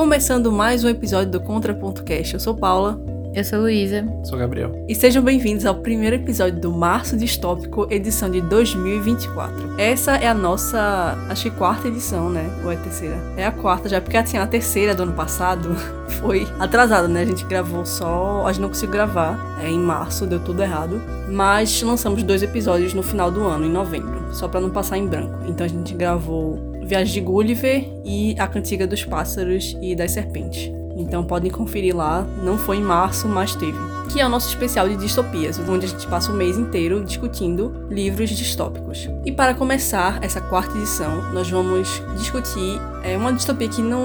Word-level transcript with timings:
Começando 0.00 0.50
mais 0.50 0.82
um 0.82 0.88
episódio 0.88 1.30
do 1.30 1.40
Contraponto 1.42 2.02
Cast. 2.02 2.32
Eu 2.32 2.40
sou 2.40 2.54
Paula. 2.54 2.98
Eu 3.34 3.44
sou 3.44 3.60
Luísa. 3.60 4.02
Sou 4.24 4.38
Gabriel. 4.38 4.72
E 4.88 4.94
sejam 4.94 5.22
bem-vindos 5.22 5.66
ao 5.66 5.74
primeiro 5.74 6.16
episódio 6.16 6.58
do 6.58 6.72
Março 6.72 7.18
Distópico, 7.18 7.86
edição 7.90 8.30
de 8.30 8.40
2024. 8.40 9.74
Essa 9.76 10.12
é 10.12 10.26
a 10.26 10.32
nossa, 10.32 11.18
acho 11.28 11.42
que 11.42 11.50
quarta 11.50 11.88
edição, 11.88 12.30
né? 12.30 12.50
Ou 12.64 12.72
é 12.72 12.76
a 12.76 12.78
terceira? 12.78 13.18
É 13.36 13.44
a 13.44 13.52
quarta 13.52 13.90
já, 13.90 14.00
porque 14.00 14.16
assim, 14.16 14.38
a 14.38 14.46
terceira 14.46 14.94
do 14.94 15.02
ano 15.02 15.12
passado 15.12 15.76
foi 16.18 16.48
atrasada, 16.58 17.06
né? 17.06 17.20
A 17.20 17.26
gente 17.26 17.44
gravou 17.44 17.84
só. 17.84 18.46
A 18.46 18.52
gente 18.52 18.62
não 18.62 18.68
conseguiu 18.70 18.92
gravar 18.92 19.38
é, 19.62 19.68
em 19.68 19.78
março, 19.78 20.24
deu 20.24 20.40
tudo 20.40 20.62
errado. 20.62 20.98
Mas 21.28 21.82
lançamos 21.82 22.22
dois 22.22 22.42
episódios 22.42 22.94
no 22.94 23.02
final 23.02 23.30
do 23.30 23.44
ano, 23.44 23.66
em 23.66 23.70
novembro, 23.70 24.32
só 24.32 24.48
para 24.48 24.62
não 24.62 24.70
passar 24.70 24.96
em 24.96 25.06
branco. 25.06 25.40
Então 25.46 25.66
a 25.66 25.68
gente 25.68 25.92
gravou 25.92 26.69
Viagem 26.90 27.14
de 27.14 27.20
Gulliver 27.20 27.88
e 28.04 28.34
A 28.36 28.48
Cantiga 28.48 28.84
dos 28.84 29.04
Pássaros 29.04 29.76
e 29.80 29.94
das 29.94 30.10
Serpentes. 30.10 30.72
Então 30.96 31.22
podem 31.22 31.48
conferir 31.48 31.96
lá, 31.96 32.26
não 32.42 32.58
foi 32.58 32.78
em 32.78 32.82
março, 32.82 33.28
mas 33.28 33.54
teve. 33.54 33.78
Que 34.10 34.20
é 34.20 34.26
o 34.26 34.28
nosso 34.28 34.48
especial 34.48 34.88
de 34.88 34.96
distopias, 34.96 35.56
onde 35.68 35.86
a 35.86 35.88
gente 35.88 36.04
passa 36.08 36.32
o 36.32 36.34
mês 36.34 36.58
inteiro 36.58 37.04
discutindo 37.04 37.86
livros 37.88 38.30
distópicos. 38.30 39.08
E 39.24 39.30
para 39.30 39.54
começar 39.54 40.18
essa 40.20 40.40
quarta 40.40 40.76
edição, 40.76 41.32
nós 41.32 41.48
vamos 41.48 42.02
discutir 42.18 42.80
é, 43.04 43.16
uma 43.16 43.32
distopia 43.32 43.68
que 43.68 43.80
não 43.80 44.02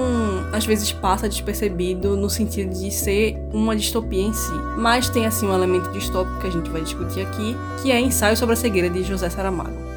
às 0.52 0.64
vezes 0.64 0.92
passa 0.92 1.28
despercebido 1.28 2.16
no 2.16 2.30
sentido 2.30 2.72
de 2.72 2.92
ser 2.92 3.36
uma 3.52 3.74
distopia 3.74 4.22
em 4.22 4.32
si, 4.32 4.54
mas 4.78 5.08
tem 5.08 5.26
assim 5.26 5.48
um 5.48 5.54
elemento 5.54 5.90
distópico 5.90 6.38
que 6.38 6.46
a 6.46 6.50
gente 6.50 6.70
vai 6.70 6.82
discutir 6.82 7.22
aqui, 7.22 7.56
que 7.82 7.90
é 7.90 7.98
Ensaio 7.98 8.36
sobre 8.36 8.52
a 8.52 8.56
Cegueira 8.56 8.88
de 8.88 9.02
José 9.02 9.28
Saramago. 9.28 9.95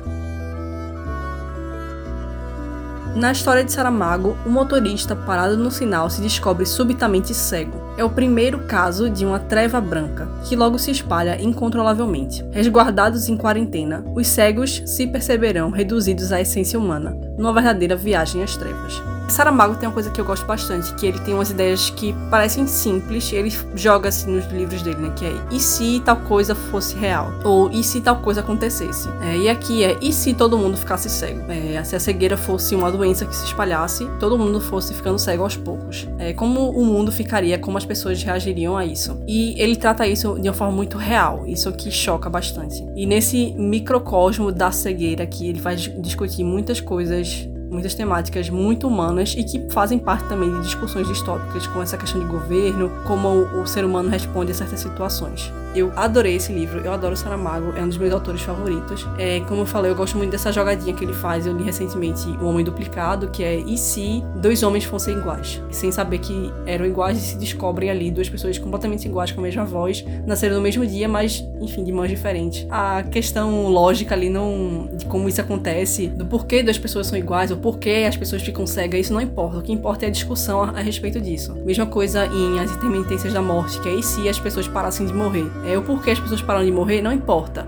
Na 3.16 3.32
história 3.32 3.64
de 3.64 3.72
Saramago, 3.72 4.38
o 4.46 4.50
motorista 4.50 5.16
parado 5.16 5.58
no 5.58 5.72
sinal 5.72 6.10
se 6.10 6.22
descobre 6.22 6.66
subitamente 6.66 7.34
cego. 7.34 7.82
É 7.98 8.04
o 8.04 8.10
primeiro 8.10 8.60
caso 8.60 9.10
de 9.10 9.26
uma 9.26 9.40
treva 9.40 9.82
branca, 9.82 10.28
que 10.48 10.56
logo 10.56 10.78
se 10.78 10.92
espalha 10.92 11.42
incontrolavelmente. 11.42 12.46
Resguardados 12.52 13.28
em 13.28 13.36
quarentena, 13.36 14.06
os 14.16 14.28
cegos 14.28 14.84
se 14.86 15.08
perceberão 15.08 15.70
reduzidos 15.70 16.32
à 16.32 16.40
essência 16.40 16.80
humana, 16.80 17.18
numa 17.38 17.52
verdadeira 17.52 17.96
viagem 17.96 18.44
às 18.44 18.56
trevas. 18.56 19.19
Saramago 19.30 19.76
tem 19.76 19.88
uma 19.88 19.94
coisa 19.94 20.10
que 20.10 20.20
eu 20.20 20.26
gosto 20.26 20.46
bastante, 20.46 20.94
que 20.96 21.06
ele 21.06 21.20
tem 21.20 21.34
umas 21.34 21.50
ideias 21.50 21.90
que 21.90 22.14
parecem 22.30 22.68
simples, 22.68 23.32
ele 23.32 23.52
joga 23.76 24.10
assim 24.10 24.32
nos 24.32 24.46
livros 24.52 24.82
dele, 24.82 25.00
né? 25.00 25.14
Que 25.16 25.26
é 25.26 25.34
e 25.52 25.60
se 25.60 26.02
tal 26.04 26.18
coisa 26.18 26.56
fosse 26.56 26.96
real? 26.96 27.32
Ou 27.44 27.70
e 27.70 27.84
se 27.84 28.02
tal 28.02 28.18
coisa 28.18 28.42
acontecesse? 28.42 29.10
É, 29.22 29.38
e 29.38 29.50
aqui 29.50 29.84
é 29.84 29.98
e 30.02 30.12
se 30.12 30.34
todo 30.34 30.58
mundo 30.58 30.78
ficasse 30.78 31.10
cego? 31.10 31.42
É, 31.52 31.84
se 31.84 31.96
a 31.96 32.00
cegueira 32.00 32.38
fosse 32.38 32.76
uma 32.76 32.92
doença 32.92 33.26
que 33.26 33.36
se 33.36 33.46
espalhasse, 33.46 34.08
todo 34.20 34.38
mundo 34.38 34.60
fosse 34.60 34.94
ficando 34.94 35.20
cego 35.20 35.44
aos 35.44 35.56
poucos. 35.56 36.08
É, 36.18 36.34
como 36.34 36.70
o 36.70 36.86
mundo 36.86 37.12
ficaria, 37.12 37.58
como 37.58 37.78
as 37.78 37.86
pessoas 37.86 38.22
reagiriam 38.22 38.78
a 38.78 38.86
isso? 38.86 39.18
E 39.28 39.60
ele 39.62 39.76
trata 39.76 40.08
isso 40.08 40.40
de 40.40 40.48
uma 40.48 40.54
forma 40.54 40.74
muito 40.74 40.98
real, 40.98 41.46
isso 41.48 41.72
que 41.72 41.92
choca 41.92 42.30
bastante. 42.30 42.86
E 42.96 43.06
nesse 43.06 43.54
microcosmo 43.58 44.52
da 44.52 44.72
cegueira 44.72 45.26
que 45.26 45.48
ele 45.48 45.60
vai 45.60 45.76
discutir 45.76 46.44
muitas 46.44 46.80
coisas 46.80 47.48
muitas 47.70 47.94
temáticas 47.94 48.50
muito 48.50 48.88
humanas 48.88 49.36
e 49.38 49.44
que 49.44 49.70
fazem 49.70 50.00
parte 50.00 50.28
também 50.28 50.52
de 50.52 50.62
discussões 50.62 51.08
distópicas 51.08 51.68
com 51.68 51.82
essa 51.82 51.98
questão 51.98 52.20
de 52.20 52.28
governo, 52.28 52.92
como 53.06 53.30
o 53.30 53.66
ser 53.66 53.86
humano 53.86 54.10
responde 54.10 54.52
a 54.52 54.56
certas 54.56 54.80
situações. 54.80 55.52
Eu 55.76 55.92
adorei 55.96 56.36
esse 56.36 56.52
livro, 56.52 56.80
eu 56.80 56.92
adoro 56.92 57.16
Saramago, 57.16 57.74
é 57.78 57.82
um 57.82 57.88
dos 57.88 57.98
meus 57.98 58.12
autores 58.12 58.42
favoritos. 58.42 59.08
É, 59.18 59.40
como 59.42 59.62
eu 59.62 59.66
falei, 59.66 59.92
eu 59.92 59.96
gosto 59.96 60.18
muito 60.18 60.32
dessa 60.32 60.52
jogadinha 60.52 60.94
que 60.94 61.04
ele 61.04 61.14
faz. 61.14 61.46
Eu 61.46 61.56
li 61.56 61.64
recentemente 61.64 62.28
O 62.42 62.46
Homem 62.46 62.66
Duplicado, 62.66 63.30
que 63.30 63.44
é 63.44 63.58
e 63.58 63.78
se 63.78 64.24
dois 64.36 64.64
homens 64.64 64.84
fossem 64.84 65.18
iguais? 65.18 65.62
Sem 65.72 65.92
saber 65.92 66.20
que 66.20 66.52
eram 66.66 66.86
iguais 66.86 67.18
e 67.18 67.22
se 67.22 67.38
descobrem 67.38 67.90
ali 67.90 68.10
duas 68.10 68.28
pessoas 68.28 68.58
completamente 68.58 69.08
iguais 69.08 69.32
com 69.32 69.40
a 69.40 69.44
mesma 69.44 69.66
voz, 69.66 70.04
nasceram 70.26 70.56
no 70.56 70.62
mesmo 70.62 70.86
dia, 70.86 71.08
mas 71.08 71.48
enfim, 71.62 71.84
de 71.84 71.92
mãos 71.92 72.10
diferentes. 72.10 72.66
A 72.70 73.04
questão 73.04 73.68
lógica 73.68 74.16
ali 74.16 74.30
não 74.30 74.90
de 74.94 75.06
como 75.06 75.30
isso 75.30 75.42
acontece, 75.42 76.08
do 76.08 76.26
porquê 76.26 76.64
duas 76.64 76.78
pessoas 76.78 77.08
são 77.08 77.18
iguais, 77.18 77.52
ou 77.52 77.58
porquê 77.58 78.06
as 78.08 78.18
pessoas 78.18 78.42
ficam 78.42 78.66
cegas, 78.66 79.02
isso 79.02 79.14
não 79.14 79.22
importa. 79.22 79.60
O 79.60 79.62
que 79.62 79.72
importa 79.72 80.06
é 80.06 80.08
a 80.08 80.12
discussão 80.12 80.64
a, 80.64 80.70
a 80.70 80.82
respeito 80.82 81.22
disso. 81.22 81.56
Mesma 81.64 81.86
coisa 81.86 82.26
em 82.26 82.60
As 82.60 82.72
Intermitências 82.72 83.34
da 83.34 83.42
Morte, 83.42 83.80
que 83.82 83.90
é 83.90 83.94
e 83.94 84.04
se 84.04 84.28
as 84.28 84.40
pessoas 84.40 84.68
parassem 84.68 85.06
de 85.06 85.14
morrer? 85.14 85.46
É 85.70 85.78
o 85.78 85.84
porquê 85.84 86.10
as 86.10 86.20
pessoas 86.20 86.42
param 86.42 86.66
de 86.66 86.72
morrer, 86.72 87.00
não 87.00 87.14
importa. 87.14 87.68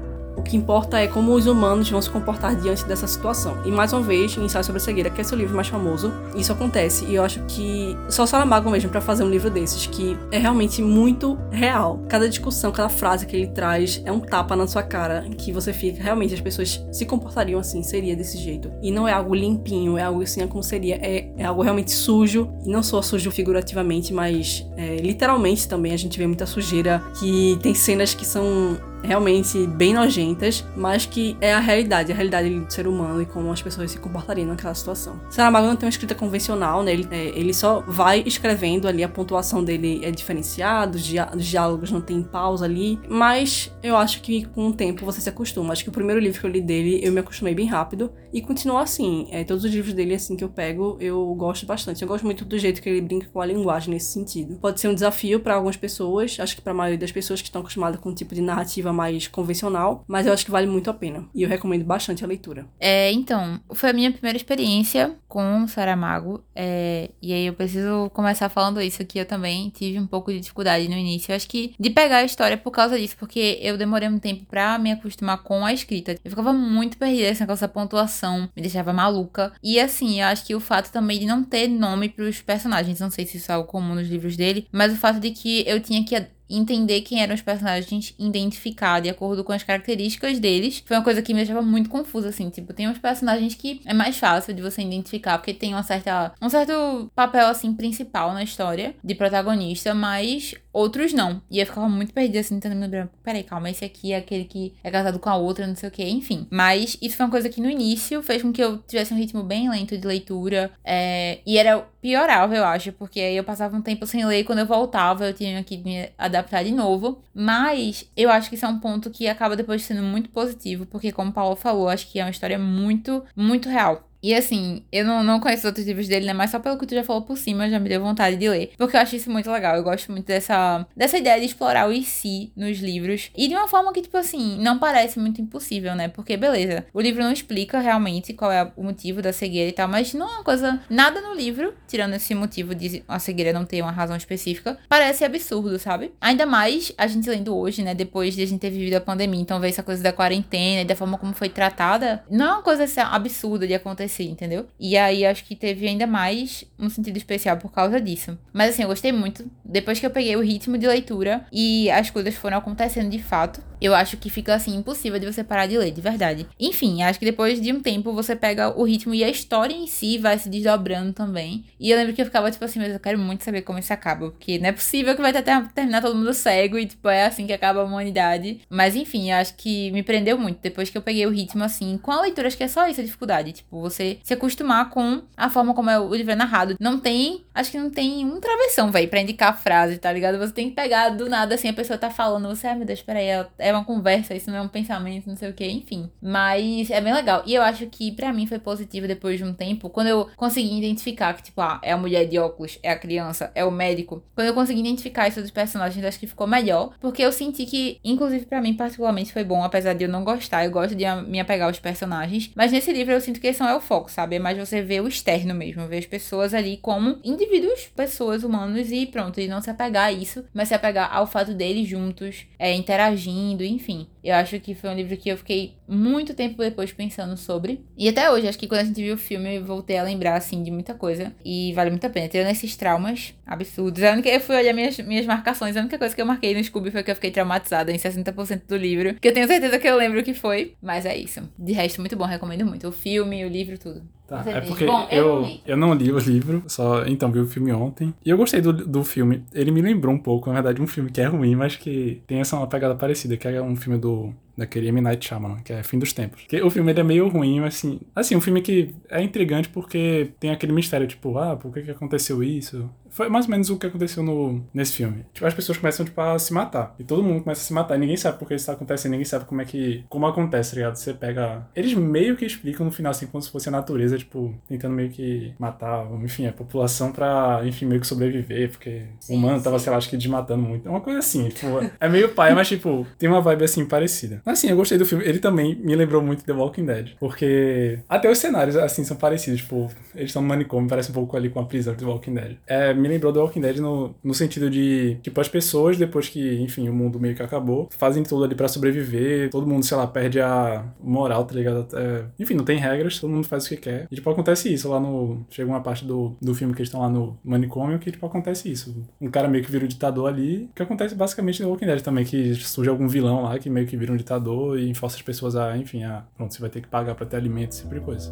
O 0.51 0.53
que 0.53 0.57
importa 0.57 0.99
é 0.99 1.07
como 1.07 1.33
os 1.33 1.47
humanos 1.47 1.89
vão 1.89 2.01
se 2.01 2.09
comportar 2.09 2.57
diante 2.57 2.83
dessa 2.83 3.07
situação. 3.07 3.57
E 3.63 3.71
mais 3.71 3.93
uma 3.93 4.01
vez, 4.01 4.35
Ensaio 4.35 4.65
sobre 4.65 4.81
a 4.81 4.83
Cegueira, 4.83 5.09
que 5.09 5.21
é 5.21 5.23
seu 5.23 5.37
livro 5.37 5.55
mais 5.55 5.69
famoso, 5.69 6.11
isso 6.35 6.51
acontece. 6.51 7.05
E 7.05 7.15
eu 7.15 7.23
acho 7.23 7.41
que 7.45 7.97
só 8.09 8.25
Saramago 8.25 8.69
mesmo 8.69 8.89
para 8.89 8.99
fazer 8.99 9.23
um 9.23 9.29
livro 9.29 9.49
desses, 9.49 9.87
que 9.87 10.17
é 10.29 10.37
realmente 10.37 10.81
muito 10.81 11.39
real. 11.51 12.03
Cada 12.09 12.27
discussão, 12.27 12.69
cada 12.69 12.89
frase 12.89 13.25
que 13.25 13.33
ele 13.33 13.47
traz 13.47 14.01
é 14.03 14.11
um 14.11 14.19
tapa 14.19 14.53
na 14.53 14.67
sua 14.67 14.83
cara, 14.83 15.25
que 15.37 15.53
você 15.53 15.71
fica, 15.71 16.03
realmente, 16.03 16.33
as 16.33 16.41
pessoas 16.41 16.85
se 16.91 17.05
comportariam 17.05 17.57
assim, 17.57 17.81
seria 17.81 18.13
desse 18.13 18.37
jeito. 18.37 18.73
E 18.81 18.91
não 18.91 19.07
é 19.07 19.13
algo 19.13 19.33
limpinho, 19.33 19.97
é 19.97 20.03
algo 20.03 20.21
assim, 20.21 20.41
é 20.41 20.47
como 20.47 20.61
seria, 20.61 20.95
é, 20.95 21.31
é 21.37 21.45
algo 21.45 21.61
realmente 21.61 21.91
sujo. 21.91 22.51
E 22.65 22.69
não 22.69 22.83
só 22.83 23.01
sujo 23.01 23.31
figurativamente, 23.31 24.13
mas 24.13 24.69
é, 24.75 24.97
literalmente 24.97 25.65
também 25.65 25.93
a 25.93 25.97
gente 25.97 26.17
vê 26.17 26.27
muita 26.27 26.45
sujeira, 26.45 27.01
que 27.17 27.57
tem 27.63 27.73
cenas 27.73 28.13
que 28.13 28.25
são 28.25 28.90
realmente 29.03 29.65
bem 29.67 29.93
nojentas, 29.93 30.65
mas 30.75 31.05
que 31.05 31.37
é 31.41 31.53
a 31.53 31.59
realidade, 31.59 32.11
a 32.11 32.15
realidade 32.15 32.59
do 32.59 32.71
ser 32.71 32.87
humano 32.87 33.21
e 33.21 33.25
como 33.25 33.51
as 33.51 33.61
pessoas 33.61 33.91
se 33.91 33.97
comportariam 33.97 34.47
naquela 34.47 34.73
situação. 34.73 35.19
Saramago 35.29 35.67
não 35.67 35.75
tem 35.75 35.87
uma 35.87 35.91
escrita 35.91 36.15
convencional, 36.15 36.83
né? 36.83 36.93
Ele, 36.93 37.07
é, 37.11 37.27
ele 37.29 37.53
só 37.53 37.81
vai 37.87 38.23
escrevendo 38.25 38.87
ali, 38.87 39.03
a 39.03 39.09
pontuação 39.09 39.63
dele 39.63 40.01
é 40.03 40.11
diferenciada, 40.11 40.97
os, 40.97 41.03
os 41.35 41.45
diálogos 41.45 41.91
não 41.91 42.01
tem 42.01 42.21
pausa 42.21 42.65
ali, 42.65 42.99
mas 43.09 43.71
eu 43.81 43.95
acho 43.97 44.21
que 44.21 44.45
com 44.45 44.67
o 44.67 44.73
tempo 44.73 45.05
você 45.05 45.21
se 45.21 45.29
acostuma. 45.29 45.73
Acho 45.73 45.83
que 45.83 45.89
o 45.89 45.93
primeiro 45.93 46.19
livro 46.19 46.39
que 46.39 46.45
eu 46.45 46.51
li 46.51 46.61
dele, 46.61 46.99
eu 47.03 47.11
me 47.11 47.19
acostumei 47.19 47.53
bem 47.53 47.65
rápido 47.65 48.11
e 48.33 48.41
continua 48.41 48.81
assim. 48.81 49.27
É, 49.31 49.43
todos 49.43 49.63
os 49.63 49.71
livros 49.71 49.93
dele, 49.93 50.13
assim, 50.13 50.35
que 50.35 50.43
eu 50.43 50.49
pego, 50.49 50.97
eu 50.99 51.33
gosto 51.35 51.65
bastante. 51.65 52.01
Eu 52.01 52.07
gosto 52.07 52.25
muito 52.25 52.45
do 52.45 52.57
jeito 52.57 52.81
que 52.81 52.89
ele 52.89 53.01
brinca 53.01 53.27
com 53.31 53.41
a 53.41 53.45
linguagem 53.45 53.93
nesse 53.93 54.11
sentido. 54.11 54.55
Pode 54.59 54.79
ser 54.79 54.87
um 54.87 54.93
desafio 54.93 55.39
para 55.39 55.55
algumas 55.55 55.77
pessoas, 55.77 56.37
acho 56.39 56.55
que 56.55 56.61
para 56.61 56.71
a 56.71 56.75
maioria 56.75 56.99
das 56.99 57.11
pessoas 57.11 57.41
que 57.41 57.47
estão 57.47 57.61
acostumadas 57.61 57.99
com 57.99 58.09
um 58.09 58.15
tipo 58.15 58.35
de 58.35 58.41
narrativa 58.41 58.90
mais 58.93 59.27
convencional, 59.27 60.03
mas 60.07 60.25
eu 60.25 60.33
acho 60.33 60.45
que 60.45 60.51
vale 60.51 60.67
muito 60.67 60.89
a 60.89 60.93
pena. 60.93 61.25
E 61.33 61.43
eu 61.43 61.49
recomendo 61.49 61.83
bastante 61.83 62.23
a 62.23 62.27
leitura. 62.27 62.65
É, 62.79 63.11
então, 63.11 63.59
foi 63.73 63.89
a 63.89 63.93
minha 63.93 64.11
primeira 64.11 64.37
experiência 64.37 65.15
com 65.27 65.67
Saramago. 65.67 66.43
É, 66.55 67.09
e 67.21 67.31
aí 67.33 67.45
eu 67.45 67.53
preciso 67.53 68.09
começar 68.13 68.49
falando 68.49 68.81
isso, 68.81 69.05
que 69.05 69.19
eu 69.19 69.25
também 69.25 69.69
tive 69.69 69.99
um 69.99 70.07
pouco 70.07 70.31
de 70.31 70.39
dificuldade 70.39 70.87
no 70.89 70.95
início. 70.95 71.31
Eu 71.31 71.35
acho 71.35 71.47
que 71.47 71.73
de 71.79 71.89
pegar 71.89 72.17
a 72.17 72.23
história 72.23 72.57
por 72.57 72.71
causa 72.71 72.99
disso, 72.99 73.15
porque 73.17 73.57
eu 73.61 73.77
demorei 73.77 74.09
um 74.09 74.19
tempo 74.19 74.45
pra 74.45 74.77
me 74.77 74.91
acostumar 74.91 75.41
com 75.43 75.65
a 75.65 75.73
escrita. 75.73 76.17
Eu 76.23 76.29
ficava 76.31 76.51
muito 76.51 76.97
perdida 76.97 77.29
esse 77.29 77.41
negócio 77.41 77.65
da 77.65 77.73
pontuação, 77.73 78.49
me 78.55 78.61
deixava 78.61 78.91
maluca. 78.91 79.53
E 79.63 79.79
assim, 79.79 80.21
eu 80.21 80.27
acho 80.27 80.45
que 80.45 80.55
o 80.55 80.59
fato 80.59 80.91
também 80.91 81.19
de 81.19 81.25
não 81.25 81.43
ter 81.43 81.67
nome 81.67 82.09
pros 82.09 82.41
personagens, 82.41 82.99
não 82.99 83.09
sei 83.09 83.25
se 83.25 83.37
isso 83.37 83.51
é 83.51 83.55
algo 83.55 83.67
comum 83.67 83.95
nos 83.95 84.07
livros 84.07 84.35
dele, 84.35 84.67
mas 84.71 84.91
o 84.91 84.97
fato 84.97 85.19
de 85.19 85.31
que 85.31 85.63
eu 85.65 85.79
tinha 85.79 86.03
que 86.03 86.15
entender 86.55 87.01
quem 87.01 87.21
eram 87.21 87.33
os 87.33 87.41
personagens, 87.41 88.13
identificar 88.19 88.99
de 88.99 89.09
acordo 89.09 89.43
com 89.43 89.51
as 89.51 89.63
características 89.63 90.39
deles, 90.39 90.83
foi 90.85 90.97
uma 90.97 91.03
coisa 91.03 91.21
que 91.21 91.33
me 91.33 91.39
deixava 91.39 91.61
muito 91.61 91.89
confusa, 91.89 92.29
assim. 92.29 92.49
Tipo, 92.49 92.73
tem 92.73 92.87
uns 92.87 92.97
personagens 92.97 93.55
que 93.55 93.81
é 93.85 93.93
mais 93.93 94.17
fácil 94.17 94.53
de 94.53 94.61
você 94.61 94.81
identificar, 94.81 95.37
porque 95.37 95.53
tem 95.53 95.73
uma 95.73 95.83
certa, 95.83 96.33
um 96.41 96.49
certo 96.49 97.11
papel, 97.15 97.47
assim, 97.47 97.73
principal 97.73 98.33
na 98.33 98.43
história, 98.43 98.95
de 99.03 99.15
protagonista, 99.15 99.93
mas 99.93 100.55
outros 100.73 101.13
não. 101.13 101.41
E 101.49 101.59
eu 101.59 101.65
ficava 101.65 101.87
muito 101.89 102.13
perdida, 102.13 102.39
assim, 102.39 102.59
tentando 102.59 102.75
me 102.75 102.81
lembrar, 102.81 103.09
peraí, 103.23 103.43
calma, 103.43 103.69
esse 103.69 103.83
aqui 103.83 104.13
é 104.13 104.17
aquele 104.17 104.45
que 104.45 104.73
é 104.83 104.91
casado 104.91 105.19
com 105.19 105.29
a 105.29 105.35
outra, 105.35 105.67
não 105.67 105.75
sei 105.75 105.89
o 105.89 105.91
que, 105.91 106.03
enfim. 106.03 106.47
Mas 106.49 106.97
isso 107.01 107.17
foi 107.17 107.25
uma 107.25 107.31
coisa 107.31 107.49
que 107.49 107.61
no 107.61 107.69
início 107.69 108.21
fez 108.23 108.41
com 108.41 108.51
que 108.51 108.63
eu 108.63 108.77
tivesse 108.79 109.13
um 109.13 109.17
ritmo 109.17 109.43
bem 109.43 109.69
lento 109.69 109.97
de 109.97 110.05
leitura, 110.05 110.71
é, 110.83 111.39
e 111.45 111.57
era 111.57 111.79
piorava, 112.01 112.55
eu 112.55 112.65
acho, 112.65 112.91
porque 112.93 113.19
aí 113.19 113.37
eu 113.37 113.43
passava 113.43 113.77
um 113.77 113.81
tempo 113.81 114.07
sem 114.07 114.25
ler 114.25 114.39
e 114.39 114.43
quando 114.43 114.59
eu 114.59 114.65
voltava 114.65 115.27
eu 115.27 115.33
tinha 115.33 115.63
que 115.63 115.77
me 115.77 116.09
adaptar 116.17 116.63
de 116.63 116.71
novo. 116.71 117.21
Mas 117.33 118.09
eu 118.17 118.29
acho 118.29 118.49
que 118.49 118.55
isso 118.55 118.65
é 118.65 118.69
um 118.69 118.79
ponto 118.79 119.09
que 119.09 119.27
acaba 119.27 119.55
depois 119.55 119.83
sendo 119.83 120.03
muito 120.03 120.29
positivo, 120.29 120.85
porque 120.85 121.11
como 121.11 121.29
o 121.29 121.33
Paulo 121.33 121.55
falou, 121.55 121.87
acho 121.87 122.11
que 122.11 122.19
é 122.19 122.23
uma 122.23 122.31
história 122.31 122.57
muito, 122.57 123.23
muito 123.35 123.69
real. 123.69 124.10
E 124.21 124.35
assim, 124.35 124.83
eu 124.91 125.03
não, 125.03 125.23
não 125.23 125.39
conheço 125.39 125.65
outros 125.65 125.85
livros 125.85 126.07
dele, 126.07 126.25
né? 126.25 126.33
Mas 126.33 126.51
só 126.51 126.59
pelo 126.59 126.77
que 126.77 126.85
tu 126.85 126.93
já 126.93 127.03
falou 127.03 127.23
por 127.23 127.37
cima, 127.37 127.69
já 127.69 127.79
me 127.79 127.89
deu 127.89 128.01
vontade 128.01 128.35
de 128.35 128.47
ler. 128.47 128.71
Porque 128.77 128.95
eu 128.95 129.01
acho 129.01 129.15
isso 129.15 129.31
muito 129.31 129.49
legal. 129.49 129.75
Eu 129.75 129.83
gosto 129.83 130.11
muito 130.11 130.27
dessa, 130.27 130.85
dessa 130.95 131.17
ideia 131.17 131.39
de 131.39 131.45
explorar 131.45 131.89
o 131.89 131.91
e 131.91 132.03
si 132.03 132.51
nos 132.55 132.79
livros. 132.79 133.31
E 133.35 133.47
de 133.47 133.55
uma 133.55 133.67
forma 133.67 133.91
que, 133.91 134.01
tipo 134.01 134.17
assim, 134.17 134.57
não 134.61 134.77
parece 134.77 135.19
muito 135.19 135.41
impossível, 135.41 135.95
né? 135.95 136.07
Porque, 136.07 136.37
beleza, 136.37 136.85
o 136.93 137.01
livro 137.01 137.23
não 137.23 137.31
explica 137.31 137.79
realmente 137.79 138.33
qual 138.33 138.51
é 138.51 138.71
o 138.75 138.83
motivo 138.83 139.21
da 139.21 139.33
cegueira 139.33 139.69
e 139.69 139.73
tal, 139.73 139.87
mas 139.87 140.13
não 140.13 140.27
é 140.27 140.33
uma 140.35 140.43
coisa. 140.43 140.79
Nada 140.89 141.19
no 141.21 141.33
livro, 141.33 141.73
tirando 141.87 142.13
esse 142.13 142.35
motivo 142.35 142.75
de 142.75 143.03
a 143.07 143.17
cegueira 143.17 143.51
não 143.51 143.65
ter 143.65 143.81
uma 143.81 143.91
razão 143.91 144.15
específica, 144.15 144.77
parece 144.87 145.25
absurdo, 145.25 145.79
sabe? 145.79 146.11
Ainda 146.21 146.45
mais 146.45 146.93
a 146.97 147.07
gente 147.07 147.27
lendo 147.27 147.55
hoje, 147.55 147.81
né? 147.81 147.95
Depois 147.95 148.35
de 148.35 148.43
a 148.43 148.45
gente 148.45 148.59
ter 148.59 148.69
vivido 148.69 148.95
a 148.95 149.01
pandemia, 149.01 149.41
então 149.41 149.59
ver 149.59 149.69
essa 149.69 149.83
coisa 149.83 150.03
da 150.03 150.13
quarentena 150.13 150.81
e 150.81 150.85
da 150.85 150.95
forma 150.95 151.17
como 151.17 151.33
foi 151.33 151.49
tratada, 151.49 152.23
não 152.29 152.45
é 152.45 152.51
uma 152.53 152.61
coisa 152.61 152.83
assim, 152.83 152.99
absurda 152.99 153.65
de 153.65 153.73
acontecer 153.73 154.10
acontecer, 154.11 154.23
entendeu? 154.23 154.67
E 154.79 154.97
aí 154.97 155.25
acho 155.25 155.45
que 155.45 155.55
teve 155.55 155.87
ainda 155.87 156.05
mais 156.05 156.65
um 156.77 156.89
sentido 156.89 157.17
especial 157.17 157.57
por 157.57 157.71
causa 157.71 157.99
disso. 157.99 158.37
Mas 158.51 158.71
assim, 158.71 158.83
eu 158.83 158.89
gostei 158.89 159.11
muito. 159.11 159.49
Depois 159.63 159.99
que 159.99 160.05
eu 160.05 160.11
peguei 160.11 160.35
o 160.35 160.41
ritmo 160.41 160.77
de 160.77 160.85
leitura 160.85 161.45
e 161.51 161.89
as 161.89 162.09
coisas 162.09 162.35
foram 162.35 162.57
acontecendo 162.57 163.09
de 163.09 163.19
fato, 163.19 163.61
eu 163.81 163.95
acho 163.95 164.17
que 164.17 164.29
fica 164.29 164.53
assim 164.53 164.75
impossível 164.75 165.19
de 165.19 165.25
você 165.25 165.43
parar 165.43 165.65
de 165.65 165.77
ler, 165.77 165.91
de 165.91 166.01
verdade. 166.01 166.47
Enfim, 166.59 167.01
acho 167.01 167.17
que 167.19 167.25
depois 167.25 167.59
de 167.59 167.73
um 167.73 167.81
tempo 167.81 168.13
você 168.13 168.35
pega 168.35 168.69
o 168.79 168.83
ritmo 168.83 169.13
e 169.13 169.23
a 169.23 169.29
história 169.29 169.73
em 169.73 169.87
si 169.87 170.17
vai 170.17 170.37
se 170.37 170.47
desdobrando 170.47 171.13
também. 171.13 171.65
E 171.79 171.89
eu 171.89 171.97
lembro 171.97 172.13
que 172.13 172.21
eu 172.21 172.25
ficava 172.25 172.51
tipo 172.51 172.63
assim, 172.63 172.79
mas 172.79 172.93
eu 172.93 172.99
quero 172.99 173.17
muito 173.17 173.43
saber 173.43 173.63
como 173.63 173.79
isso 173.79 173.91
acaba, 173.91 174.29
porque 174.29 174.59
não 174.59 174.69
é 174.69 174.71
possível 174.71 175.15
que 175.15 175.21
vai 175.21 175.31
até 175.35 175.61
terminar 175.73 176.01
todo 176.01 176.15
mundo 176.15 176.33
cego 176.33 176.77
e 176.77 176.85
tipo 176.85 177.09
é 177.09 177.25
assim 177.25 177.47
que 177.47 177.53
acaba 177.53 177.81
a 177.81 177.83
humanidade. 177.83 178.61
Mas 178.69 178.95
enfim, 178.95 179.31
acho 179.31 179.55
que 179.55 179.91
me 179.91 180.03
prendeu 180.03 180.37
muito 180.37 180.59
depois 180.61 180.89
que 180.89 180.97
eu 180.97 181.01
peguei 181.01 181.25
o 181.25 181.31
ritmo 181.31 181.63
assim, 181.63 181.97
com 181.97 182.11
a 182.11 182.21
leitura, 182.21 182.47
acho 182.47 182.57
que 182.57 182.63
é 182.63 182.67
só 182.67 182.87
isso 182.87 183.01
a 183.01 183.03
dificuldade, 183.03 183.51
tipo, 183.51 183.81
você 183.81 184.19
se 184.23 184.33
acostumar 184.33 184.89
com 184.89 185.23
a 185.35 185.49
forma 185.49 185.73
como 185.73 185.89
é 185.89 185.99
o 185.99 186.13
livro 186.13 186.31
é 186.31 186.35
narrado. 186.35 186.75
Não 186.79 186.99
tem, 186.99 187.43
acho 187.53 187.71
que 187.71 187.77
não 187.77 187.89
tem 187.89 188.25
um 188.25 188.39
travessão, 188.39 188.91
velho, 188.91 189.07
para 189.07 189.21
indicar 189.21 189.49
a 189.49 189.53
frase, 189.53 189.97
tá 189.97 190.11
ligado? 190.11 190.37
Você 190.37 190.53
tem 190.53 190.69
que 190.69 190.75
pegar 190.75 191.09
do 191.09 191.29
nada 191.29 191.55
assim, 191.55 191.69
a 191.69 191.73
pessoa 191.73 191.97
tá 191.97 192.09
falando, 192.09 192.47
você, 192.47 192.67
ai 192.67 192.73
ah, 192.73 192.75
meu 192.75 192.85
Deus, 192.85 193.01
peraí, 193.01 193.27
é, 193.27 193.70
é 193.71 193.77
uma 193.77 193.85
conversa, 193.85 194.35
isso 194.35 194.49
não 194.49 194.57
é 194.57 194.61
um 194.61 194.67
pensamento, 194.67 195.27
não 195.27 195.35
sei 195.35 195.49
o 195.49 195.53
que, 195.53 195.67
enfim. 195.67 196.09
Mas 196.21 196.89
é 196.89 197.01
bem 197.01 197.13
legal. 197.13 197.43
E 197.45 197.53
eu 197.53 197.61
acho 197.61 197.87
que 197.87 198.11
para 198.11 198.31
mim 198.33 198.45
foi 198.45 198.59
positivo 198.59 199.07
depois 199.07 199.37
de 199.37 199.43
um 199.43 199.53
tempo, 199.53 199.89
quando 199.89 200.07
eu 200.07 200.29
consegui 200.35 200.77
identificar 200.77 201.33
que, 201.33 201.43
tipo, 201.43 201.61
ah, 201.61 201.79
é 201.83 201.91
a 201.91 201.97
mulher 201.97 202.25
de 202.27 202.37
óculos, 202.37 202.79
é 202.83 202.91
a 202.91 202.97
criança, 202.97 203.51
é 203.55 203.63
o 203.65 203.71
médico. 203.71 204.23
Quando 204.35 204.47
eu 204.47 204.53
consegui 204.53 204.79
identificar 204.79 205.27
isso 205.27 205.41
dos 205.41 205.51
personagens, 205.51 206.03
acho 206.03 206.19
que 206.19 206.27
ficou 206.27 206.47
melhor. 206.47 206.93
Porque 206.99 207.21
eu 207.21 207.31
senti 207.31 207.65
que, 207.65 207.99
inclusive 208.03 208.45
para 208.45 208.61
mim, 208.61 208.73
particularmente 208.73 209.33
foi 209.33 209.43
bom, 209.43 209.63
apesar 209.63 209.93
de 209.93 210.03
eu 210.03 210.09
não 210.09 210.23
gostar. 210.23 210.65
Eu 210.65 210.71
gosto 210.71 210.95
de 210.95 211.05
me 211.27 211.39
apegar 211.39 211.67
aos 211.67 211.79
personagens. 211.79 212.51
Mas 212.55 212.71
nesse 212.71 212.91
livro 212.91 213.13
eu 213.13 213.21
sinto 213.21 213.39
que 213.39 213.47
esse 213.47 213.59
não 213.59 213.69
é 213.69 213.75
o 213.75 213.81
foco, 213.81 214.11
sabe? 214.11 214.35
É 214.35 214.39
mais 214.39 214.57
você 214.57 214.81
ver 214.81 215.01
o 215.01 215.07
externo 215.07 215.53
mesmo, 215.53 215.87
ver 215.87 215.99
as 215.99 216.05
pessoas 216.05 216.53
ali 216.53 216.77
como 216.77 217.19
indivíduos, 217.23 217.89
pessoas 217.95 218.43
humanos 218.43 218.91
e 218.91 219.05
pronto. 219.05 219.39
E 219.39 219.47
não 219.47 219.61
se 219.61 219.69
apegar 219.69 220.05
a 220.05 220.11
isso, 220.11 220.43
mas 220.53 220.67
se 220.67 220.73
apegar 220.73 221.09
ao 221.15 221.27
fato 221.27 221.53
deles 221.53 221.87
juntos, 221.87 222.45
é, 222.57 222.73
interagindo, 222.73 223.60
enfim. 223.63 224.07
Eu 224.23 224.35
acho 224.35 224.59
que 224.59 224.73
foi 224.75 224.89
um 224.89 224.95
livro 224.95 225.15
que 225.17 225.29
eu 225.29 225.37
fiquei 225.37 225.75
muito 225.91 226.33
tempo 226.33 226.57
depois 226.57 226.91
pensando 226.91 227.35
sobre. 227.35 227.81
E 227.97 228.07
até 228.07 228.31
hoje, 228.31 228.47
acho 228.47 228.57
que 228.57 228.67
quando 228.67 228.81
a 228.81 228.83
gente 228.85 229.01
viu 229.01 229.15
o 229.15 229.17
filme, 229.17 229.57
eu 229.57 229.65
voltei 229.65 229.97
a 229.97 230.03
lembrar, 230.03 230.35
assim, 230.35 230.63
de 230.63 230.71
muita 230.71 230.93
coisa. 230.93 231.33
E 231.43 231.73
vale 231.73 231.89
muito 231.89 232.05
a 232.05 232.09
pena. 232.09 232.29
Tendo 232.29 232.49
esses 232.49 232.75
traumas 232.75 233.33
absurdos. 233.45 234.01
A 234.03 234.13
única, 234.13 234.29
eu 234.29 234.39
fui 234.39 234.55
olhar 234.55 234.73
minhas, 234.73 234.97
minhas 234.99 235.25
marcações. 235.25 235.75
A 235.75 235.81
única 235.81 235.97
coisa 235.97 236.15
que 236.15 236.21
eu 236.21 236.25
marquei 236.25 236.55
no 236.55 236.63
Scooby 236.63 236.91
foi 236.91 237.03
que 237.03 237.11
eu 237.11 237.15
fiquei 237.15 237.31
traumatizada 237.31 237.91
em 237.91 237.97
60% 237.97 238.61
do 238.67 238.77
livro. 238.77 239.15
Que 239.15 239.27
eu 239.27 239.33
tenho 239.33 239.47
certeza 239.47 239.77
que 239.77 239.87
eu 239.87 239.97
lembro 239.97 240.19
o 240.19 240.23
que 240.23 240.33
foi. 240.33 240.75
Mas 240.81 241.05
é 241.05 241.15
isso. 241.15 241.41
De 241.57 241.73
resto, 241.73 241.99
muito 241.99 242.15
bom. 242.15 242.25
Recomendo 242.25 242.65
muito. 242.65 242.87
O 242.87 242.91
filme, 242.91 243.43
o 243.43 243.49
livro, 243.49 243.77
tudo. 243.77 244.01
Tá, 244.31 244.49
é 244.49 244.61
porque 244.61 244.85
Bom, 244.85 245.05
eu, 245.11 245.25
eu, 245.25 245.59
eu 245.65 245.77
não 245.77 245.93
li 245.93 246.09
o 246.09 246.17
livro, 246.17 246.63
só 246.65 247.05
então 247.05 247.29
vi 247.29 247.39
o 247.39 247.45
filme 247.45 247.69
ontem. 247.73 248.13
E 248.25 248.29
eu 248.29 248.37
gostei 248.37 248.61
do, 248.61 248.71
do 248.71 249.03
filme. 249.03 249.43
Ele 249.53 249.71
me 249.71 249.81
lembrou 249.81 250.15
um 250.15 250.17
pouco, 250.17 250.47
na 250.47 250.53
verdade, 250.53 250.81
um 250.81 250.87
filme 250.87 251.11
que 251.11 251.19
é 251.19 251.25
ruim, 251.25 251.53
mas 251.53 251.75
que 251.75 252.21
tem 252.25 252.39
essa 252.39 252.55
uma 252.55 252.65
pegada 252.65 252.95
parecida, 252.95 253.35
que 253.35 253.45
é 253.45 253.61
um 253.61 253.75
filme 253.75 253.99
do 253.99 254.33
daquele 254.57 254.87
M. 254.87 255.01
Night 255.01 255.27
Shyamalan, 255.27 255.61
que 255.61 255.73
é 255.73 255.83
Fim 255.83 255.99
dos 255.99 256.13
Tempos. 256.13 256.43
Que 256.47 256.61
o 256.61 256.69
filme 256.69 256.93
é 256.93 257.03
meio 257.03 257.27
ruim, 257.27 257.59
mas 257.59 257.75
assim... 257.75 257.99
Assim, 258.15 258.35
um 258.35 258.41
filme 258.41 258.61
que 258.61 258.93
é 259.09 259.21
intrigante 259.21 259.69
porque 259.69 260.31
tem 260.39 260.51
aquele 260.51 260.73
mistério, 260.73 261.07
tipo, 261.07 261.37
ah, 261.37 261.55
por 261.55 261.73
que 261.73 261.81
que 261.81 261.91
aconteceu 261.91 262.43
isso? 262.43 262.89
Foi 263.11 263.29
mais 263.29 263.45
ou 263.45 263.51
menos 263.51 263.69
o 263.69 263.77
que 263.77 263.85
aconteceu 263.85 264.23
no, 264.23 264.63
nesse 264.73 264.93
filme. 264.93 265.25
Tipo, 265.33 265.45
as 265.45 265.53
pessoas 265.53 265.77
começam, 265.77 266.05
tipo, 266.05 266.19
a 266.19 266.39
se 266.39 266.53
matar. 266.53 266.95
E 266.97 267.03
todo 267.03 267.21
mundo 267.21 267.43
começa 267.43 267.61
a 267.61 267.63
se 267.63 267.73
matar. 267.73 267.95
E 267.95 267.99
ninguém 267.99 268.17
sabe 268.17 268.39
por 268.39 268.47
que 268.47 268.55
isso 268.55 268.65
tá 268.65 268.73
acontecendo, 268.73 269.11
ninguém 269.11 269.25
sabe 269.25 269.45
como 269.45 269.61
é 269.61 269.65
que... 269.65 270.03
Como 270.09 270.25
acontece, 270.25 270.71
tá 270.71 270.75
ligado? 270.77 270.95
Você 270.95 271.13
pega... 271.13 271.67
Eles 271.75 271.93
meio 271.93 272.35
que 272.35 272.45
explicam 272.45 272.85
no 272.85 272.91
final, 272.91 273.11
assim, 273.11 273.27
como 273.27 273.41
se 273.41 273.49
fosse 273.49 273.69
a 273.69 273.71
natureza, 273.71 274.17
tipo, 274.17 274.53
tentando 274.67 274.95
meio 274.95 275.09
que 275.09 275.53
matar, 275.59 276.07
enfim, 276.23 276.47
a 276.47 276.53
população 276.53 277.11
pra, 277.11 277.61
enfim, 277.65 277.85
meio 277.85 278.01
que 278.01 278.07
sobreviver, 278.07 278.69
porque 278.71 279.03
sim, 279.19 279.33
o 279.33 279.37
humano 279.37 279.61
tava, 279.61 279.77
sei 279.79 279.91
lá, 279.91 279.97
acho 279.97 280.09
que 280.09 280.17
desmatando 280.17 280.63
muito. 280.63 280.87
É 280.87 280.91
uma 280.91 281.01
coisa 281.01 281.19
assim, 281.19 281.49
tipo, 281.49 281.67
é 281.99 282.09
meio 282.09 282.29
pai, 282.29 282.53
mas, 282.53 282.67
tipo, 282.67 283.05
tem 283.17 283.29
uma 283.29 283.41
vibe, 283.41 283.63
assim, 283.63 283.85
parecida. 283.85 284.41
Assim, 284.45 284.69
eu 284.69 284.75
gostei 284.75 284.97
do 284.97 285.05
filme. 285.05 285.23
Ele 285.25 285.39
também 285.39 285.75
me 285.75 285.95
lembrou 285.95 286.21
muito 286.21 286.43
The 286.43 286.53
Walking 286.53 286.85
Dead. 286.85 287.09
Porque 287.19 287.99
até 288.07 288.29
os 288.29 288.37
cenários, 288.37 288.75
assim, 288.75 289.03
são 289.03 289.17
parecidos. 289.17 289.61
Tipo, 289.61 289.89
eles 290.15 290.29
estão 290.29 290.41
no 290.41 290.47
manicômio, 290.47 290.89
parece 290.89 291.11
um 291.11 291.13
pouco 291.13 291.35
ali 291.35 291.49
com 291.49 291.59
a 291.59 291.65
prisão 291.65 291.93
do 291.93 292.07
Walking 292.07 292.33
Dead. 292.33 292.57
É, 292.67 292.93
me 293.01 293.07
lembrou 293.07 293.33
The 293.33 293.39
Walking 293.39 293.61
Dead 293.61 293.77
no, 293.77 294.15
no 294.23 294.33
sentido 294.33 294.69
de, 294.69 295.17
tipo, 295.21 295.39
as 295.41 295.49
pessoas, 295.49 295.97
depois 295.97 296.29
que, 296.29 296.61
enfim, 296.61 296.87
o 296.89 296.93
mundo 296.93 297.19
meio 297.19 297.35
que 297.35 297.43
acabou, 297.43 297.89
fazem 297.91 298.23
tudo 298.23 298.43
ali 298.43 298.55
para 298.55 298.67
sobreviver. 298.67 299.49
Todo 299.49 299.67
mundo, 299.67 299.83
sei 299.85 299.97
lá, 299.97 300.07
perde 300.07 300.39
a 300.39 300.85
moral, 301.01 301.45
tá 301.45 301.55
ligado? 301.55 301.87
É, 301.95 302.25
enfim, 302.39 302.53
não 302.53 302.63
tem 302.63 302.77
regras, 302.77 303.19
todo 303.19 303.31
mundo 303.31 303.47
faz 303.47 303.65
o 303.65 303.69
que 303.69 303.77
quer. 303.77 304.07
E, 304.11 304.15
tipo, 304.15 304.29
acontece 304.29 304.73
isso 304.73 304.89
lá 304.89 304.99
no. 304.99 305.45
Chega 305.49 305.69
uma 305.69 305.81
parte 305.81 306.05
do, 306.05 306.35
do 306.41 306.53
filme 306.53 306.73
que 306.73 306.81
eles 306.81 306.87
estão 306.89 307.01
lá 307.01 307.09
no 307.09 307.37
manicômio 307.43 307.99
que, 307.99 308.11
tipo, 308.11 308.25
acontece 308.25 308.71
isso. 308.71 308.95
Um 309.19 309.29
cara 309.29 309.47
meio 309.47 309.63
que 309.63 309.71
vira 309.71 309.85
o 309.85 309.87
ditador 309.87 310.27
ali, 310.27 310.69
que 310.75 310.83
acontece 310.83 311.15
basicamente 311.15 311.61
no 311.61 311.69
Walking 311.69 311.85
Dead 311.85 312.01
também, 312.01 312.25
que 312.25 312.55
surge 312.55 312.89
algum 312.89 313.07
vilão 313.07 313.43
lá 313.43 313.57
que 313.59 313.69
meio 313.69 313.87
que 313.87 313.97
vira 313.97 314.11
um 314.11 314.17
ditador 314.17 314.79
e 314.79 314.93
força 314.93 315.15
as 315.15 315.21
pessoas 315.21 315.55
a, 315.55 315.77
enfim, 315.77 316.03
a, 316.03 316.23
pronto, 316.35 316.53
você 316.53 316.59
vai 316.59 316.69
ter 316.69 316.81
que 316.81 316.87
pagar 316.87 317.15
para 317.15 317.25
ter 317.25 317.37
alimento, 317.37 317.71
esse 317.71 317.87
tipo 317.87 318.01
coisa. 318.01 318.31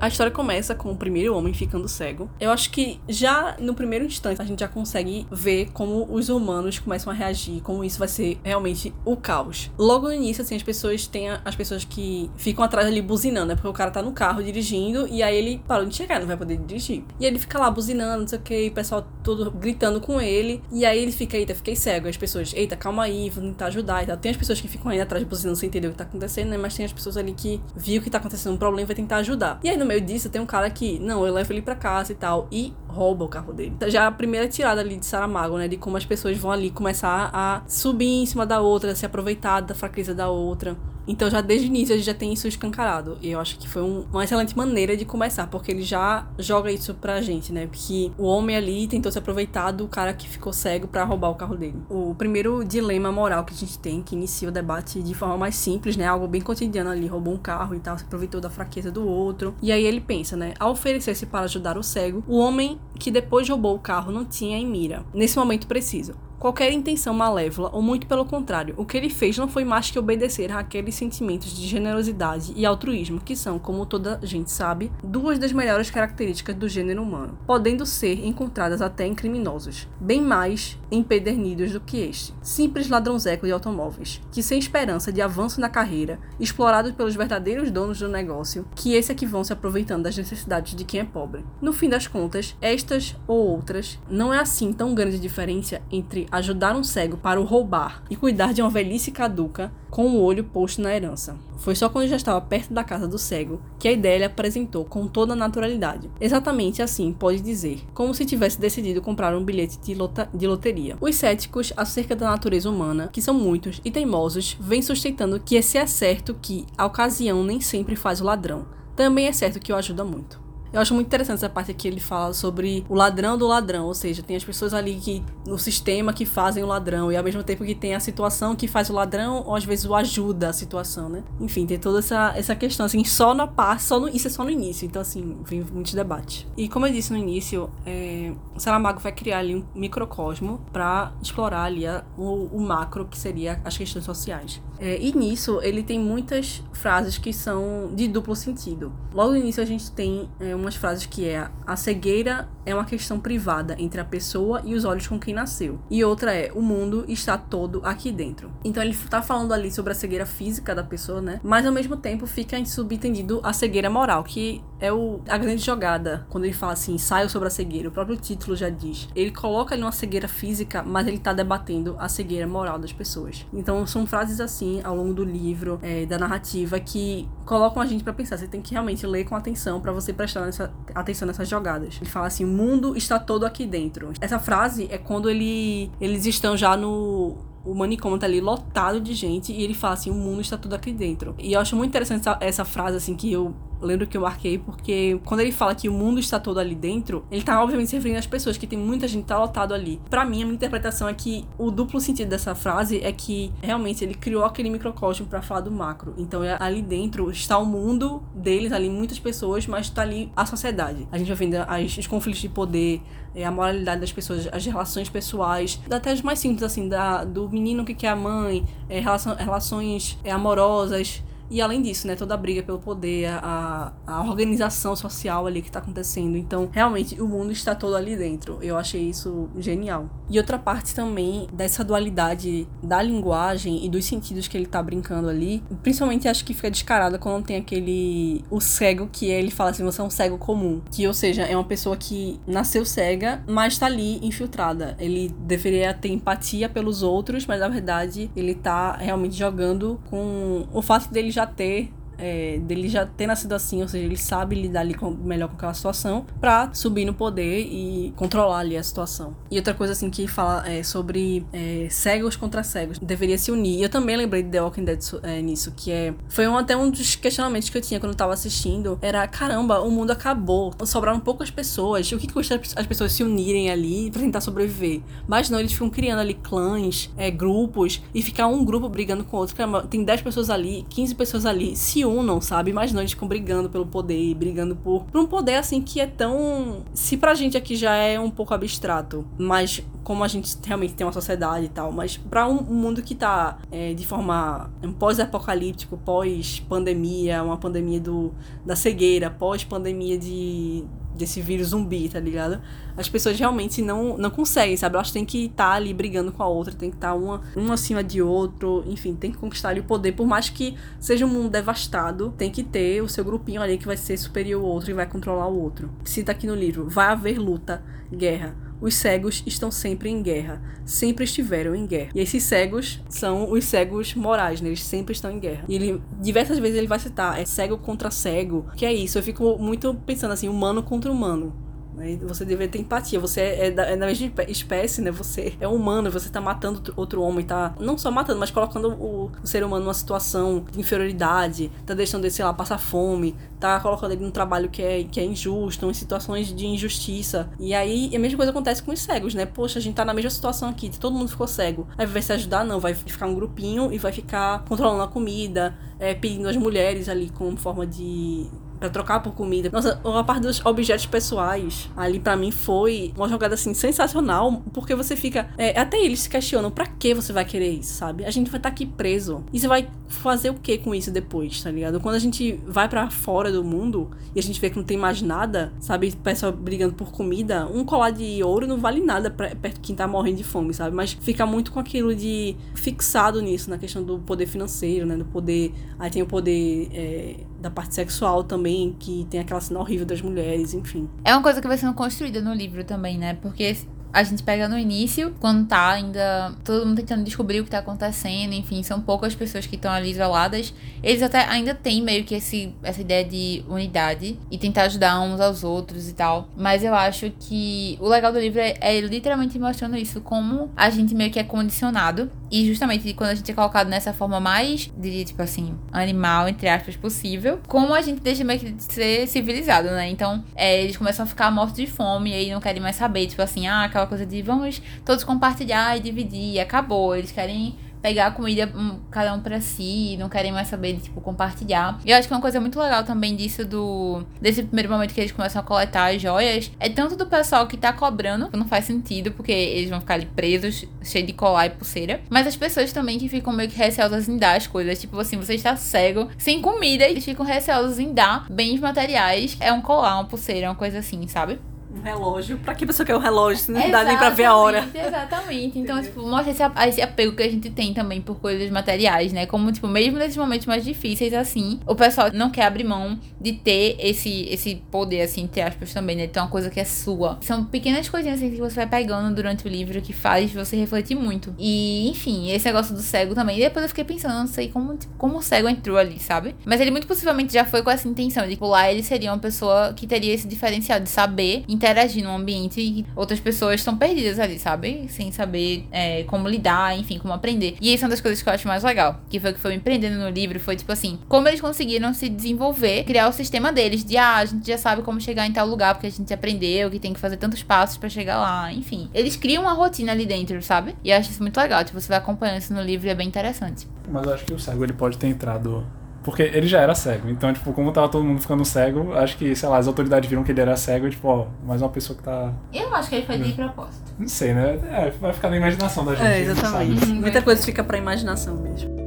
A 0.00 0.06
história 0.06 0.30
começa 0.30 0.76
com 0.76 0.92
o 0.92 0.96
primeiro 0.96 1.36
homem 1.36 1.52
ficando 1.52 1.88
cego. 1.88 2.30
Eu 2.38 2.52
acho 2.52 2.70
que 2.70 3.00
já 3.08 3.56
no 3.58 3.74
primeiro 3.74 4.04
instante 4.04 4.40
a 4.40 4.44
gente 4.44 4.60
já 4.60 4.68
consegue 4.68 5.26
ver 5.28 5.70
como 5.72 6.06
os 6.08 6.28
humanos 6.28 6.78
começam 6.78 7.12
a 7.12 7.16
reagir, 7.16 7.60
como 7.62 7.82
isso 7.82 7.98
vai 7.98 8.06
ser 8.06 8.38
realmente 8.44 8.94
o 9.04 9.16
caos. 9.16 9.72
Logo 9.76 10.06
no 10.06 10.14
início, 10.14 10.42
assim, 10.42 10.54
as 10.54 10.62
pessoas 10.62 11.08
têm 11.08 11.30
as 11.44 11.56
pessoas 11.56 11.84
que 11.84 12.30
ficam 12.36 12.62
atrás 12.62 12.86
ali 12.86 13.02
buzinando, 13.02 13.46
né? 13.46 13.54
Porque 13.56 13.66
o 13.66 13.72
cara 13.72 13.90
tá 13.90 14.00
no 14.00 14.12
carro 14.12 14.40
dirigindo 14.40 15.08
e 15.08 15.20
aí 15.20 15.36
ele 15.36 15.60
parou 15.66 15.84
de 15.84 15.96
chegar, 15.96 16.20
não 16.20 16.28
vai 16.28 16.36
poder 16.36 16.58
dirigir. 16.58 17.02
E 17.18 17.26
ele 17.26 17.40
fica 17.40 17.58
lá 17.58 17.68
buzinando, 17.68 18.20
não 18.20 18.28
sei 18.28 18.38
o 18.38 18.42
que, 18.42 18.68
o 18.68 18.72
pessoal 18.72 19.04
todo 19.24 19.50
gritando 19.50 20.00
com 20.00 20.20
ele. 20.20 20.62
E 20.70 20.86
aí 20.86 21.02
ele 21.02 21.10
fica, 21.10 21.36
eita, 21.36 21.56
fiquei 21.56 21.74
cego. 21.74 22.06
As 22.06 22.16
pessoas, 22.16 22.52
eita, 22.54 22.76
calma 22.76 23.02
aí, 23.02 23.30
vou 23.30 23.42
tentar 23.42 23.66
ajudar 23.66 24.04
e 24.04 24.06
tal. 24.06 24.16
Tem 24.16 24.30
as 24.30 24.36
pessoas 24.36 24.60
que 24.60 24.68
ficam 24.68 24.92
aí 24.92 25.00
atrás 25.00 25.24
buzinando 25.24 25.58
sem 25.58 25.68
entender 25.68 25.88
o 25.88 25.90
que 25.90 25.98
tá 25.98 26.04
acontecendo, 26.04 26.50
né? 26.50 26.56
Mas 26.56 26.76
tem 26.76 26.86
as 26.86 26.92
pessoas 26.92 27.16
ali 27.16 27.32
que 27.32 27.60
viu 27.74 28.00
que 28.00 28.08
tá 28.08 28.18
acontecendo 28.18 28.54
um 28.54 28.58
problema 28.58 28.82
e 28.82 28.86
vai 28.86 28.94
tentar 28.94 29.16
ajudar. 29.16 29.58
E 29.64 29.68
aí 29.68 29.76
no 29.76 29.87
meio 29.88 30.00
disso 30.00 30.28
tem 30.28 30.40
um 30.40 30.46
cara 30.46 30.70
que, 30.70 30.98
não, 30.98 31.26
eu 31.26 31.32
levo 31.32 31.52
ele 31.52 31.62
pra 31.62 31.74
casa 31.74 32.12
e 32.12 32.14
tal, 32.14 32.46
e 32.52 32.72
rouba 32.86 33.24
o 33.24 33.28
carro 33.28 33.52
dele. 33.52 33.74
Já 33.88 34.06
a 34.06 34.12
primeira 34.12 34.46
tirada 34.46 34.80
ali 34.80 34.96
de 34.96 35.06
Saramago, 35.06 35.56
né, 35.58 35.66
de 35.66 35.76
como 35.76 35.96
as 35.96 36.04
pessoas 36.04 36.36
vão 36.36 36.50
ali 36.52 36.70
começar 36.70 37.30
a 37.32 37.62
subir 37.66 38.22
em 38.22 38.26
cima 38.26 38.46
da 38.46 38.60
outra, 38.60 38.94
se 38.94 39.06
aproveitar 39.06 39.60
da 39.60 39.74
fraqueza 39.74 40.14
da 40.14 40.28
outra. 40.28 40.76
Então 41.08 41.30
já 41.30 41.40
desde 41.40 41.66
o 41.66 41.68
início 41.68 41.94
a 41.94 41.96
gente 41.96 42.06
já 42.06 42.14
tem 42.14 42.32
isso 42.32 42.46
escancarado. 42.46 43.16
E 43.22 43.30
eu 43.30 43.40
acho 43.40 43.58
que 43.58 43.66
foi 43.66 43.82
um, 43.82 44.04
uma 44.12 44.22
excelente 44.22 44.56
maneira 44.56 44.94
de 44.94 45.06
começar, 45.06 45.46
porque 45.46 45.72
ele 45.72 45.82
já 45.82 46.28
joga 46.38 46.70
isso 46.70 46.92
pra 46.94 47.22
gente, 47.22 47.52
né? 47.52 47.68
Que 47.72 48.12
o 48.18 48.24
homem 48.24 48.54
ali 48.54 48.86
tentou 48.86 49.10
se 49.10 49.18
aproveitar 49.18 49.70
do 49.70 49.88
cara 49.88 50.12
que 50.12 50.28
ficou 50.28 50.52
cego 50.52 50.86
para 50.86 51.04
roubar 51.04 51.30
o 51.30 51.34
carro 51.34 51.56
dele. 51.56 51.78
O 51.88 52.14
primeiro 52.14 52.62
dilema 52.62 53.10
moral 53.10 53.44
que 53.44 53.54
a 53.54 53.56
gente 53.56 53.78
tem, 53.78 54.02
que 54.02 54.14
inicia 54.14 54.48
o 54.48 54.52
debate 54.52 55.02
de 55.02 55.14
forma 55.14 55.38
mais 55.38 55.54
simples, 55.54 55.96
né? 55.96 56.06
Algo 56.06 56.28
bem 56.28 56.42
cotidiano 56.42 56.90
ali, 56.90 57.06
roubou 57.06 57.34
um 57.34 57.38
carro 57.38 57.74
e 57.74 57.80
tal, 57.80 57.96
se 57.96 58.04
aproveitou 58.04 58.40
da 58.40 58.50
fraqueza 58.50 58.90
do 58.90 59.06
outro. 59.08 59.54
E 59.62 59.72
aí 59.72 59.84
ele 59.84 60.00
pensa, 60.00 60.36
né? 60.36 60.52
Ao 60.60 60.72
oferecer-se 60.72 61.24
para 61.24 61.46
ajudar 61.46 61.78
o 61.78 61.82
cego, 61.82 62.22
o 62.28 62.36
homem 62.36 62.78
que 62.98 63.10
depois 63.10 63.48
roubou 63.48 63.74
o 63.74 63.78
carro 63.78 64.12
não 64.12 64.24
tinha 64.24 64.58
em 64.58 64.66
mira, 64.66 65.04
nesse 65.14 65.38
momento 65.38 65.66
preciso 65.66 66.27
qualquer 66.38 66.72
intenção 66.72 67.12
malévola, 67.12 67.70
ou 67.72 67.82
muito 67.82 68.06
pelo 68.06 68.24
contrário, 68.24 68.74
o 68.76 68.84
que 68.84 68.96
ele 68.96 69.10
fez 69.10 69.36
não 69.36 69.48
foi 69.48 69.64
mais 69.64 69.90
que 69.90 69.98
obedecer 69.98 70.52
àqueles 70.52 70.94
sentimentos 70.94 71.56
de 71.56 71.66
generosidade 71.66 72.52
e 72.54 72.64
altruísmo 72.64 73.20
que 73.20 73.34
são, 73.34 73.58
como 73.58 73.84
toda 73.84 74.20
gente 74.22 74.50
sabe, 74.50 74.92
duas 75.02 75.38
das 75.38 75.52
melhores 75.52 75.90
características 75.90 76.54
do 76.54 76.68
gênero 76.68 77.02
humano, 77.02 77.38
podendo 77.46 77.84
ser 77.84 78.24
encontradas 78.24 78.80
até 78.80 79.06
em 79.06 79.14
criminosos, 79.14 79.88
bem 80.00 80.20
mais 80.20 80.78
empedernidos 80.90 81.72
do 81.72 81.80
que 81.80 81.98
este, 81.98 82.32
simples 82.40 82.88
ladrãozeco 82.88 83.46
de 83.46 83.52
automóveis, 83.52 84.20
que 84.30 84.42
sem 84.42 84.58
esperança 84.58 85.12
de 85.12 85.20
avanço 85.20 85.60
na 85.60 85.68
carreira, 85.68 86.18
explorados 86.38 86.92
pelos 86.92 87.16
verdadeiros 87.16 87.70
donos 87.70 87.98
do 87.98 88.08
negócio, 88.08 88.66
que 88.74 88.94
esse 88.94 89.10
é 89.10 89.14
que 89.14 89.26
vão 89.26 89.42
se 89.42 89.52
aproveitando 89.52 90.04
das 90.04 90.16
necessidades 90.16 90.74
de 90.74 90.84
quem 90.84 91.00
é 91.00 91.04
pobre. 91.04 91.44
No 91.60 91.72
fim 91.72 91.88
das 91.88 92.06
contas, 92.06 92.56
estas 92.60 93.16
ou 93.26 93.48
outras, 93.48 93.98
não 94.08 94.32
é 94.32 94.38
assim 94.38 94.72
tão 94.72 94.94
grande 94.94 95.18
diferença 95.18 95.82
entre 95.90 96.27
ajudar 96.30 96.76
um 96.76 96.84
cego 96.84 97.16
para 97.16 97.40
o 97.40 97.44
roubar 97.44 98.02
e 98.10 98.16
cuidar 98.16 98.52
de 98.52 98.62
uma 98.62 98.70
velhice 98.70 99.10
caduca 99.10 99.72
com 99.90 100.06
o 100.08 100.20
olho 100.20 100.44
posto 100.44 100.82
na 100.82 100.94
herança. 100.94 101.36
Foi 101.58 101.74
só 101.74 101.88
quando 101.88 102.08
já 102.08 102.16
estava 102.16 102.40
perto 102.40 102.72
da 102.72 102.84
casa 102.84 103.08
do 103.08 103.18
cego 103.18 103.60
que 103.78 103.88
a 103.88 103.92
ideia 103.92 104.18
lhe 104.18 104.24
apresentou 104.24 104.84
com 104.84 105.06
toda 105.06 105.32
a 105.32 105.36
naturalidade. 105.36 106.10
Exatamente 106.20 106.82
assim, 106.82 107.12
pode 107.12 107.40
dizer, 107.40 107.80
como 107.92 108.14
se 108.14 108.24
tivesse 108.24 108.60
decidido 108.60 109.02
comprar 109.02 109.36
um 109.36 109.44
bilhete 109.44 109.78
de, 109.78 109.94
lota 109.94 110.28
de 110.32 110.46
loteria. 110.46 110.96
Os 111.00 111.16
céticos 111.16 111.72
acerca 111.76 112.14
da 112.14 112.30
natureza 112.30 112.70
humana, 112.70 113.08
que 113.12 113.22
são 113.22 113.34
muitos 113.34 113.80
e 113.84 113.90
teimosos, 113.90 114.56
vêm 114.60 114.82
sustentando 114.82 115.40
que 115.40 115.56
esse 115.56 115.78
é 115.78 115.86
certo 115.86 116.36
que 116.40 116.64
a 116.76 116.86
ocasião 116.86 117.42
nem 117.42 117.60
sempre 117.60 117.96
faz 117.96 118.20
o 118.20 118.24
ladrão. 118.24 118.66
Também 118.94 119.26
é 119.26 119.32
certo 119.32 119.60
que 119.60 119.72
o 119.72 119.76
ajuda 119.76 120.04
muito. 120.04 120.47
Eu 120.72 120.80
acho 120.80 120.94
muito 120.94 121.06
interessante 121.06 121.36
essa 121.36 121.48
parte 121.48 121.70
aqui, 121.70 121.88
ele 121.88 122.00
fala 122.00 122.32
sobre 122.32 122.84
o 122.88 122.94
ladrão 122.94 123.38
do 123.38 123.46
ladrão, 123.46 123.86
ou 123.86 123.94
seja, 123.94 124.22
tem 124.22 124.36
as 124.36 124.44
pessoas 124.44 124.74
ali 124.74 124.96
que 124.96 125.24
no 125.46 125.58
sistema 125.58 126.12
que 126.12 126.26
fazem 126.26 126.62
o 126.62 126.66
ladrão, 126.66 127.10
e 127.10 127.16
ao 127.16 127.24
mesmo 127.24 127.42
tempo 127.42 127.64
que 127.64 127.74
tem 127.74 127.94
a 127.94 128.00
situação 128.00 128.54
que 128.54 128.68
faz 128.68 128.90
o 128.90 128.92
ladrão, 128.92 129.44
ou 129.46 129.54
às 129.54 129.64
vezes 129.64 129.84
o 129.86 129.94
ajuda 129.94 130.50
a 130.50 130.52
situação, 130.52 131.08
né? 131.08 131.22
Enfim, 131.40 131.66
tem 131.66 131.78
toda 131.78 132.00
essa, 132.00 132.32
essa 132.36 132.54
questão, 132.54 132.86
assim, 132.86 133.02
só 133.04 133.34
na 133.34 133.46
parte, 133.46 133.82
só 133.84 133.98
no, 133.98 134.08
isso 134.08 134.26
é 134.26 134.30
só 134.30 134.44
no 134.44 134.50
início, 134.50 134.84
então 134.84 135.00
assim, 135.00 135.38
vem 135.44 135.64
muitos 135.72 135.94
debates. 135.94 136.46
E 136.56 136.68
como 136.68 136.86
eu 136.86 136.92
disse 136.92 137.12
no 137.12 137.18
início, 137.18 137.70
é, 137.86 138.32
o 138.54 138.60
Saramago 138.60 139.00
vai 139.00 139.12
criar 139.12 139.38
ali 139.38 139.56
um 139.56 139.64
microcosmo 139.74 140.60
para 140.72 141.12
explorar 141.22 141.64
ali 141.64 141.86
a, 141.86 142.04
o, 142.16 142.48
o 142.52 142.60
macro, 142.60 143.06
que 143.06 143.16
seria 143.16 143.60
as 143.64 143.76
questões 143.76 144.04
sociais. 144.04 144.60
É, 144.78 145.00
e 145.00 145.12
nisso 145.12 145.60
ele 145.62 145.82
tem 145.82 145.98
muitas 145.98 146.62
frases 146.72 147.18
que 147.18 147.32
são 147.32 147.90
de 147.94 148.06
duplo 148.06 148.36
sentido. 148.36 148.92
Logo 149.12 149.32
no 149.32 149.36
início 149.36 149.62
a 149.62 149.66
gente 149.66 149.90
tem 149.90 150.28
é, 150.38 150.54
umas 150.60 150.76
frases 150.76 151.06
que 151.06 151.28
é 151.28 151.48
a 151.66 151.76
cegueira 151.76 152.48
é 152.68 152.74
uma 152.74 152.84
questão 152.84 153.18
privada 153.18 153.74
entre 153.78 153.98
a 153.98 154.04
pessoa 154.04 154.60
e 154.62 154.74
os 154.74 154.84
olhos 154.84 155.06
com 155.06 155.18
quem 155.18 155.32
nasceu. 155.32 155.80
E 155.90 156.04
outra 156.04 156.34
é 156.34 156.52
o 156.54 156.60
mundo 156.60 157.04
está 157.08 157.38
todo 157.38 157.80
aqui 157.82 158.12
dentro. 158.12 158.52
Então 158.62 158.82
ele 158.82 158.92
está 158.92 159.22
falando 159.22 159.54
ali 159.54 159.70
sobre 159.70 159.92
a 159.92 159.94
cegueira 159.94 160.26
física 160.26 160.74
da 160.74 160.84
pessoa, 160.84 161.22
né? 161.22 161.40
Mas 161.42 161.64
ao 161.64 161.72
mesmo 161.72 161.96
tempo 161.96 162.26
fica 162.26 162.62
subentendido 162.66 163.40
a 163.42 163.54
cegueira 163.54 163.88
moral, 163.88 164.22
que 164.22 164.62
é 164.80 164.92
o, 164.92 165.20
a 165.28 165.38
grande 165.38 165.64
jogada 165.64 166.26
quando 166.28 166.44
ele 166.44 166.52
fala 166.52 166.74
assim, 166.74 166.94
ensaio 166.94 167.30
sobre 167.30 167.48
a 167.48 167.50
cegueira. 167.50 167.88
O 167.88 167.92
próprio 167.92 168.16
título 168.16 168.54
já 168.54 168.68
diz. 168.68 169.08
Ele 169.16 169.30
coloca 169.30 169.74
ali 169.74 169.82
uma 169.82 169.92
cegueira 169.92 170.28
física, 170.28 170.82
mas 170.82 171.06
ele 171.06 171.16
está 171.16 171.32
debatendo 171.32 171.96
a 171.98 172.08
cegueira 172.08 172.46
moral 172.46 172.78
das 172.78 172.92
pessoas. 172.92 173.46
Então 173.52 173.86
são 173.86 174.06
frases 174.06 174.40
assim 174.40 174.82
ao 174.84 174.94
longo 174.94 175.14
do 175.14 175.24
livro, 175.24 175.78
é, 175.80 176.04
da 176.04 176.18
narrativa, 176.18 176.78
que 176.78 177.26
colocam 177.46 177.82
a 177.82 177.86
gente 177.86 178.04
para 178.04 178.12
pensar. 178.12 178.36
Você 178.36 178.46
tem 178.46 178.60
que 178.60 178.72
realmente 178.72 179.06
ler 179.06 179.24
com 179.24 179.34
atenção 179.34 179.80
para 179.80 179.90
você 179.90 180.12
prestar 180.12 180.44
nessa, 180.44 180.70
atenção 180.94 181.26
nessas 181.26 181.48
jogadas. 181.48 181.96
Ele 182.00 182.10
fala 182.10 182.26
assim: 182.26 182.44
mundo 182.58 182.96
está 182.96 183.18
todo 183.18 183.46
aqui 183.46 183.66
dentro. 183.66 184.12
Essa 184.20 184.38
frase 184.38 184.88
é 184.90 184.98
quando 184.98 185.30
ele, 185.30 185.90
eles 186.00 186.26
estão 186.26 186.56
já 186.56 186.76
no 186.76 187.36
o 187.64 187.74
manicômio 187.74 188.18
tá 188.18 188.26
ali 188.26 188.40
lotado 188.40 188.98
de 189.00 189.12
gente 189.12 189.52
e 189.52 189.62
ele 189.62 189.74
fala 189.74 189.94
assim: 189.94 190.10
o 190.10 190.14
mundo 190.14 190.40
está 190.40 190.56
tudo 190.56 190.74
aqui 190.74 190.92
dentro. 190.92 191.34
E 191.38 191.52
eu 191.52 191.60
acho 191.60 191.76
muito 191.76 191.90
interessante 191.90 192.20
essa, 192.20 192.38
essa 192.40 192.64
frase, 192.64 192.96
assim, 192.96 193.14
que 193.14 193.30
eu 193.30 193.54
lembro 193.80 194.06
que 194.06 194.16
eu 194.16 194.20
marquei, 194.20 194.58
porque 194.58 195.20
quando 195.24 195.40
ele 195.40 195.52
fala 195.52 195.74
que 195.74 195.88
o 195.88 195.92
mundo 195.92 196.18
está 196.20 196.38
todo 196.38 196.58
ali 196.58 196.74
dentro, 196.74 197.24
ele 197.30 197.42
tá 197.42 197.62
obviamente 197.62 197.90
se 197.90 197.96
referindo 197.96 198.18
às 198.18 198.26
pessoas, 198.26 198.56
que 198.56 198.66
tem 198.66 198.78
muita 198.78 199.06
gente 199.06 199.24
tá 199.24 199.38
lotado 199.38 199.74
ali. 199.74 200.00
Para 200.08 200.24
mim, 200.24 200.42
a 200.42 200.44
minha 200.44 200.54
interpretação 200.54 201.08
é 201.08 201.14
que 201.14 201.44
o 201.56 201.70
duplo 201.70 202.00
sentido 202.00 202.28
dessa 202.28 202.54
frase 202.54 203.00
é 203.02 203.12
que 203.12 203.52
realmente 203.62 204.04
ele 204.04 204.14
criou 204.14 204.44
aquele 204.44 204.70
microcosmo 204.70 205.26
para 205.26 205.42
falar 205.42 205.60
do 205.60 205.70
macro. 205.70 206.14
Então, 206.16 206.42
é, 206.42 206.56
ali 206.58 206.82
dentro 206.82 207.30
está 207.30 207.58
o 207.58 207.66
mundo 207.66 208.22
deles, 208.34 208.72
ali 208.72 208.88
muitas 208.88 209.18
pessoas, 209.18 209.66
mas 209.66 209.90
tá 209.90 210.02
ali 210.02 210.30
a 210.36 210.46
sociedade. 210.46 211.06
A 211.10 211.18
gente 211.18 211.28
vai 211.28 211.36
vendo 211.36 211.56
as, 211.56 211.98
os 211.98 212.06
conflitos 212.06 212.40
de 212.40 212.48
poder, 212.48 213.02
é, 213.34 213.44
a 213.44 213.50
moralidade 213.50 214.00
das 214.00 214.12
pessoas, 214.12 214.48
as 214.50 214.64
relações 214.64 215.08
pessoais, 215.08 215.80
até 215.90 216.10
as 216.10 216.22
mais 216.22 216.38
simples, 216.38 216.62
assim, 216.62 216.88
da, 216.88 217.24
do 217.24 217.48
menino 217.48 217.84
que 217.84 217.94
quer 217.94 218.08
a 218.08 218.16
mãe, 218.16 218.64
é, 218.88 219.00
relação, 219.00 219.34
relações 219.34 220.18
é, 220.24 220.30
amorosas, 220.30 221.22
e 221.50 221.60
além 221.60 221.82
disso, 221.82 222.06
né, 222.06 222.14
toda 222.14 222.34
a 222.34 222.36
briga 222.36 222.62
pelo 222.62 222.78
poder, 222.78 223.26
a, 223.26 223.92
a 224.06 224.22
organização 224.22 224.94
social 224.94 225.46
ali 225.46 225.62
que 225.62 225.70
tá 225.70 225.78
acontecendo. 225.78 226.36
Então, 226.36 226.68
realmente, 226.70 227.20
o 227.20 227.26
mundo 227.26 227.52
está 227.52 227.74
todo 227.74 227.96
ali 227.96 228.16
dentro. 228.16 228.58
Eu 228.62 228.76
achei 228.76 229.08
isso 229.08 229.48
genial. 229.58 230.08
E 230.30 230.38
outra 230.38 230.58
parte 230.58 230.94
também 230.94 231.48
dessa 231.52 231.82
dualidade 231.82 232.68
da 232.82 233.00
linguagem 233.00 233.84
e 233.84 233.88
dos 233.88 234.04
sentidos 234.04 234.46
que 234.46 234.56
ele 234.56 234.66
tá 234.66 234.82
brincando 234.82 235.28
ali, 235.28 235.62
principalmente 235.82 236.28
acho 236.28 236.44
que 236.44 236.52
fica 236.52 236.70
descarada 236.70 237.18
quando 237.18 237.46
tem 237.46 237.56
aquele. 237.56 238.44
o 238.50 238.60
cego 238.60 239.08
que 239.10 239.26
ele 239.26 239.50
fala 239.50 239.70
assim: 239.70 239.84
você 239.84 240.00
é 240.00 240.04
um 240.04 240.10
cego 240.10 240.36
comum. 240.36 240.82
Que, 240.90 241.06
ou 241.06 241.14
seja, 241.14 241.42
é 241.42 241.56
uma 241.56 241.64
pessoa 241.64 241.96
que 241.96 242.38
nasceu 242.46 242.84
cega, 242.84 243.42
mas 243.46 243.78
tá 243.78 243.86
ali 243.86 244.24
infiltrada. 244.24 244.96
Ele 244.98 245.34
deveria 245.40 245.94
ter 245.94 246.08
empatia 246.08 246.68
pelos 246.68 247.02
outros, 247.02 247.46
mas 247.46 247.60
na 247.60 247.68
verdade 247.68 248.30
ele 248.36 248.54
tá 248.54 248.96
realmente 248.96 249.36
jogando 249.36 250.00
com 250.10 250.66
o 250.72 250.82
fato 250.82 251.10
dele 251.10 251.30
já 251.38 251.46
ter 251.46 251.88
é, 252.18 252.58
dele 252.58 252.88
já 252.88 253.06
ter 253.06 253.26
nascido 253.26 253.52
assim, 253.52 253.82
ou 253.82 253.88
seja, 253.88 254.04
ele 254.04 254.16
sabe 254.16 254.56
lidar 254.56 254.80
ali 254.80 254.94
com, 254.94 255.10
melhor 255.10 255.48
com 255.48 255.54
aquela 255.54 255.74
situação 255.74 256.26
pra 256.40 256.70
subir 256.74 257.04
no 257.04 257.14
poder 257.14 257.60
e 257.60 258.12
controlar 258.16 258.58
ali 258.58 258.76
a 258.76 258.82
situação. 258.82 259.36
E 259.50 259.56
outra 259.56 259.74
coisa 259.74 259.92
assim 259.92 260.10
que 260.10 260.26
fala 260.26 260.68
é, 260.68 260.82
sobre 260.82 261.46
é, 261.52 261.86
cegos 261.90 262.36
contra 262.36 262.62
cegos, 262.62 262.98
deveria 262.98 263.38
se 263.38 263.50
unir. 263.50 263.82
Eu 263.82 263.88
também 263.88 264.16
lembrei 264.16 264.42
de 264.42 264.50
The 264.50 264.62
Walking 264.62 264.84
Dead 264.84 264.98
é, 265.22 265.40
nisso, 265.40 265.72
que 265.76 265.90
é 265.90 266.14
foi 266.28 266.46
um, 266.48 266.56
até 266.56 266.76
um 266.76 266.90
dos 266.90 267.14
questionamentos 267.14 267.70
que 267.70 267.76
eu 267.76 267.82
tinha 267.82 268.00
quando 268.00 268.12
eu 268.12 268.16
tava 268.16 268.32
assistindo, 268.32 268.98
era 269.00 269.26
caramba, 269.26 269.80
o 269.80 269.90
mundo 269.90 270.10
acabou, 270.10 270.72
sobraram 270.84 271.20
poucas 271.20 271.50
pessoas, 271.50 272.10
o 272.12 272.18
que, 272.18 272.32
custa 272.32 272.60
as 272.76 272.86
pessoas 272.86 273.12
se 273.12 273.22
unirem 273.22 273.70
ali 273.70 274.10
pra 274.10 274.20
tentar 274.20 274.40
sobreviver? 274.40 275.00
Mas 275.26 275.48
não, 275.50 275.58
eles 275.58 275.72
ficam 275.72 275.90
criando 275.90 276.20
ali 276.20 276.34
clãs, 276.34 277.10
é, 277.16 277.30
grupos, 277.30 278.02
e 278.14 278.22
ficar 278.22 278.46
um 278.46 278.64
grupo 278.64 278.88
brigando 278.88 279.24
com 279.24 279.36
o 279.36 279.40
outro. 279.40 279.54
Caramba, 279.54 279.82
tem 279.82 280.04
10 280.04 280.22
pessoas 280.22 280.50
ali, 280.50 280.84
15 280.90 281.14
pessoas 281.14 281.46
ali, 281.46 281.76
se 281.76 282.04
unam, 282.08 282.40
sabe? 282.40 282.70
Imagina 282.70 283.00
eles 283.00 283.12
ficam 283.12 283.28
brigando 283.28 283.68
pelo 283.70 283.86
poder, 283.86 284.34
brigando 284.34 284.74
por, 284.76 285.04
por 285.04 285.20
um 285.20 285.26
poder 285.26 285.56
assim 285.56 285.82
que 285.82 286.00
é 286.00 286.06
tão. 286.06 286.84
Se 286.92 287.16
pra 287.16 287.34
gente 287.34 287.56
aqui 287.56 287.76
já 287.76 287.94
é 287.94 288.18
um 288.18 288.30
pouco 288.30 288.54
abstrato, 288.54 289.26
mas 289.38 289.82
como 290.02 290.24
a 290.24 290.28
gente 290.28 290.56
realmente 290.64 290.94
tem 290.94 291.06
uma 291.06 291.12
sociedade 291.12 291.66
e 291.66 291.68
tal, 291.68 291.92
mas 291.92 292.16
para 292.16 292.48
um 292.48 292.62
mundo 292.62 293.02
que 293.02 293.14
tá 293.14 293.58
é, 293.70 293.92
de 293.92 294.06
forma 294.06 294.70
pós-apocalíptico, 294.98 295.98
pós-pandemia, 295.98 297.42
uma 297.42 297.58
pandemia 297.58 298.00
do, 298.00 298.32
da 298.64 298.74
cegueira, 298.74 299.30
pós-pandemia 299.30 300.16
de 300.16 300.84
desse 301.18 301.40
vírus 301.40 301.68
zumbi, 301.68 302.08
tá 302.08 302.20
ligado? 302.20 302.60
As 302.96 303.08
pessoas 303.08 303.38
realmente 303.38 303.82
não, 303.82 304.16
não 304.16 304.30
conseguem, 304.30 304.76
sabe? 304.76 304.96
Elas 304.96 305.10
têm 305.10 305.24
que 305.24 305.46
estar 305.46 305.70
tá 305.70 305.72
ali 305.72 305.92
brigando 305.92 306.32
com 306.32 306.42
a 306.42 306.48
outra, 306.48 306.72
tem 306.72 306.90
que 306.90 306.96
estar 306.96 307.08
tá 307.08 307.14
uma, 307.14 307.42
uma 307.54 307.74
acima 307.74 308.02
de 308.02 308.22
outro, 308.22 308.84
enfim, 308.86 309.14
tem 309.14 309.30
que 309.30 309.38
conquistar 309.38 309.70
ali 309.70 309.80
o 309.80 309.84
poder, 309.84 310.12
por 310.12 310.26
mais 310.26 310.48
que 310.48 310.76
seja 310.98 311.26
um 311.26 311.28
mundo 311.28 311.50
devastado, 311.50 312.32
tem 312.36 312.50
que 312.50 312.62
ter 312.62 313.02
o 313.02 313.08
seu 313.08 313.24
grupinho 313.24 313.60
ali 313.60 313.76
que 313.76 313.86
vai 313.86 313.96
ser 313.96 314.16
superior 314.16 314.62
ao 314.62 314.68
outro 314.68 314.90
e 314.90 314.94
vai 314.94 315.06
controlar 315.06 315.48
o 315.48 315.60
outro. 315.60 315.90
Cita 316.04 316.32
aqui 316.32 316.46
no 316.46 316.54
livro, 316.54 316.88
vai 316.88 317.08
haver 317.08 317.38
luta, 317.38 317.82
guerra 318.12 318.67
os 318.80 318.94
cegos 318.94 319.42
estão 319.46 319.70
sempre 319.70 320.08
em 320.10 320.22
guerra, 320.22 320.62
sempre 320.84 321.24
estiveram 321.24 321.74
em 321.74 321.86
guerra. 321.86 322.10
E 322.14 322.20
esses 322.20 322.42
cegos 322.42 323.00
são 323.08 323.50
os 323.50 323.64
cegos 323.64 324.14
morais, 324.14 324.60
né? 324.60 324.68
Eles 324.68 324.82
sempre 324.82 325.12
estão 325.12 325.30
em 325.30 325.38
guerra. 325.38 325.64
E 325.68 325.74
ele, 325.74 326.02
diversas 326.20 326.58
vezes 326.58 326.78
ele 326.78 326.86
vai 326.86 326.98
citar, 326.98 327.40
é 327.40 327.44
cego 327.44 327.78
contra 327.78 328.10
cego, 328.10 328.66
que 328.76 328.86
é 328.86 328.92
isso. 328.92 329.18
Eu 329.18 329.22
fico 329.22 329.58
muito 329.58 329.94
pensando 330.06 330.32
assim, 330.32 330.48
humano 330.48 330.82
contra 330.82 331.10
humano. 331.10 331.67
Né? 331.98 332.18
Você 332.22 332.44
deveria 332.44 332.70
ter 332.70 332.78
empatia. 332.78 333.18
Você 333.18 333.40
é 333.40 333.70
da, 333.70 333.84
é 333.84 333.96
da 333.96 334.06
mesma 334.06 334.30
espécie, 334.46 335.02
né? 335.02 335.10
Você 335.10 335.54
é 335.60 335.66
humano, 335.66 336.10
você 336.10 336.30
tá 336.30 336.40
matando 336.40 336.92
outro 336.96 337.20
homem, 337.22 337.44
tá 337.44 337.74
não 337.80 337.98
só 337.98 338.10
matando, 338.10 338.38
mas 338.38 338.50
colocando 338.50 338.92
o, 338.92 339.30
o 339.42 339.46
ser 339.46 339.64
humano 339.64 339.84
numa 339.84 339.94
situação 339.94 340.64
de 340.70 340.80
inferioridade, 340.80 341.70
tá 341.84 341.94
deixando 341.94 342.24
ele, 342.24 342.30
sei 342.30 342.44
lá, 342.44 342.54
passar 342.54 342.78
fome, 342.78 343.34
tá 343.58 343.80
colocando 343.80 344.12
ele 344.12 344.22
num 344.22 344.30
trabalho 344.30 344.68
que 344.68 344.82
é, 344.82 345.04
que 345.04 345.18
é 345.18 345.24
injusto, 345.24 345.90
em 345.90 345.94
situações 345.94 346.54
de 346.54 346.66
injustiça. 346.66 347.50
E 347.58 347.74
aí 347.74 348.14
a 348.14 348.18
mesma 348.18 348.36
coisa 348.36 348.50
acontece 348.50 348.82
com 348.82 348.92
os 348.92 349.00
cegos, 349.00 349.34
né? 349.34 349.44
Poxa, 349.44 349.78
a 349.78 349.82
gente 349.82 349.94
tá 349.94 350.04
na 350.04 350.14
mesma 350.14 350.30
situação 350.30 350.68
aqui, 350.68 350.90
todo 350.98 351.16
mundo 351.16 351.28
ficou 351.28 351.48
cego. 351.48 351.88
Aí 351.98 352.06
vai 352.06 352.22
se 352.22 352.32
ajudar, 352.32 352.64
não, 352.64 352.78
vai 352.78 352.94
ficar 352.94 353.26
um 353.26 353.34
grupinho 353.34 353.92
e 353.92 353.98
vai 353.98 354.12
ficar 354.12 354.64
controlando 354.64 355.02
a 355.02 355.08
comida, 355.08 355.76
é, 355.98 356.14
pedindo 356.14 356.48
as 356.48 356.56
mulheres 356.56 357.08
ali 357.08 357.30
como 357.30 357.56
forma 357.56 357.86
de 357.86 358.46
para 358.78 358.90
trocar 358.90 359.20
por 359.20 359.32
comida. 359.32 359.70
Nossa, 359.72 360.00
a 360.04 360.24
parte 360.24 360.42
dos 360.42 360.64
objetos 360.64 361.06
pessoais 361.06 361.88
ali 361.96 362.18
para 362.18 362.36
mim 362.36 362.50
foi 362.50 363.12
uma 363.16 363.28
jogada 363.28 363.54
assim 363.54 363.74
sensacional, 363.74 364.62
porque 364.72 364.94
você 364.94 365.16
fica. 365.16 365.48
É, 365.56 365.78
até 365.78 365.98
eles 365.98 366.20
se 366.20 366.30
questionam 366.30 366.70
pra 366.70 366.86
que 366.86 367.14
você 367.14 367.32
vai 367.32 367.44
querer 367.44 367.70
isso, 367.70 367.94
sabe? 367.94 368.24
A 368.24 368.30
gente 368.30 368.50
vai 368.50 368.58
estar 368.58 368.70
tá 368.70 368.74
aqui 368.74 368.86
preso. 368.86 369.44
E 369.52 369.58
você 369.58 369.68
vai 369.68 369.88
fazer 370.08 370.50
o 370.50 370.54
que 370.54 370.78
com 370.78 370.94
isso 370.94 371.10
depois, 371.10 371.62
tá 371.62 371.70
ligado? 371.70 372.00
Quando 372.00 372.14
a 372.14 372.18
gente 372.18 372.58
vai 372.66 372.88
para 372.88 373.10
fora 373.10 373.52
do 373.52 373.62
mundo 373.62 374.10
e 374.34 374.38
a 374.38 374.42
gente 374.42 374.60
vê 374.60 374.70
que 374.70 374.76
não 374.76 374.84
tem 374.84 374.96
mais 374.96 375.20
nada, 375.22 375.72
sabe? 375.78 376.10
Pessoal 376.16 376.50
brigando 376.50 376.94
por 376.94 377.12
comida, 377.12 377.66
um 377.66 377.84
colar 377.84 378.10
de 378.10 378.42
ouro 378.42 378.66
não 378.66 378.78
vale 378.78 379.00
nada 379.00 379.30
pra, 379.30 379.54
perto 379.54 379.76
de 379.76 379.80
quem 379.80 379.94
tá 379.94 380.06
morrendo 380.08 380.38
de 380.38 380.44
fome, 380.44 380.72
sabe? 380.72 380.96
Mas 380.96 381.12
fica 381.12 381.44
muito 381.44 381.70
com 381.70 381.78
aquilo 381.78 382.14
de 382.14 382.56
fixado 382.74 383.40
nisso, 383.42 383.68
na 383.70 383.78
questão 383.78 384.02
do 384.02 384.18
poder 384.18 384.46
financeiro, 384.46 385.06
né? 385.06 385.16
Do 385.16 385.26
poder. 385.26 385.72
Aí 385.98 386.10
tem 386.10 386.22
o 386.22 386.26
poder. 386.26 386.88
É, 386.92 387.36
da 387.60 387.70
parte 387.70 387.94
sexual 387.94 388.44
também, 388.44 388.94
que 388.98 389.26
tem 389.28 389.40
aquela 389.40 389.60
cena 389.60 389.80
horrível 389.80 390.06
das 390.06 390.22
mulheres, 390.22 390.74
enfim. 390.74 391.08
É 391.24 391.32
uma 391.34 391.42
coisa 391.42 391.60
que 391.60 391.66
vai 391.66 391.76
sendo 391.76 391.92
construída 391.92 392.40
no 392.40 392.54
livro 392.54 392.84
também, 392.84 393.18
né? 393.18 393.34
Porque 393.34 393.76
a 394.12 394.22
gente 394.22 394.42
pega 394.42 394.68
no 394.68 394.78
início, 394.78 395.34
quando 395.40 395.66
tá 395.66 395.90
ainda 395.90 396.52
todo 396.64 396.86
mundo 396.86 396.96
tentando 396.96 397.24
descobrir 397.24 397.60
o 397.60 397.64
que 397.64 397.70
tá 397.70 397.78
acontecendo, 397.78 398.52
enfim, 398.52 398.82
são 398.82 399.00
poucas 399.00 399.34
pessoas 399.34 399.66
que 399.66 399.76
estão 399.76 399.92
ali 399.92 400.10
isoladas. 400.10 400.72
Eles 401.02 401.22
até 401.22 401.44
ainda 401.44 401.74
têm 401.74 402.02
meio 402.02 402.24
que 402.24 402.34
esse, 402.34 402.74
essa 402.82 403.00
ideia 403.00 403.24
de 403.24 403.64
unidade 403.68 404.38
e 404.50 404.58
tentar 404.58 404.84
ajudar 404.84 405.20
uns 405.20 405.40
aos 405.40 405.62
outros 405.64 406.08
e 406.08 406.14
tal. 406.14 406.48
Mas 406.56 406.82
eu 406.82 406.94
acho 406.94 407.30
que 407.38 407.96
o 408.00 408.08
legal 408.08 408.32
do 408.32 408.40
livro 408.40 408.60
é, 408.60 408.74
é 408.80 409.00
literalmente 409.00 409.58
mostrando 409.58 409.96
isso, 409.96 410.20
como 410.20 410.70
a 410.76 410.90
gente 410.90 411.14
meio 411.14 411.30
que 411.30 411.38
é 411.38 411.44
condicionado 411.44 412.30
E 412.50 412.66
justamente 412.66 413.12
quando 413.14 413.30
a 413.30 413.34
gente 413.34 413.50
é 413.50 413.54
colocado 413.54 413.88
nessa 413.88 414.12
forma 414.12 414.40
mais, 414.40 414.90
de 414.96 415.24
tipo 415.24 415.42
assim, 415.42 415.76
animal, 415.92 416.48
entre 416.48 416.68
aspas, 416.68 416.96
possível, 416.96 417.60
como 417.66 417.94
a 417.94 418.00
gente 418.00 418.20
deixa 418.20 418.44
meio 418.44 418.60
que 418.60 418.70
de 418.70 418.82
ser 418.82 419.26
civilizado, 419.26 419.88
né? 419.90 420.08
Então, 420.08 420.42
é, 420.54 420.82
eles 420.82 420.96
começam 420.96 421.24
a 421.24 421.26
ficar 421.26 421.50
mortos 421.50 421.76
de 421.76 421.86
fome 421.86 422.30
e 422.30 422.34
aí 422.34 422.52
não 422.52 422.60
querem 422.60 422.80
mais 422.80 422.96
saber, 422.96 423.26
tipo 423.26 423.42
assim, 423.42 423.66
ah, 423.66 423.88
aquela 423.98 424.06
coisa 424.06 424.24
de 424.24 424.42
vamos 424.42 424.80
todos 425.04 425.24
compartilhar 425.24 425.96
e 425.96 426.00
dividir, 426.00 426.54
e 426.54 426.60
acabou. 426.60 427.16
Eles 427.16 427.32
querem 427.32 427.76
pegar 428.00 428.28
a 428.28 428.30
comida 428.30 428.70
um, 428.74 429.00
cada 429.10 429.34
um 429.34 429.40
para 429.40 429.60
si, 429.60 430.16
não 430.18 430.28
querem 430.28 430.52
mais 430.52 430.68
saber 430.68 430.94
de 430.94 431.02
tipo 431.02 431.20
compartilhar. 431.20 431.98
E 432.04 432.10
eu 432.10 432.16
acho 432.16 432.28
que 432.28 432.34
uma 432.34 432.40
coisa 432.40 432.60
muito 432.60 432.78
legal 432.78 433.04
também 433.04 433.34
disso 433.34 433.64
do 433.64 434.24
desse 434.40 434.62
primeiro 434.62 434.88
momento 434.90 435.12
que 435.12 435.20
eles 435.20 435.32
começam 435.32 435.60
a 435.60 435.64
coletar 435.64 436.14
as 436.14 436.22
joias 436.22 436.70
é 436.78 436.88
tanto 436.88 437.16
do 437.16 437.26
pessoal 437.26 437.66
que 437.66 437.76
tá 437.76 437.92
cobrando, 437.92 438.48
que 438.50 438.56
não 438.56 438.68
faz 438.68 438.84
sentido 438.84 439.32
porque 439.32 439.52
eles 439.52 439.90
vão 439.90 440.00
ficar 440.00 440.14
ali 440.14 440.26
presos, 440.26 440.84
cheio 441.02 441.26
de 441.26 441.32
colar 441.32 441.66
e 441.66 441.70
pulseira, 441.70 442.20
mas 442.30 442.46
as 442.46 442.56
pessoas 442.56 442.92
também 442.92 443.18
que 443.18 443.28
ficam 443.28 443.52
meio 443.52 443.68
que 443.68 443.76
receosas 443.76 444.28
em 444.28 444.36
dar 444.36 444.56
as 444.56 444.66
coisas, 444.66 445.00
tipo 445.00 445.18
assim, 445.18 445.36
você 445.36 445.54
está 445.54 445.76
cego, 445.76 446.28
sem 446.38 446.62
comida, 446.62 447.04
e 447.06 447.10
eles 447.10 447.24
ficam 447.24 447.44
receosos 447.44 447.98
em 447.98 448.12
dar 448.12 448.46
bens 448.48 448.80
materiais, 448.80 449.56
é 449.60 449.72
um 449.72 449.80
colar, 449.80 450.14
uma 450.14 450.24
pulseira, 450.24 450.68
uma 450.68 450.74
coisa 450.74 451.00
assim, 451.00 451.26
sabe? 451.26 451.58
Um 451.98 452.02
relógio. 452.02 452.58
Pra 452.58 452.74
que 452.74 452.86
pessoa 452.86 453.06
quer 453.06 453.16
um 453.16 453.20
relógio 453.20 453.64
se 453.64 453.70
não 453.70 453.90
dá 453.90 454.04
nem 454.04 454.16
pra 454.16 454.30
ver 454.30 454.44
a 454.44 454.56
hora? 454.56 454.88
Exatamente. 454.94 455.78
Então, 455.78 456.00
tipo, 456.02 456.22
mostra 456.22 456.50
esse, 456.50 456.62
esse 456.88 457.02
apego 457.02 457.34
que 457.34 457.42
a 457.42 457.50
gente 457.50 457.70
tem 457.70 457.92
também 457.92 458.20
por 458.20 458.36
coisas 458.40 458.70
materiais, 458.70 459.32
né? 459.32 459.46
Como, 459.46 459.70
tipo, 459.72 459.86
mesmo 459.86 460.18
nesses 460.18 460.36
momentos 460.36 460.66
mais 460.66 460.84
difíceis, 460.84 461.32
assim, 461.32 461.80
o 461.86 461.94
pessoal 461.94 462.30
não 462.32 462.50
quer 462.50 462.66
abrir 462.66 462.84
mão 462.84 463.18
de 463.40 463.52
ter 463.52 463.96
esse, 463.98 464.46
esse 464.50 464.76
poder, 464.90 465.22
assim, 465.22 465.42
entre 465.42 465.60
aspas, 465.60 465.92
também, 465.92 466.16
né? 466.16 466.24
Então, 466.24 466.44
uma 466.44 466.50
coisa 466.50 466.70
que 466.70 466.80
é 466.80 466.84
sua. 466.84 467.38
São 467.40 467.64
pequenas 467.64 468.08
coisinhas, 468.08 468.38
assim, 468.38 468.50
que 468.50 468.58
você 468.58 468.76
vai 468.76 468.86
pegando 468.86 469.34
durante 469.34 469.66
o 469.66 469.68
livro 469.68 470.00
que 470.00 470.12
faz 470.12 470.52
você 470.52 470.76
refletir 470.76 471.16
muito. 471.16 471.54
E, 471.58 472.08
enfim, 472.08 472.50
esse 472.50 472.66
negócio 472.66 472.94
do 472.94 473.00
cego 473.00 473.34
também. 473.34 473.58
E 473.58 473.60
depois 473.60 473.82
eu 473.84 473.88
fiquei 473.88 474.04
pensando, 474.04 474.34
não 474.34 474.46
sei 474.46 474.68
como, 474.68 474.96
tipo, 474.96 475.14
como 475.16 475.38
o 475.38 475.42
cego 475.42 475.68
entrou 475.68 475.96
ali, 475.96 476.18
sabe? 476.18 476.54
Mas 476.64 476.80
ele 476.80 476.90
muito 476.90 477.06
possivelmente 477.06 477.52
já 477.52 477.64
foi 477.64 477.82
com 477.82 477.90
essa 477.90 478.08
intenção 478.08 478.44
de, 478.44 478.50
tipo, 478.50 478.66
lá 478.66 478.90
ele 478.90 479.02
seria 479.02 479.32
uma 479.32 479.38
pessoa 479.38 479.92
que 479.94 480.06
teria 480.06 480.32
esse 480.32 480.46
diferencial 480.46 481.00
de 481.00 481.08
saber 481.08 481.64
interagir 481.88 482.22
num 482.22 482.36
ambiente 482.36 482.80
e 482.80 483.06
outras 483.16 483.40
pessoas 483.40 483.76
estão 483.76 483.96
perdidas 483.96 484.38
ali, 484.38 484.58
sabe? 484.58 485.06
Sem 485.08 485.32
saber 485.32 485.86
é, 485.90 486.22
como 486.24 486.48
lidar, 486.48 486.98
enfim, 486.98 487.18
como 487.18 487.32
aprender. 487.32 487.76
E 487.80 487.92
isso 487.92 488.04
é 488.04 488.06
uma 488.06 488.10
das 488.10 488.20
coisas 488.20 488.42
que 488.42 488.48
eu 488.48 488.52
acho 488.52 488.68
mais 488.68 488.82
legal. 488.82 489.20
Que 489.28 489.40
foi 489.40 489.50
o 489.50 489.54
que 489.54 489.60
foi 489.60 489.72
me 489.72 489.80
prendendo 489.80 490.18
no 490.18 490.28
livro, 490.28 490.60
foi 490.60 490.76
tipo 490.76 490.92
assim, 490.92 491.18
como 491.28 491.48
eles 491.48 491.60
conseguiram 491.60 492.12
se 492.12 492.28
desenvolver, 492.28 493.04
criar 493.04 493.28
o 493.28 493.32
sistema 493.32 493.72
deles, 493.72 494.04
de 494.04 494.16
ah, 494.16 494.36
a 494.36 494.44
gente 494.44 494.66
já 494.66 494.78
sabe 494.78 495.02
como 495.02 495.20
chegar 495.20 495.46
em 495.46 495.52
tal 495.52 495.66
lugar, 495.66 495.94
porque 495.94 496.06
a 496.06 496.10
gente 496.10 496.32
aprendeu 496.32 496.90
que 496.90 496.98
tem 496.98 497.12
que 497.12 497.20
fazer 497.20 497.36
tantos 497.36 497.62
passos 497.62 497.96
para 497.96 498.08
chegar 498.08 498.38
lá, 498.38 498.72
enfim. 498.72 499.08
Eles 499.14 499.36
criam 499.36 499.62
uma 499.62 499.72
rotina 499.72 500.12
ali 500.12 500.26
dentro, 500.26 500.60
sabe? 500.62 500.94
E 501.02 501.10
eu 501.10 501.16
acho 501.16 501.30
isso 501.30 501.42
muito 501.42 501.56
legal. 501.58 501.84
Tipo, 501.84 502.00
você 502.00 502.08
vai 502.08 502.18
acompanhando 502.18 502.58
isso 502.58 502.72
no 502.72 502.82
livro 502.82 503.06
e 503.06 503.10
é 503.10 503.14
bem 503.14 503.26
interessante. 503.26 503.86
Mas 504.10 504.26
eu 504.26 504.34
acho 504.34 504.44
que 504.44 504.52
o 504.52 504.58
cego 504.58 504.84
ele 504.84 504.92
pode 504.92 505.18
ter 505.18 505.28
entrado 505.28 505.86
porque 506.28 506.42
ele 506.42 506.66
já 506.66 506.82
era 506.82 506.94
cego. 506.94 507.30
Então, 507.30 507.50
tipo, 507.54 507.72
como 507.72 507.90
tava 507.90 508.06
todo 508.08 508.22
mundo 508.22 508.38
ficando 508.38 508.62
cego, 508.62 509.14
acho 509.14 509.34
que, 509.38 509.56
sei 509.56 509.66
lá, 509.66 509.78
as 509.78 509.86
autoridades 509.86 510.28
viram 510.28 510.44
que 510.44 510.52
ele 510.52 510.60
era 510.60 510.76
cego 510.76 511.06
e, 511.06 511.10
tipo, 511.10 511.26
ó, 511.26 511.46
mais 511.64 511.80
uma 511.80 511.88
pessoa 511.88 512.14
que 512.14 512.22
tá. 512.22 512.52
Eu 512.70 512.94
acho 512.94 513.08
que 513.08 513.14
ele 513.14 513.24
foi 513.26 513.38
de 513.38 513.52
propósito. 513.54 514.12
Não 514.18 514.28
sei, 514.28 514.52
né? 514.52 514.78
É, 514.90 515.10
vai 515.10 515.32
ficar 515.32 515.48
na 515.48 515.56
imaginação 515.56 516.04
da 516.04 516.14
gente. 516.14 516.26
É, 516.26 516.40
exatamente. 516.40 517.06
Muita 517.06 517.40
coisa 517.40 517.64
fica 517.64 517.82
pra 517.82 517.96
imaginação 517.96 518.56
mesmo. 518.56 518.97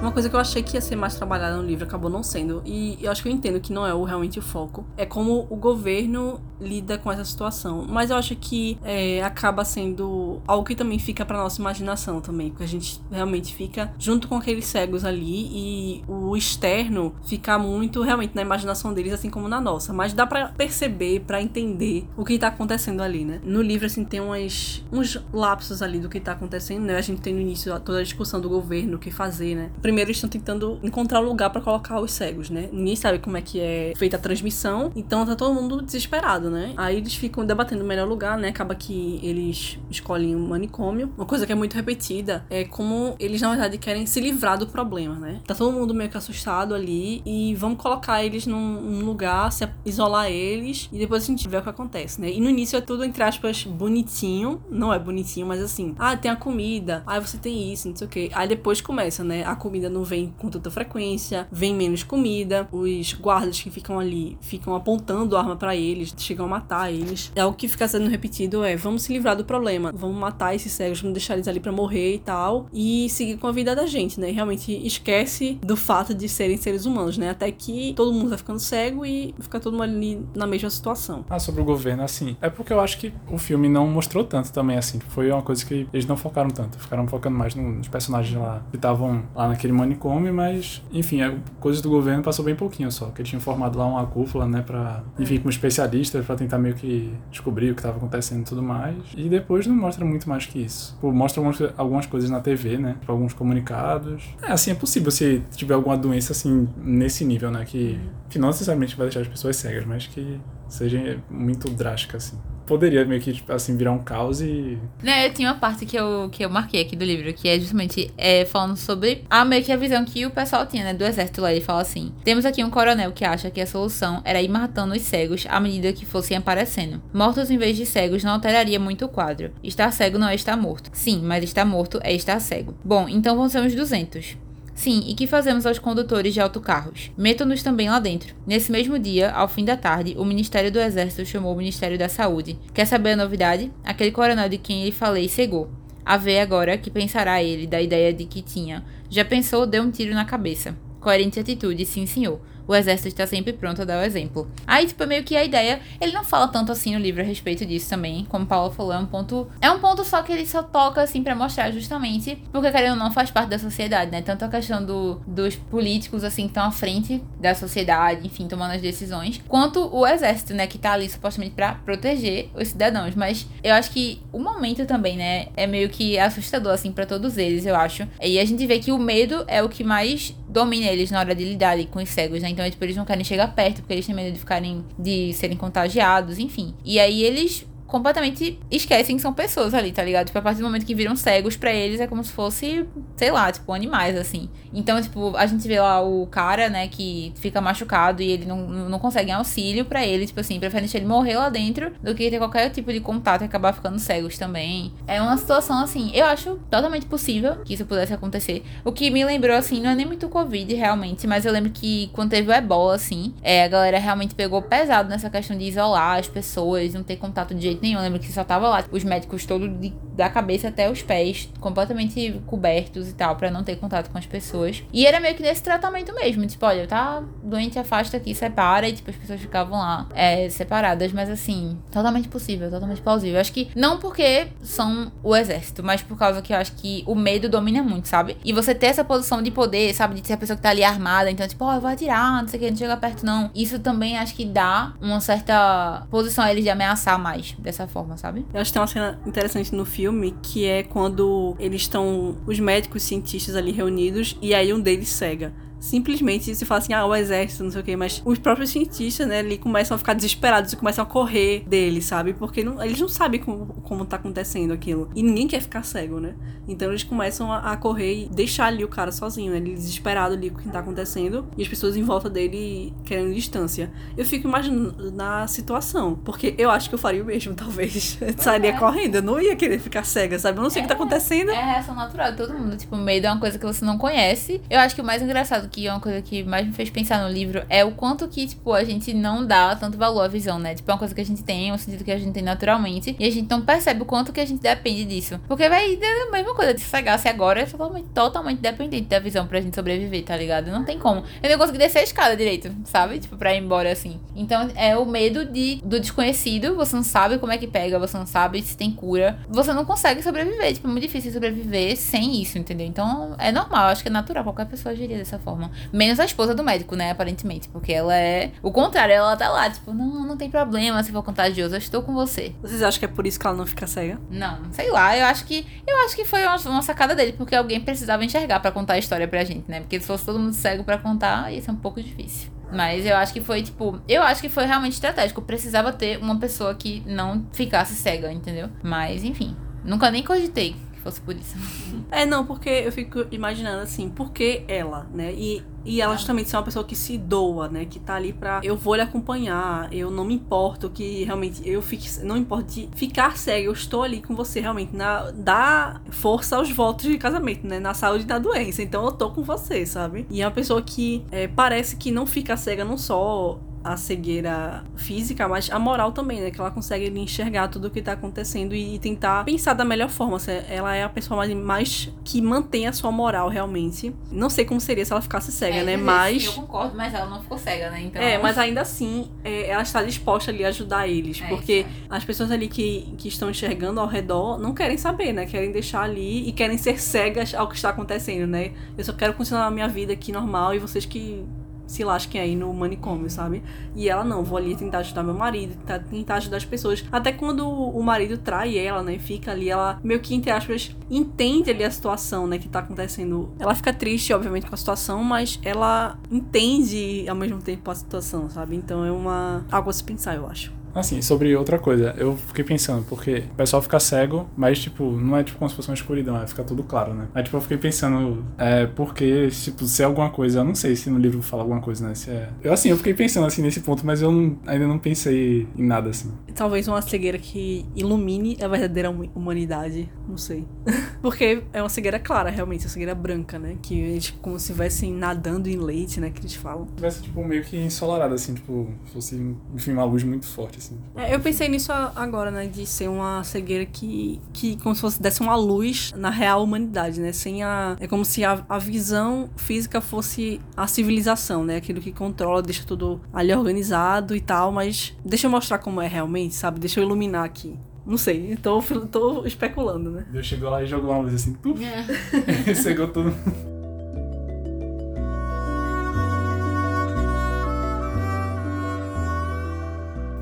Uma 0.00 0.12
coisa 0.12 0.30
que 0.30 0.36
eu 0.36 0.40
achei 0.40 0.62
que 0.62 0.76
ia 0.76 0.80
ser 0.80 0.94
mais 0.94 1.16
trabalhada 1.16 1.56
no 1.56 1.62
livro 1.62 1.84
acabou 1.84 2.08
não 2.08 2.22
sendo. 2.22 2.62
E 2.64 2.96
eu 3.02 3.10
acho 3.10 3.20
que 3.20 3.28
eu 3.28 3.32
entendo 3.32 3.60
que 3.60 3.72
não 3.72 3.84
é 3.84 3.90
realmente 3.90 4.38
o 4.38 4.42
foco. 4.42 4.86
É 4.96 5.04
como 5.04 5.46
o 5.50 5.56
governo 5.56 6.40
lida 6.60 6.96
com 6.96 7.10
essa 7.10 7.24
situação. 7.24 7.84
Mas 7.88 8.10
eu 8.10 8.16
acho 8.16 8.36
que 8.36 8.78
é, 8.84 9.22
acaba 9.24 9.64
sendo 9.64 10.40
algo 10.46 10.64
que 10.64 10.76
também 10.76 11.00
fica 11.00 11.24
pra 11.24 11.36
nossa 11.36 11.60
imaginação 11.60 12.20
também. 12.20 12.50
Porque 12.50 12.62
a 12.62 12.68
gente 12.68 13.00
realmente 13.10 13.52
fica 13.52 13.92
junto 13.98 14.28
com 14.28 14.36
aqueles 14.36 14.66
cegos 14.66 15.04
ali 15.04 15.48
e 15.52 16.04
o 16.06 16.36
externo 16.36 17.12
fica 17.26 17.58
muito 17.58 18.00
realmente 18.00 18.36
na 18.36 18.42
imaginação 18.42 18.94
deles, 18.94 19.12
assim 19.12 19.28
como 19.28 19.48
na 19.48 19.60
nossa. 19.60 19.92
Mas 19.92 20.12
dá 20.12 20.24
para 20.24 20.48
perceber, 20.48 21.20
para 21.26 21.42
entender 21.42 22.06
o 22.16 22.24
que 22.24 22.38
tá 22.38 22.48
acontecendo 22.48 23.02
ali, 23.02 23.24
né? 23.24 23.40
No 23.42 23.60
livro, 23.60 23.86
assim, 23.86 24.04
tem 24.04 24.20
umas, 24.20 24.84
uns 24.92 25.20
lapsos 25.32 25.82
ali 25.82 25.98
do 25.98 26.08
que 26.08 26.20
tá 26.20 26.32
acontecendo, 26.32 26.84
né? 26.84 26.96
A 26.96 27.00
gente 27.00 27.20
tem 27.20 27.34
no 27.34 27.40
início 27.40 27.78
toda 27.80 27.98
a 27.98 28.02
discussão 28.02 28.40
do 28.40 28.48
governo, 28.48 28.96
o 28.96 28.98
que 28.98 29.10
fazer, 29.10 29.56
né? 29.56 29.70
Primeiro 29.88 30.10
estão 30.10 30.28
tentando 30.28 30.78
encontrar 30.82 31.18
um 31.22 31.24
lugar 31.24 31.48
para 31.48 31.62
colocar 31.62 31.98
os 31.98 32.12
cegos, 32.12 32.50
né? 32.50 32.68
Ninguém 32.70 32.94
sabe 32.94 33.18
como 33.20 33.38
é 33.38 33.40
que 33.40 33.58
é 33.58 33.94
feita 33.96 34.18
a 34.18 34.20
transmissão, 34.20 34.92
então 34.94 35.24
tá 35.24 35.34
todo 35.34 35.54
mundo 35.54 35.80
desesperado, 35.80 36.50
né? 36.50 36.74
Aí 36.76 36.98
eles 36.98 37.14
ficam 37.14 37.42
debatendo 37.42 37.82
o 37.82 37.86
melhor 37.86 38.06
lugar, 38.06 38.36
né? 38.36 38.48
Acaba 38.48 38.74
que 38.74 39.18
eles 39.22 39.78
escolhem 39.90 40.36
um 40.36 40.46
manicômio. 40.46 41.10
Uma 41.16 41.24
coisa 41.24 41.46
que 41.46 41.52
é 41.52 41.54
muito 41.54 41.72
repetida 41.72 42.44
é 42.50 42.64
como 42.64 43.16
eles, 43.18 43.40
na 43.40 43.48
verdade, 43.48 43.78
querem 43.78 44.04
se 44.04 44.20
livrar 44.20 44.58
do 44.58 44.66
problema, 44.66 45.14
né? 45.14 45.40
Tá 45.46 45.54
todo 45.54 45.72
mundo 45.72 45.94
meio 45.94 46.10
que 46.10 46.18
assustado 46.18 46.74
ali 46.74 47.22
e 47.24 47.54
vamos 47.54 47.78
colocar 47.78 48.22
eles 48.22 48.46
num, 48.46 48.82
num 48.82 49.06
lugar, 49.06 49.50
se 49.50 49.66
isolar 49.86 50.30
eles 50.30 50.90
e 50.92 50.98
depois 50.98 51.22
a 51.22 51.26
gente 51.26 51.48
vê 51.48 51.56
o 51.56 51.62
que 51.62 51.70
acontece, 51.70 52.20
né? 52.20 52.30
E 52.30 52.42
no 52.42 52.50
início 52.50 52.76
é 52.76 52.82
tudo, 52.82 53.04
entre 53.04 53.22
aspas, 53.22 53.64
bonitinho. 53.64 54.62
Não 54.70 54.92
é 54.92 54.98
bonitinho, 54.98 55.46
mas 55.46 55.62
assim, 55.62 55.94
ah, 55.98 56.14
tem 56.14 56.30
a 56.30 56.36
comida, 56.36 57.02
aí 57.06 57.18
você 57.18 57.38
tem 57.38 57.72
isso, 57.72 57.88
não 57.88 57.96
sei 57.96 58.06
o 58.06 58.10
quê. 58.10 58.30
Aí 58.34 58.46
depois 58.46 58.82
começa, 58.82 59.24
né? 59.24 59.46
A 59.46 59.56
comida 59.56 59.77
não 59.86 60.02
vem 60.02 60.32
com 60.38 60.48
tanta 60.48 60.70
frequência, 60.70 61.46
vem 61.52 61.74
menos 61.74 62.02
comida, 62.02 62.66
os 62.72 63.12
guardas 63.12 63.60
que 63.60 63.70
ficam 63.70 63.98
ali 64.00 64.38
ficam 64.40 64.74
apontando 64.74 65.36
arma 65.36 65.56
para 65.56 65.76
eles, 65.76 66.14
chegam 66.16 66.46
a 66.46 66.48
matar 66.48 66.90
eles. 66.90 67.30
É 67.34 67.44
o 67.44 67.52
que 67.52 67.68
fica 67.68 67.86
sendo 67.86 68.08
repetido 68.08 68.64
é: 68.64 68.76
vamos 68.76 69.02
se 69.02 69.12
livrar 69.12 69.36
do 69.36 69.44
problema, 69.44 69.92
vamos 69.94 70.16
matar 70.16 70.54
esses 70.54 70.72
cegos, 70.72 71.00
vamos 71.00 71.14
deixar 71.14 71.34
eles 71.34 71.48
ali 71.48 71.60
para 71.60 71.72
morrer 71.72 72.14
e 72.14 72.18
tal, 72.18 72.66
e 72.72 73.08
seguir 73.10 73.36
com 73.36 73.46
a 73.46 73.52
vida 73.52 73.76
da 73.76 73.86
gente, 73.86 74.18
né? 74.18 74.30
Realmente 74.30 74.72
esquece 74.86 75.58
do 75.62 75.76
fato 75.76 76.14
de 76.14 76.28
serem 76.28 76.56
seres 76.56 76.86
humanos, 76.86 77.18
né? 77.18 77.30
Até 77.30 77.50
que 77.50 77.92
todo 77.94 78.12
mundo 78.12 78.28
vai 78.30 78.38
ficando 78.38 78.58
cego 78.58 79.04
e 79.04 79.34
fica 79.38 79.60
todo 79.60 79.72
mundo 79.72 79.82
ali 79.82 80.26
na 80.34 80.46
mesma 80.46 80.70
situação. 80.70 81.24
Ah, 81.28 81.38
sobre 81.38 81.60
o 81.60 81.64
governo, 81.64 82.02
assim, 82.02 82.36
é 82.40 82.48
porque 82.48 82.72
eu 82.72 82.80
acho 82.80 82.98
que 82.98 83.12
o 83.30 83.38
filme 83.38 83.68
não 83.68 83.86
mostrou 83.86 84.24
tanto 84.24 84.52
também, 84.52 84.76
assim. 84.76 84.98
Foi 85.08 85.30
uma 85.30 85.42
coisa 85.42 85.64
que 85.64 85.88
eles 85.92 86.06
não 86.06 86.16
focaram 86.16 86.50
tanto, 86.50 86.78
ficaram 86.78 87.06
focando 87.06 87.36
mais 87.36 87.54
nos 87.54 87.88
personagens 87.88 88.38
lá 88.38 88.62
que 88.70 88.76
estavam 88.76 89.24
lá 89.34 89.48
naquele 89.48 89.67
manicômio, 89.72 90.32
mas, 90.32 90.82
enfim, 90.92 91.22
a 91.22 91.34
coisa 91.60 91.82
do 91.82 91.88
governo 91.88 92.22
passou 92.22 92.44
bem 92.44 92.54
pouquinho 92.54 92.90
só, 92.90 93.06
que 93.06 93.22
tinham 93.22 93.40
formado 93.40 93.78
lá 93.78 93.86
uma 93.86 94.06
cúpula, 94.06 94.46
né, 94.46 94.62
pra, 94.62 95.02
enfim, 95.18 95.38
com 95.38 95.48
especialistas 95.48 96.24
para 96.24 96.36
tentar 96.36 96.58
meio 96.58 96.74
que 96.74 97.12
descobrir 97.30 97.70
o 97.70 97.74
que 97.74 97.80
estava 97.80 97.96
acontecendo 97.96 98.42
e 98.42 98.44
tudo 98.44 98.62
mais. 98.62 98.96
E 99.16 99.28
depois 99.28 99.66
não 99.66 99.76
mostra 99.76 100.04
muito 100.04 100.28
mais 100.28 100.46
que 100.46 100.60
isso. 100.60 100.98
Mostra 101.02 101.40
algumas, 101.40 101.72
algumas 101.76 102.06
coisas 102.06 102.30
na 102.30 102.40
TV, 102.40 102.78
né? 102.78 102.96
Tipo, 103.00 103.12
alguns 103.12 103.32
comunicados. 103.32 104.24
É, 104.42 104.52
assim, 104.52 104.70
é 104.70 104.74
possível 104.74 105.10
se 105.10 105.42
tiver 105.54 105.74
alguma 105.74 105.96
doença, 105.96 106.32
assim, 106.32 106.68
nesse 106.76 107.24
nível, 107.24 107.50
né? 107.50 107.64
Que, 107.64 107.98
que 108.28 108.38
não 108.38 108.48
necessariamente 108.48 108.96
vai 108.96 109.06
deixar 109.06 109.20
as 109.20 109.28
pessoas 109.28 109.56
cegas, 109.56 109.84
mas 109.86 110.06
que 110.06 110.40
seja 110.68 111.20
muito 111.30 111.68
drástica, 111.70 112.16
assim 112.16 112.38
poderia 112.68 113.04
meio 113.06 113.20
que, 113.20 113.42
assim, 113.48 113.76
virar 113.76 113.92
um 113.92 113.98
caos 113.98 114.42
e. 114.42 114.78
Né, 115.02 115.30
tinha 115.30 115.48
uma 115.48 115.58
parte 115.58 115.86
que 115.86 115.96
eu, 115.96 116.28
que 116.30 116.44
eu 116.44 116.50
marquei 116.50 116.82
aqui 116.82 116.94
do 116.94 117.04
livro, 117.04 117.32
que 117.32 117.48
é 117.48 117.58
justamente 117.58 118.12
é, 118.18 118.44
falando 118.44 118.76
sobre 118.76 119.24
a 119.30 119.44
meio 119.44 119.64
que 119.64 119.72
a 119.72 119.76
visão 119.76 120.04
que 120.04 120.26
o 120.26 120.30
pessoal 120.30 120.66
tinha, 120.66 120.84
né, 120.84 120.92
do 120.92 121.02
exército 121.02 121.40
lá. 121.40 121.50
Ele 121.50 121.62
fala 121.62 121.80
assim: 121.80 122.12
temos 122.22 122.44
aqui 122.44 122.62
um 122.62 122.70
coronel 122.70 123.10
que 123.10 123.24
acha 123.24 123.50
que 123.50 123.60
a 123.60 123.66
solução 123.66 124.20
era 124.24 124.42
ir 124.42 124.48
matando 124.48 124.94
os 124.94 125.02
cegos 125.02 125.46
à 125.48 125.58
medida 125.58 125.92
que 125.92 126.04
fossem 126.04 126.36
aparecendo. 126.36 127.02
Mortos 127.12 127.50
em 127.50 127.56
vez 127.56 127.76
de 127.76 127.86
cegos 127.86 128.22
não 128.22 128.32
alteraria 128.32 128.78
muito 128.78 129.06
o 129.06 129.08
quadro. 129.08 129.50
Estar 129.64 129.90
cego 129.90 130.18
não 130.18 130.28
é 130.28 130.34
estar 130.34 130.56
morto. 130.56 130.90
Sim, 130.92 131.22
mas 131.24 131.42
estar 131.42 131.64
morto 131.64 131.98
é 132.02 132.12
estar 132.12 132.38
cego. 132.40 132.76
Bom, 132.84 133.08
então 133.08 133.34
vão 133.34 133.48
ser 133.48 133.62
uns 133.62 133.74
200. 133.74 134.36
Sim, 134.78 135.02
e 135.08 135.14
que 135.16 135.26
fazemos 135.26 135.66
aos 135.66 135.80
condutores 135.80 136.32
de 136.32 136.40
autocarros? 136.40 137.10
Metam-nos 137.18 137.64
também 137.64 137.90
lá 137.90 137.98
dentro. 137.98 138.32
Nesse 138.46 138.70
mesmo 138.70 138.96
dia, 138.96 139.28
ao 139.32 139.48
fim 139.48 139.64
da 139.64 139.76
tarde, 139.76 140.14
o 140.16 140.24
Ministério 140.24 140.70
do 140.70 140.78
Exército 140.78 141.26
chamou 141.26 141.52
o 141.52 141.56
Ministério 141.56 141.98
da 141.98 142.08
Saúde. 142.08 142.56
Quer 142.72 142.84
saber 142.84 143.10
a 143.10 143.16
novidade? 143.16 143.72
Aquele 143.82 144.12
coronel 144.12 144.48
de 144.48 144.56
quem 144.56 144.84
lhe 144.84 144.92
falei 144.92 145.28
cegou. 145.28 145.68
A 146.04 146.16
ver 146.16 146.38
agora 146.38 146.78
que 146.78 146.92
pensará 146.92 147.42
ele 147.42 147.66
da 147.66 147.82
ideia 147.82 148.14
de 148.14 148.24
que 148.24 148.40
tinha. 148.40 148.84
Já 149.10 149.24
pensou, 149.24 149.66
deu 149.66 149.82
um 149.82 149.90
tiro 149.90 150.14
na 150.14 150.24
cabeça. 150.24 150.76
Coerente 151.00 151.40
atitude, 151.40 151.84
sim 151.84 152.06
senhor 152.06 152.40
o 152.68 152.74
exército 152.74 153.08
está 153.08 153.26
sempre 153.26 153.52
pronto 153.54 153.82
a 153.82 153.84
dar 153.84 154.00
o 154.00 154.04
exemplo. 154.04 154.48
Aí, 154.66 154.86
tipo, 154.86 155.02
é 155.02 155.06
meio 155.06 155.24
que 155.24 155.34
a 155.34 155.42
ideia, 155.42 155.80
ele 156.00 156.12
não 156.12 156.22
fala 156.22 156.46
tanto 156.48 156.70
assim 156.70 156.92
no 156.92 157.00
livro 157.00 157.22
a 157.22 157.24
respeito 157.24 157.64
disso 157.64 157.88
também, 157.88 158.26
como 158.28 158.46
Paulo 158.46 158.70
falou, 158.70 158.92
é 158.92 158.98
um 158.98 159.06
ponto, 159.06 159.48
é 159.60 159.70
um 159.70 159.80
ponto 159.80 160.04
só 160.04 160.22
que 160.22 160.30
ele 160.30 160.46
só 160.46 160.62
toca 160.62 161.00
assim 161.00 161.22
para 161.22 161.34
mostrar 161.34 161.70
justamente 161.70 162.36
porque 162.52 162.70
querendo 162.70 162.92
ou 162.92 162.96
não 162.96 163.10
faz 163.10 163.30
parte 163.30 163.48
da 163.48 163.58
sociedade, 163.58 164.10
né? 164.10 164.20
Tanto 164.20 164.44
a 164.44 164.48
questão 164.48 164.84
do, 164.84 165.20
dos 165.26 165.56
políticos 165.56 166.22
assim 166.22 166.42
que 166.42 166.50
estão 166.50 166.64
à 166.64 166.70
frente 166.70 167.22
da 167.40 167.54
sociedade, 167.54 168.26
enfim, 168.26 168.46
tomando 168.46 168.72
as 168.72 168.82
decisões, 168.82 169.40
quanto 169.48 169.88
o 169.94 170.06
exército, 170.06 170.52
né, 170.52 170.66
que 170.66 170.78
tá 170.78 170.92
ali 170.92 171.08
supostamente 171.08 171.54
para 171.54 171.74
proteger 171.74 172.50
os 172.54 172.68
cidadãos, 172.68 173.14
mas 173.14 173.46
eu 173.62 173.74
acho 173.74 173.90
que 173.90 174.20
o 174.32 174.38
momento 174.38 174.84
também, 174.84 175.16
né, 175.16 175.46
é 175.56 175.66
meio 175.66 175.88
que 175.88 176.18
assustador 176.18 176.72
assim 176.72 176.92
para 176.92 177.06
todos 177.06 177.38
eles, 177.38 177.64
eu 177.64 177.74
acho. 177.74 178.06
E 178.22 178.38
a 178.38 178.44
gente 178.44 178.66
vê 178.66 178.78
que 178.78 178.92
o 178.92 178.98
medo 178.98 179.44
é 179.46 179.62
o 179.62 179.68
que 179.68 179.82
mais 179.82 180.34
domina 180.48 180.86
eles 180.86 181.10
na 181.10 181.20
hora 181.20 181.34
de 181.34 181.44
lidar 181.44 181.70
ali 181.70 181.86
com 181.86 182.02
os 182.02 182.08
cegos, 182.08 182.42
né? 182.42 182.48
Então, 182.48 182.64
é, 182.64 182.70
tipo, 182.70 182.84
eles 182.84 182.96
não 182.96 183.04
querem 183.04 183.24
chegar 183.24 183.48
perto 183.54 183.76
porque 183.76 183.92
eles 183.92 184.06
têm 184.06 184.14
medo 184.14 184.32
de 184.32 184.38
ficarem, 184.38 184.84
de 184.98 185.32
serem 185.34 185.56
contagiados, 185.56 186.38
enfim. 186.38 186.74
E 186.84 186.98
aí 186.98 187.22
eles 187.22 187.66
completamente 187.88 188.60
esquecem 188.70 189.16
que 189.16 189.22
são 189.22 189.32
pessoas 189.32 189.72
ali, 189.72 189.90
tá 189.90 190.04
ligado? 190.04 190.26
Tipo, 190.26 190.38
a 190.38 190.42
partir 190.42 190.58
do 190.58 190.64
momento 190.64 190.84
que 190.84 190.94
viram 190.94 191.16
cegos 191.16 191.56
para 191.56 191.72
eles, 191.72 191.98
é 192.00 192.06
como 192.06 192.22
se 192.22 192.30
fosse, 192.30 192.86
sei 193.16 193.32
lá, 193.32 193.50
tipo, 193.50 193.72
animais, 193.72 194.14
assim. 194.14 194.48
Então, 194.72 195.00
tipo, 195.00 195.34
a 195.36 195.46
gente 195.46 195.66
vê 195.66 195.80
lá 195.80 196.00
o 196.02 196.26
cara, 196.26 196.68
né, 196.68 196.86
que 196.86 197.32
fica 197.36 197.60
machucado 197.60 198.22
e 198.22 198.30
ele 198.30 198.44
não, 198.44 198.68
não 198.68 198.98
consegue 198.98 199.30
auxílio 199.30 199.86
para 199.86 200.06
ele, 200.06 200.26
tipo 200.26 200.38
assim, 200.38 200.60
prefere 200.60 200.82
deixar 200.82 200.98
ele 200.98 201.06
morrer 201.06 201.36
lá 201.36 201.48
dentro 201.48 201.90
do 202.02 202.14
que 202.14 202.30
ter 202.30 202.38
qualquer 202.38 202.68
tipo 202.68 202.92
de 202.92 203.00
contato 203.00 203.40
e 203.40 203.44
acabar 203.46 203.72
ficando 203.72 203.98
cegos 203.98 204.36
também. 204.36 204.92
É 205.06 205.20
uma 205.22 205.36
situação, 205.38 205.82
assim, 205.82 206.10
eu 206.14 206.26
acho 206.26 206.60
totalmente 206.70 207.06
possível 207.06 207.56
que 207.64 207.72
isso 207.72 207.86
pudesse 207.86 208.12
acontecer. 208.12 208.62
O 208.84 208.92
que 208.92 209.10
me 209.10 209.24
lembrou, 209.24 209.56
assim, 209.56 209.80
não 209.80 209.90
é 209.90 209.94
nem 209.94 210.04
muito 210.04 210.28
Covid, 210.28 210.74
realmente, 210.74 211.26
mas 211.26 211.46
eu 211.46 211.52
lembro 211.52 211.70
que 211.70 212.10
quando 212.12 212.30
teve 212.30 212.50
o 212.50 212.54
ebola, 212.54 212.94
assim, 212.94 213.32
é, 213.42 213.64
a 213.64 213.68
galera 213.68 213.98
realmente 213.98 214.34
pegou 214.34 214.60
pesado 214.60 215.08
nessa 215.08 215.30
questão 215.30 215.56
de 215.56 215.64
isolar 215.64 216.18
as 216.18 216.28
pessoas, 216.28 216.92
não 216.92 217.02
ter 217.02 217.16
contato 217.16 217.54
de 217.54 217.62
jeito 217.62 217.77
nenhum. 217.82 217.98
Eu 217.98 218.04
lembro 218.04 218.18
que 218.18 218.32
só 218.32 218.44
tava 218.44 218.68
lá, 218.68 218.84
os 218.90 219.04
médicos 219.04 219.44
todos 219.44 219.68
de, 219.80 219.92
da 220.14 220.28
cabeça 220.28 220.68
até 220.68 220.90
os 220.90 221.02
pés, 221.02 221.48
completamente 221.60 222.40
cobertos 222.46 223.08
e 223.08 223.14
tal, 223.14 223.36
para 223.36 223.50
não 223.50 223.62
ter 223.62 223.76
contato 223.76 224.10
com 224.10 224.18
as 224.18 224.26
pessoas. 224.26 224.82
E 224.92 225.06
era 225.06 225.20
meio 225.20 225.34
que 225.34 225.42
nesse 225.42 225.62
tratamento 225.62 226.14
mesmo, 226.14 226.46
tipo, 226.46 226.64
olha, 226.66 226.86
tá 226.86 227.22
doente, 227.42 227.78
afasta 227.78 228.16
aqui, 228.16 228.34
separa, 228.34 228.88
e 228.88 228.92
tipo, 228.92 229.10
as 229.10 229.16
pessoas 229.16 229.40
ficavam 229.40 229.78
lá 229.78 230.06
é, 230.14 230.48
separadas, 230.48 231.12
mas 231.12 231.28
assim, 231.30 231.78
totalmente 231.90 232.28
possível, 232.28 232.70
totalmente 232.70 233.00
plausível. 233.00 233.40
Acho 233.40 233.52
que 233.52 233.70
não 233.74 233.98
porque 233.98 234.48
são 234.62 235.12
o 235.22 235.34
exército, 235.34 235.82
mas 235.82 236.02
por 236.02 236.18
causa 236.18 236.42
que 236.42 236.52
eu 236.52 236.56
acho 236.56 236.72
que 236.72 237.02
o 237.06 237.14
medo 237.14 237.48
domina 237.48 237.82
muito, 237.82 238.08
sabe? 238.08 238.36
E 238.44 238.52
você 238.52 238.74
ter 238.74 238.86
essa 238.86 239.04
posição 239.04 239.42
de 239.42 239.50
poder, 239.50 239.94
sabe, 239.94 240.20
de 240.20 240.26
ser 240.26 240.34
a 240.34 240.36
pessoa 240.36 240.56
que 240.56 240.62
tá 240.62 240.70
ali 240.70 240.84
armada, 240.84 241.30
então, 241.30 241.46
tipo, 241.46 241.64
ó, 241.64 241.70
oh, 241.70 241.74
eu 241.74 241.80
vou 241.80 241.90
atirar, 241.90 242.42
não 242.42 242.48
sei 242.48 242.58
o 242.58 242.62
que, 242.62 242.70
não 242.70 242.76
chega 242.76 242.96
perto, 242.96 243.24
não. 243.24 243.50
Isso 243.54 243.78
também 243.78 244.16
acho 244.18 244.34
que 244.34 244.44
dá 244.44 244.92
uma 245.00 245.20
certa 245.20 246.06
posição 246.10 246.44
a 246.44 246.50
eles 246.50 246.64
de 246.64 246.70
ameaçar 246.70 247.18
mais 247.18 247.56
dessa 247.68 247.86
forma, 247.86 248.16
sabe? 248.16 248.46
Eu 248.52 248.60
acho 248.60 248.70
que 248.70 248.74
tem 248.74 248.80
uma 248.80 248.86
cena 248.86 249.20
interessante 249.26 249.74
no 249.74 249.84
filme 249.84 250.34
que 250.42 250.64
é 250.64 250.82
quando 250.82 251.54
eles 251.58 251.82
estão, 251.82 252.36
os 252.46 252.58
médicos 252.58 253.02
cientistas 253.02 253.54
ali 253.54 253.72
reunidos, 253.72 254.36
e 254.40 254.54
aí 254.54 254.72
um 254.72 254.80
deles 254.80 255.08
cega 255.10 255.52
simplesmente 255.80 256.54
se 256.54 256.64
fala 256.64 256.78
assim, 256.78 256.92
ah, 256.92 257.06
o 257.06 257.14
exército, 257.14 257.64
não 257.64 257.70
sei 257.70 257.80
o 257.80 257.84
que, 257.84 257.96
mas 257.96 258.22
os 258.24 258.38
próprios 258.38 258.70
cientistas, 258.70 259.26
né, 259.26 259.38
ali 259.38 259.58
começam 259.58 259.94
a 259.94 259.98
ficar 259.98 260.14
desesperados 260.14 260.72
e 260.72 260.76
começam 260.76 261.02
a 261.02 261.06
correr 261.06 261.64
deles, 261.66 262.04
sabe? 262.04 262.34
Porque 262.34 262.64
não, 262.64 262.82
eles 262.82 263.00
não 263.00 263.08
sabem 263.08 263.40
como, 263.40 263.66
como 263.82 264.04
tá 264.04 264.16
acontecendo 264.16 264.72
aquilo. 264.72 265.10
E 265.14 265.22
ninguém 265.22 265.46
quer 265.46 265.60
ficar 265.60 265.82
cego, 265.82 266.20
né? 266.20 266.34
Então 266.66 266.88
eles 266.90 267.02
começam 267.02 267.52
a, 267.52 267.72
a 267.72 267.76
correr 267.76 268.24
e 268.24 268.28
deixar 268.28 268.66
ali 268.66 268.84
o 268.84 268.88
cara 268.88 269.10
sozinho, 269.10 269.52
né? 269.52 269.58
Ele 269.58 269.74
desesperado 269.74 270.34
ali 270.34 270.50
com 270.50 270.58
o 270.58 270.62
que 270.62 270.68
tá 270.68 270.80
acontecendo 270.80 271.48
e 271.56 271.62
as 271.62 271.68
pessoas 271.68 271.96
em 271.96 272.02
volta 272.02 272.28
dele 272.28 272.92
querendo 273.04 273.32
distância. 273.32 273.90
Eu 274.16 274.24
fico 274.24 274.46
imaginando 274.46 275.10
na 275.12 275.46
situação, 275.46 276.16
porque 276.24 276.54
eu 276.58 276.70
acho 276.70 276.88
que 276.88 276.94
eu 276.94 276.98
faria 276.98 277.22
o 277.22 277.26
mesmo, 277.26 277.54
talvez. 277.56 278.18
Eu 278.20 278.34
sairia 278.36 278.70
é. 278.70 278.78
correndo, 278.78 279.16
eu 279.16 279.22
não 279.22 279.40
ia 279.40 279.56
querer 279.56 279.78
ficar 279.78 280.04
cega, 280.04 280.38
sabe? 280.38 280.58
Eu 280.58 280.62
não 280.62 280.70
sei 280.70 280.82
o 280.82 280.84
que 280.84 280.88
tá 280.88 280.94
é, 280.94 280.96
acontecendo. 280.96 281.50
É 281.50 281.62
a 281.62 281.66
reação 281.72 281.94
natural 281.94 282.32
de 282.32 282.36
todo 282.36 282.54
mundo. 282.54 282.76
Tipo, 282.76 282.96
medo 282.96 283.26
é 283.26 283.30
uma 283.30 283.40
coisa 283.40 283.58
que 283.58 283.64
você 283.64 283.84
não 283.84 283.96
conhece. 283.96 284.60
Eu 284.68 284.80
acho 284.80 284.94
que 284.94 285.00
o 285.00 285.04
mais 285.04 285.22
engraçado 285.22 285.67
que 285.68 285.86
é 285.86 285.92
uma 285.92 286.00
coisa 286.00 286.20
que 286.22 286.42
mais 286.42 286.66
me 286.66 286.72
fez 286.72 286.90
pensar 286.90 287.22
no 287.22 287.32
livro 287.32 287.64
é 287.68 287.84
o 287.84 287.92
quanto 287.92 288.26
que, 288.28 288.46
tipo, 288.46 288.72
a 288.72 288.84
gente 288.84 289.12
não 289.14 289.46
dá 289.46 289.74
tanto 289.76 289.98
valor 289.98 290.22
à 290.22 290.28
visão, 290.28 290.58
né? 290.58 290.74
Tipo, 290.74 290.90
é 290.90 290.94
uma 290.94 290.98
coisa 290.98 291.14
que 291.14 291.20
a 291.20 291.24
gente 291.24 291.42
tem, 291.42 291.70
é 291.70 291.72
um 291.72 291.78
sentido 291.78 292.04
que 292.04 292.10
a 292.10 292.18
gente 292.18 292.32
tem 292.32 292.42
naturalmente, 292.42 293.16
e 293.18 293.24
a 293.26 293.30
gente 293.30 293.48
não 293.50 293.60
percebe 293.60 294.02
o 294.02 294.04
quanto 294.04 294.32
que 294.32 294.40
a 294.40 294.46
gente 294.46 294.60
depende 294.60 295.04
disso. 295.04 295.40
Porque, 295.46 295.68
vai 295.68 295.94
é 295.94 296.28
a 296.28 296.30
mesma 296.30 296.54
coisa, 296.54 296.74
de 296.74 296.80
cegar-se 296.80 297.28
agora 297.28 297.60
é 297.60 297.66
totalmente, 297.66 298.08
totalmente 298.08 298.58
dependente 298.60 299.08
da 299.08 299.18
visão 299.18 299.46
pra 299.46 299.60
gente 299.60 299.74
sobreviver, 299.74 300.24
tá 300.24 300.36
ligado? 300.36 300.70
Não 300.70 300.84
tem 300.84 300.98
como. 300.98 301.22
Eu 301.42 301.50
não 301.50 301.58
consegui 301.58 301.78
descer 301.78 302.00
a 302.00 302.02
escada 302.02 302.36
direito, 302.36 302.70
sabe? 302.84 303.18
Tipo, 303.18 303.36
pra 303.36 303.54
ir 303.54 303.58
embora 303.58 303.90
assim. 303.90 304.18
Então, 304.34 304.70
é 304.74 304.96
o 304.96 305.04
medo 305.04 305.44
de, 305.44 305.80
do 305.84 306.00
desconhecido, 306.00 306.74
você 306.74 306.94
não 306.94 307.02
sabe 307.02 307.38
como 307.38 307.52
é 307.52 307.58
que 307.58 307.66
pega, 307.66 307.98
você 307.98 308.16
não 308.16 308.26
sabe 308.26 308.62
se 308.62 308.76
tem 308.76 308.90
cura. 308.90 309.38
Você 309.48 309.72
não 309.72 309.84
consegue 309.84 310.22
sobreviver, 310.22 310.74
tipo, 310.74 310.86
é 310.86 310.90
muito 310.90 311.02
difícil 311.02 311.32
sobreviver 311.32 311.96
sem 311.96 312.40
isso, 312.40 312.58
entendeu? 312.58 312.86
Então, 312.86 313.34
é 313.38 313.50
normal, 313.50 313.88
acho 313.88 314.02
que 314.02 314.08
é 314.08 314.12
natural, 314.12 314.44
qualquer 314.44 314.66
pessoa 314.66 314.92
agiria 314.92 315.18
dessa 315.18 315.38
forma. 315.38 315.57
Menos 315.92 316.20
a 316.20 316.24
esposa 316.24 316.54
do 316.54 316.62
médico, 316.62 316.94
né? 316.94 317.10
Aparentemente. 317.10 317.68
Porque 317.68 317.92
ela 317.92 318.14
é. 318.14 318.52
O 318.62 318.70
contrário, 318.70 319.14
ela 319.14 319.36
tá 319.36 319.48
lá, 319.48 319.68
tipo, 319.70 319.92
não, 319.92 320.26
não 320.26 320.36
tem 320.36 320.50
problema 320.50 321.02
se 321.02 321.12
for 321.12 321.22
contagioso, 321.22 321.74
eu 321.74 321.78
estou 321.78 322.02
com 322.02 322.14
você. 322.14 322.52
Vocês 322.62 322.82
acham 322.82 322.98
que 322.98 323.04
é 323.04 323.08
por 323.08 323.26
isso 323.26 323.38
que 323.38 323.46
ela 323.46 323.56
não 323.56 323.66
fica 323.66 323.86
cega? 323.86 324.18
Não, 324.30 324.72
sei 324.72 324.90
lá. 324.90 325.16
Eu 325.16 325.26
acho 325.26 325.44
que. 325.44 325.66
Eu 325.86 325.96
acho 326.04 326.14
que 326.14 326.24
foi 326.24 326.44
uma, 326.44 326.56
uma 326.56 326.82
sacada 326.82 327.14
dele, 327.14 327.32
porque 327.32 327.54
alguém 327.54 327.80
precisava 327.80 328.24
enxergar 328.24 328.60
para 328.60 328.70
contar 328.70 328.94
a 328.94 328.98
história 328.98 329.26
pra 329.26 329.44
gente, 329.44 329.68
né? 329.68 329.80
Porque 329.80 329.98
se 330.00 330.06
fosse 330.06 330.24
todo 330.24 330.38
mundo 330.38 330.52
cego 330.52 330.84
para 330.84 330.98
contar, 330.98 331.52
ia 331.52 331.60
ser 331.60 331.70
um 331.70 331.76
pouco 331.76 332.02
difícil. 332.02 332.50
Mas 332.70 333.06
eu 333.06 333.16
acho 333.16 333.32
que 333.32 333.40
foi, 333.40 333.62
tipo, 333.62 333.98
eu 334.06 334.22
acho 334.22 334.40
que 334.42 334.48
foi 334.48 334.66
realmente 334.66 334.92
estratégico. 334.92 335.40
Precisava 335.40 335.92
ter 335.92 336.18
uma 336.18 336.38
pessoa 336.38 336.74
que 336.74 337.02
não 337.06 337.46
ficasse 337.52 337.94
cega, 337.94 338.30
entendeu? 338.30 338.68
Mas, 338.82 339.24
enfim. 339.24 339.56
Nunca 339.84 340.10
nem 340.10 340.22
cogitei 340.22 340.76
fosse 341.08 341.20
por 341.20 341.34
isso. 341.34 341.56
É, 342.10 342.24
não, 342.24 342.44
porque 342.46 342.70
eu 342.70 342.90
fico 342.90 343.26
imaginando 343.30 343.82
assim, 343.82 344.08
por 344.08 344.32
que 344.32 344.62
ela, 344.66 345.06
né? 345.12 345.32
E, 345.34 345.62
e 345.84 346.00
ela 346.00 346.16
justamente 346.16 346.48
ser 346.48 346.56
uma 346.56 346.62
pessoa 346.62 346.82
que 346.82 346.96
se 346.96 347.18
doa, 347.18 347.68
né? 347.68 347.84
Que 347.84 347.98
tá 347.98 348.14
ali 348.14 348.32
pra. 348.32 348.60
Eu 348.62 348.76
vou 348.76 348.94
lhe 348.94 349.02
acompanhar, 349.02 349.92
eu 349.92 350.10
não 350.10 350.24
me 350.24 350.34
importo 350.34 350.88
que 350.88 351.24
realmente 351.24 351.60
eu 351.68 351.82
fique. 351.82 352.08
Não 352.24 352.36
importa 352.36 352.72
de 352.72 352.88
ficar 352.96 353.36
cega, 353.36 353.66
eu 353.66 353.72
estou 353.72 354.02
ali 354.02 354.22
com 354.22 354.34
você 354.34 354.60
realmente. 354.60 354.96
Na, 354.96 355.30
dá 355.30 356.00
força 356.10 356.56
aos 356.56 356.70
votos 356.70 357.04
de 357.04 357.18
casamento, 357.18 357.66
né? 357.66 357.78
Na 357.78 357.92
saúde 357.92 358.24
da 358.24 358.38
doença. 358.38 358.82
Então 358.82 359.04
eu 359.04 359.12
tô 359.12 359.30
com 359.30 359.42
você, 359.42 359.84
sabe? 359.84 360.26
E 360.30 360.40
é 360.40 360.46
uma 360.46 360.52
pessoa 360.52 360.80
que 360.80 361.24
é, 361.30 361.46
parece 361.46 361.96
que 361.96 362.10
não 362.10 362.26
fica 362.26 362.56
cega 362.56 362.86
não 362.86 362.96
só 362.96 363.60
a 363.82 363.96
cegueira 363.96 364.84
física, 364.96 365.48
mas 365.48 365.70
a 365.70 365.78
moral 365.78 366.12
também, 366.12 366.40
né? 366.40 366.50
Que 366.50 366.60
ela 366.60 366.70
consegue 366.70 367.08
enxergar 367.18 367.68
tudo 367.68 367.88
o 367.88 367.90
que 367.90 368.02
tá 368.02 368.12
acontecendo 368.12 368.74
e 368.74 368.98
tentar 368.98 369.44
pensar 369.44 369.74
da 369.74 369.84
melhor 369.84 370.08
forma. 370.08 370.38
Ela 370.68 370.94
é 370.94 371.04
a 371.04 371.08
pessoa 371.08 371.36
mais, 371.36 371.54
mais 371.54 372.12
que 372.24 372.40
mantém 372.42 372.86
a 372.86 372.92
sua 372.92 373.10
moral 373.10 373.48
realmente. 373.48 374.14
Não 374.30 374.50
sei 374.50 374.64
como 374.64 374.80
seria 374.80 375.04
se 375.04 375.12
ela 375.12 375.22
ficasse 375.22 375.52
cega, 375.52 375.78
é, 375.78 375.84
né? 375.84 375.96
Mas. 375.96 376.46
eu 376.46 376.52
concordo, 376.52 376.96
mas 376.96 377.14
ela 377.14 377.26
não 377.26 377.40
ficou 377.40 377.58
cega, 377.58 377.90
né? 377.90 378.02
Então... 378.02 378.20
É, 378.20 378.38
mas 378.38 378.58
ainda 378.58 378.80
assim, 378.80 379.30
é, 379.44 379.70
ela 379.70 379.82
está 379.82 380.02
disposta 380.02 380.50
ali 380.50 380.64
a 380.64 380.68
ajudar 380.68 381.08
eles. 381.08 381.40
É, 381.40 381.46
porque 381.48 381.86
as 382.10 382.24
pessoas 382.24 382.50
ali 382.50 382.68
que, 382.68 383.14
que 383.16 383.28
estão 383.28 383.50
enxergando 383.50 384.00
ao 384.00 384.06
redor 384.06 384.58
não 384.58 384.74
querem 384.74 384.96
saber, 384.96 385.32
né? 385.32 385.46
Querem 385.46 385.72
deixar 385.72 386.02
ali 386.02 386.48
e 386.48 386.52
querem 386.52 386.76
ser 386.76 387.00
cegas 387.00 387.54
ao 387.54 387.68
que 387.68 387.76
está 387.76 387.90
acontecendo, 387.90 388.46
né? 388.46 388.72
Eu 388.96 389.04
só 389.04 389.12
quero 389.12 389.34
continuar 389.34 389.66
a 389.66 389.70
minha 389.70 389.88
vida 389.88 390.12
aqui 390.12 390.32
normal 390.32 390.74
e 390.74 390.78
vocês 390.78 391.06
que 391.06 391.44
se 391.88 392.04
lasquem 392.04 392.40
aí 392.40 392.54
no 392.54 392.72
manicômio, 392.72 393.28
sabe? 393.28 393.62
E 393.96 394.08
ela 394.08 394.22
não, 394.22 394.44
vou 394.44 394.58
ali 394.58 394.76
tentar 394.76 394.98
ajudar 394.98 395.22
meu 395.24 395.34
marido, 395.34 395.74
tentar, 395.74 395.98
tentar 396.00 396.34
ajudar 396.36 396.58
as 396.58 396.64
pessoas. 396.64 397.04
Até 397.10 397.32
quando 397.32 397.68
o 397.68 398.00
marido 398.02 398.38
trai 398.38 398.78
ela, 398.78 399.02
né? 399.02 399.18
Fica 399.18 399.50
ali, 399.50 399.70
ela 399.70 399.98
meio 400.04 400.20
que, 400.20 400.34
entre 400.34 400.50
aspas, 400.50 400.94
entende 401.10 401.70
ali 401.70 401.82
a 401.82 401.90
situação, 401.90 402.46
né? 402.46 402.58
Que 402.58 402.68
tá 402.68 402.80
acontecendo. 402.80 403.50
Ela 403.58 403.74
fica 403.74 403.92
triste, 403.92 404.32
obviamente, 404.32 404.66
com 404.66 404.74
a 404.74 404.78
situação, 404.78 405.24
mas 405.24 405.58
ela 405.64 406.18
entende 406.30 407.26
ao 407.28 407.34
mesmo 407.34 407.60
tempo 407.60 407.90
a 407.90 407.94
situação, 407.94 408.50
sabe? 408.50 408.76
Então 408.76 409.04
é 409.04 409.10
uma. 409.10 409.64
algo 409.72 409.90
a 409.90 409.92
se 409.92 410.04
pensar, 410.04 410.36
eu 410.36 410.46
acho. 410.46 410.77
Assim, 410.94 411.22
sobre 411.22 411.54
outra 411.56 411.78
coisa, 411.78 412.14
eu 412.16 412.36
fiquei 412.36 412.64
pensando, 412.64 413.04
porque 413.04 413.44
o 413.52 413.54
pessoal 413.54 413.82
fica 413.82 414.00
cego, 414.00 414.48
mas, 414.56 414.78
tipo, 414.78 415.12
não 415.12 415.36
é 415.36 415.44
tipo 415.44 415.58
como 415.58 415.68
se 415.68 415.76
fosse 415.76 415.88
uma 415.88 415.94
escuridão, 415.94 416.40
é 416.40 416.46
ficar 416.46 416.64
tudo 416.64 416.82
claro, 416.82 417.14
né? 417.14 417.28
Aí, 417.34 417.42
tipo, 417.42 417.56
eu 417.56 417.60
fiquei 417.60 417.76
pensando, 417.76 418.44
é, 418.56 418.86
porque, 418.86 419.48
tipo, 419.48 419.84
se 419.84 420.02
é 420.02 420.04
alguma 420.04 420.30
coisa, 420.30 420.60
eu 420.60 420.64
não 420.64 420.74
sei 420.74 420.96
se 420.96 421.10
no 421.10 421.18
livro 421.18 421.42
fala 421.42 421.62
alguma 421.62 421.80
coisa, 421.80 422.06
né? 422.06 422.14
Se 422.14 422.30
é... 422.30 422.48
Eu, 422.62 422.72
assim, 422.72 422.88
eu 422.90 422.96
fiquei 422.96 423.14
pensando, 423.14 423.46
assim, 423.46 423.62
nesse 423.62 423.80
ponto, 423.80 424.04
mas 424.04 424.22
eu 424.22 424.32
não, 424.32 424.58
ainda 424.66 424.86
não 424.86 424.98
pensei 424.98 425.66
em 425.76 425.84
nada, 425.84 426.10
assim. 426.10 426.32
Talvez 426.54 426.88
uma 426.88 427.02
cegueira 427.02 427.38
que 427.38 427.86
ilumine 427.94 428.56
a 428.62 428.68
verdadeira 428.68 429.10
humanidade, 429.10 430.10
não 430.28 430.36
sei. 430.36 430.66
porque 431.22 431.62
é 431.72 431.82
uma 431.82 431.88
cegueira 431.88 432.18
clara, 432.18 432.50
realmente, 432.50 432.84
uma 432.84 432.90
cegueira 432.90 433.14
branca, 433.14 433.58
né? 433.58 433.76
Que 433.82 433.98
eles, 433.98 434.30
como 434.42 434.58
se 434.58 434.66
estivessem 434.66 435.12
nadando 435.12 435.68
em 435.68 435.76
leite, 435.76 436.20
né? 436.20 436.30
Que 436.30 436.40
eles 436.40 436.54
falam. 436.54 436.86
Tivesse, 436.96 437.22
tipo, 437.22 437.44
meio 437.44 437.62
que 437.62 437.76
ensolarado, 437.76 438.34
assim, 438.34 438.54
tipo, 438.54 438.92
fosse, 439.12 439.36
enfim, 439.74 439.92
uma 439.92 440.04
luz 440.04 440.22
muito 440.24 440.46
forte 440.46 440.77
assim. 440.78 440.98
É, 441.14 441.34
eu 441.34 441.40
pensei 441.40 441.68
nisso 441.68 441.92
agora, 441.92 442.50
né? 442.50 442.66
De 442.66 442.86
ser 442.86 443.08
uma 443.08 443.42
cegueira 443.44 443.84
que, 443.84 444.40
que 444.52 444.76
como 444.76 444.94
se 444.94 445.00
fosse 445.00 445.20
desse 445.20 445.40
uma 445.40 445.56
luz 445.56 446.12
na 446.16 446.30
real 446.30 446.62
humanidade, 446.62 447.20
né? 447.20 447.32
Sem 447.32 447.62
a. 447.62 447.96
É 448.00 448.06
como 448.06 448.24
se 448.24 448.44
a, 448.44 448.64
a 448.68 448.78
visão 448.78 449.50
física 449.56 450.00
fosse 450.00 450.60
a 450.76 450.86
civilização, 450.86 451.64
né? 451.64 451.76
Aquilo 451.76 452.00
que 452.00 452.12
controla, 452.12 452.62
deixa 452.62 452.84
tudo 452.84 453.20
ali 453.32 453.52
organizado 453.54 454.34
e 454.34 454.40
tal, 454.40 454.72
mas 454.72 455.16
deixa 455.24 455.46
eu 455.46 455.50
mostrar 455.50 455.78
como 455.78 456.00
é 456.00 456.06
realmente, 456.06 456.54
sabe? 456.54 456.80
Deixa 456.80 457.00
eu 457.00 457.04
iluminar 457.04 457.44
aqui. 457.44 457.76
Não 458.06 458.16
sei, 458.16 458.56
tô, 458.56 458.82
tô 459.10 459.44
especulando, 459.44 460.10
né? 460.10 460.24
Deus 460.30 460.46
chegou 460.46 460.70
lá 460.70 460.82
e 460.82 460.86
jogou 460.86 461.10
uma 461.10 461.20
luz 461.20 461.34
assim, 461.34 461.52
puf, 461.52 461.84
é. 461.84 462.06
cegou 462.74 463.08
tudo. 463.08 463.34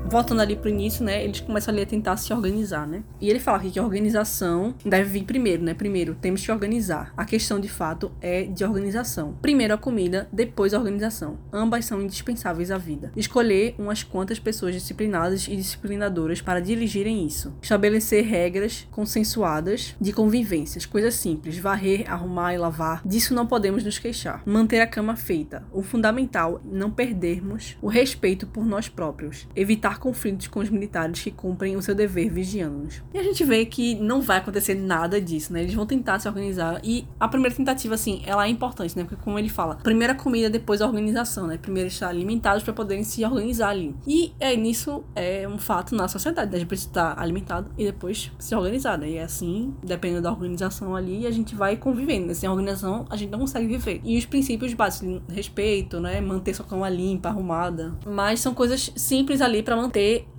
Voltando 0.09 0.41
ali 0.41 0.55
pro 0.55 0.69
início, 0.69 1.03
né, 1.03 1.23
eles 1.23 1.41
começam 1.41 1.73
ali 1.73 1.83
a 1.83 1.85
tentar 1.85 2.17
se 2.17 2.33
organizar, 2.33 2.87
né? 2.87 3.03
E 3.19 3.29
ele 3.29 3.39
fala 3.39 3.57
aqui 3.57 3.71
que 3.71 3.79
a 3.79 3.83
organização 3.83 4.73
deve 4.85 5.09
vir 5.09 5.23
primeiro, 5.25 5.63
né? 5.63 5.73
Primeiro, 5.73 6.15
temos 6.15 6.45
que 6.45 6.51
organizar. 6.51 7.13
A 7.15 7.25
questão 7.25 7.59
de 7.59 7.67
fato 7.67 8.11
é 8.21 8.43
de 8.43 8.63
organização. 8.63 9.37
Primeiro 9.41 9.73
a 9.73 9.77
comida, 9.77 10.27
depois 10.31 10.73
a 10.73 10.79
organização. 10.79 11.37
Ambas 11.51 11.85
são 11.85 12.01
indispensáveis 12.01 12.71
à 12.71 12.77
vida. 12.77 13.11
Escolher 13.15 13.75
umas 13.77 14.03
quantas 14.03 14.39
pessoas 14.39 14.73
disciplinadas 14.73 15.47
e 15.47 15.55
disciplinadoras 15.55 16.41
para 16.41 16.59
dirigirem 16.59 17.25
isso. 17.25 17.53
Estabelecer 17.61 18.25
regras 18.25 18.87
consensuadas 18.91 19.95
de 19.99 20.13
convivências, 20.13 20.85
coisas 20.85 21.15
simples, 21.15 21.57
varrer, 21.57 22.11
arrumar 22.11 22.53
e 22.53 22.57
lavar. 22.57 23.01
Disso 23.05 23.33
não 23.33 23.47
podemos 23.47 23.83
nos 23.83 23.99
queixar. 23.99 24.41
Manter 24.45 24.79
a 24.79 24.87
cama 24.87 25.15
feita. 25.15 25.63
O 25.71 25.81
fundamental, 25.81 26.61
não 26.63 26.91
perdermos 26.91 27.77
o 27.81 27.87
respeito 27.87 28.47
por 28.47 28.65
nós 28.65 28.87
próprios. 28.87 29.47
Evitar 29.55 29.96
conflitos 29.97 30.47
com 30.47 30.59
os 30.59 30.69
militares 30.69 31.21
que 31.21 31.31
cumprem 31.31 31.75
o 31.75 31.81
seu 31.81 31.95
dever 31.95 32.29
vigiando-nos. 32.31 33.01
E 33.13 33.17
a 33.17 33.23
gente 33.23 33.43
vê 33.43 33.65
que 33.65 33.95
não 33.95 34.21
vai 34.21 34.37
acontecer 34.37 34.75
nada 34.75 35.19
disso, 35.19 35.53
né? 35.53 35.61
Eles 35.61 35.73
vão 35.73 35.85
tentar 35.85 36.19
se 36.19 36.27
organizar. 36.27 36.79
E 36.83 37.07
a 37.19 37.27
primeira 37.27 37.55
tentativa, 37.55 37.95
assim, 37.95 38.21
ela 38.25 38.45
é 38.45 38.49
importante, 38.49 38.95
né? 38.97 39.03
Porque, 39.03 39.21
como 39.23 39.37
ele 39.37 39.49
fala, 39.49 39.75
primeira 39.75 40.15
comida, 40.15 40.49
depois 40.49 40.81
a 40.81 40.87
organização, 40.87 41.47
né? 41.47 41.57
Primeiro 41.57 41.87
estar 41.87 42.09
alimentados 42.09 42.63
para 42.63 42.73
poderem 42.73 43.03
se 43.03 43.23
organizar 43.23 43.69
ali. 43.69 43.95
E 44.05 44.33
é 44.39 44.55
nisso 44.55 45.03
é 45.15 45.47
um 45.47 45.57
fato 45.57 45.95
na 45.95 46.07
sociedade, 46.07 46.51
né? 46.51 46.57
A 46.57 46.59
gente 46.59 46.67
precisa 46.67 46.89
estar 46.89 47.19
alimentado 47.19 47.71
e 47.77 47.85
depois 47.85 48.31
se 48.39 48.55
organizar, 48.55 48.97
né? 48.97 49.09
E 49.09 49.15
é 49.17 49.23
assim, 49.23 49.73
dependendo 49.83 50.21
da 50.23 50.31
organização 50.31 50.95
ali, 50.95 51.25
a 51.25 51.31
gente 51.31 51.55
vai 51.55 51.77
convivendo. 51.77 52.27
Né? 52.27 52.33
Sem 52.33 52.49
organização, 52.49 53.05
a 53.09 53.15
gente 53.15 53.29
não 53.29 53.39
consegue 53.39 53.67
viver. 53.67 54.01
E 54.03 54.17
os 54.17 54.25
princípios 54.25 54.73
básicos, 54.73 55.21
respeito, 55.29 55.99
né? 55.99 56.21
Manter 56.21 56.53
sua 56.53 56.65
cama 56.65 56.89
limpa, 56.89 57.29
arrumada. 57.29 57.95
Mas 58.05 58.39
são 58.39 58.53
coisas 58.53 58.91
simples 58.95 59.41
ali 59.41 59.63
para 59.63 59.75
manter 59.75 59.86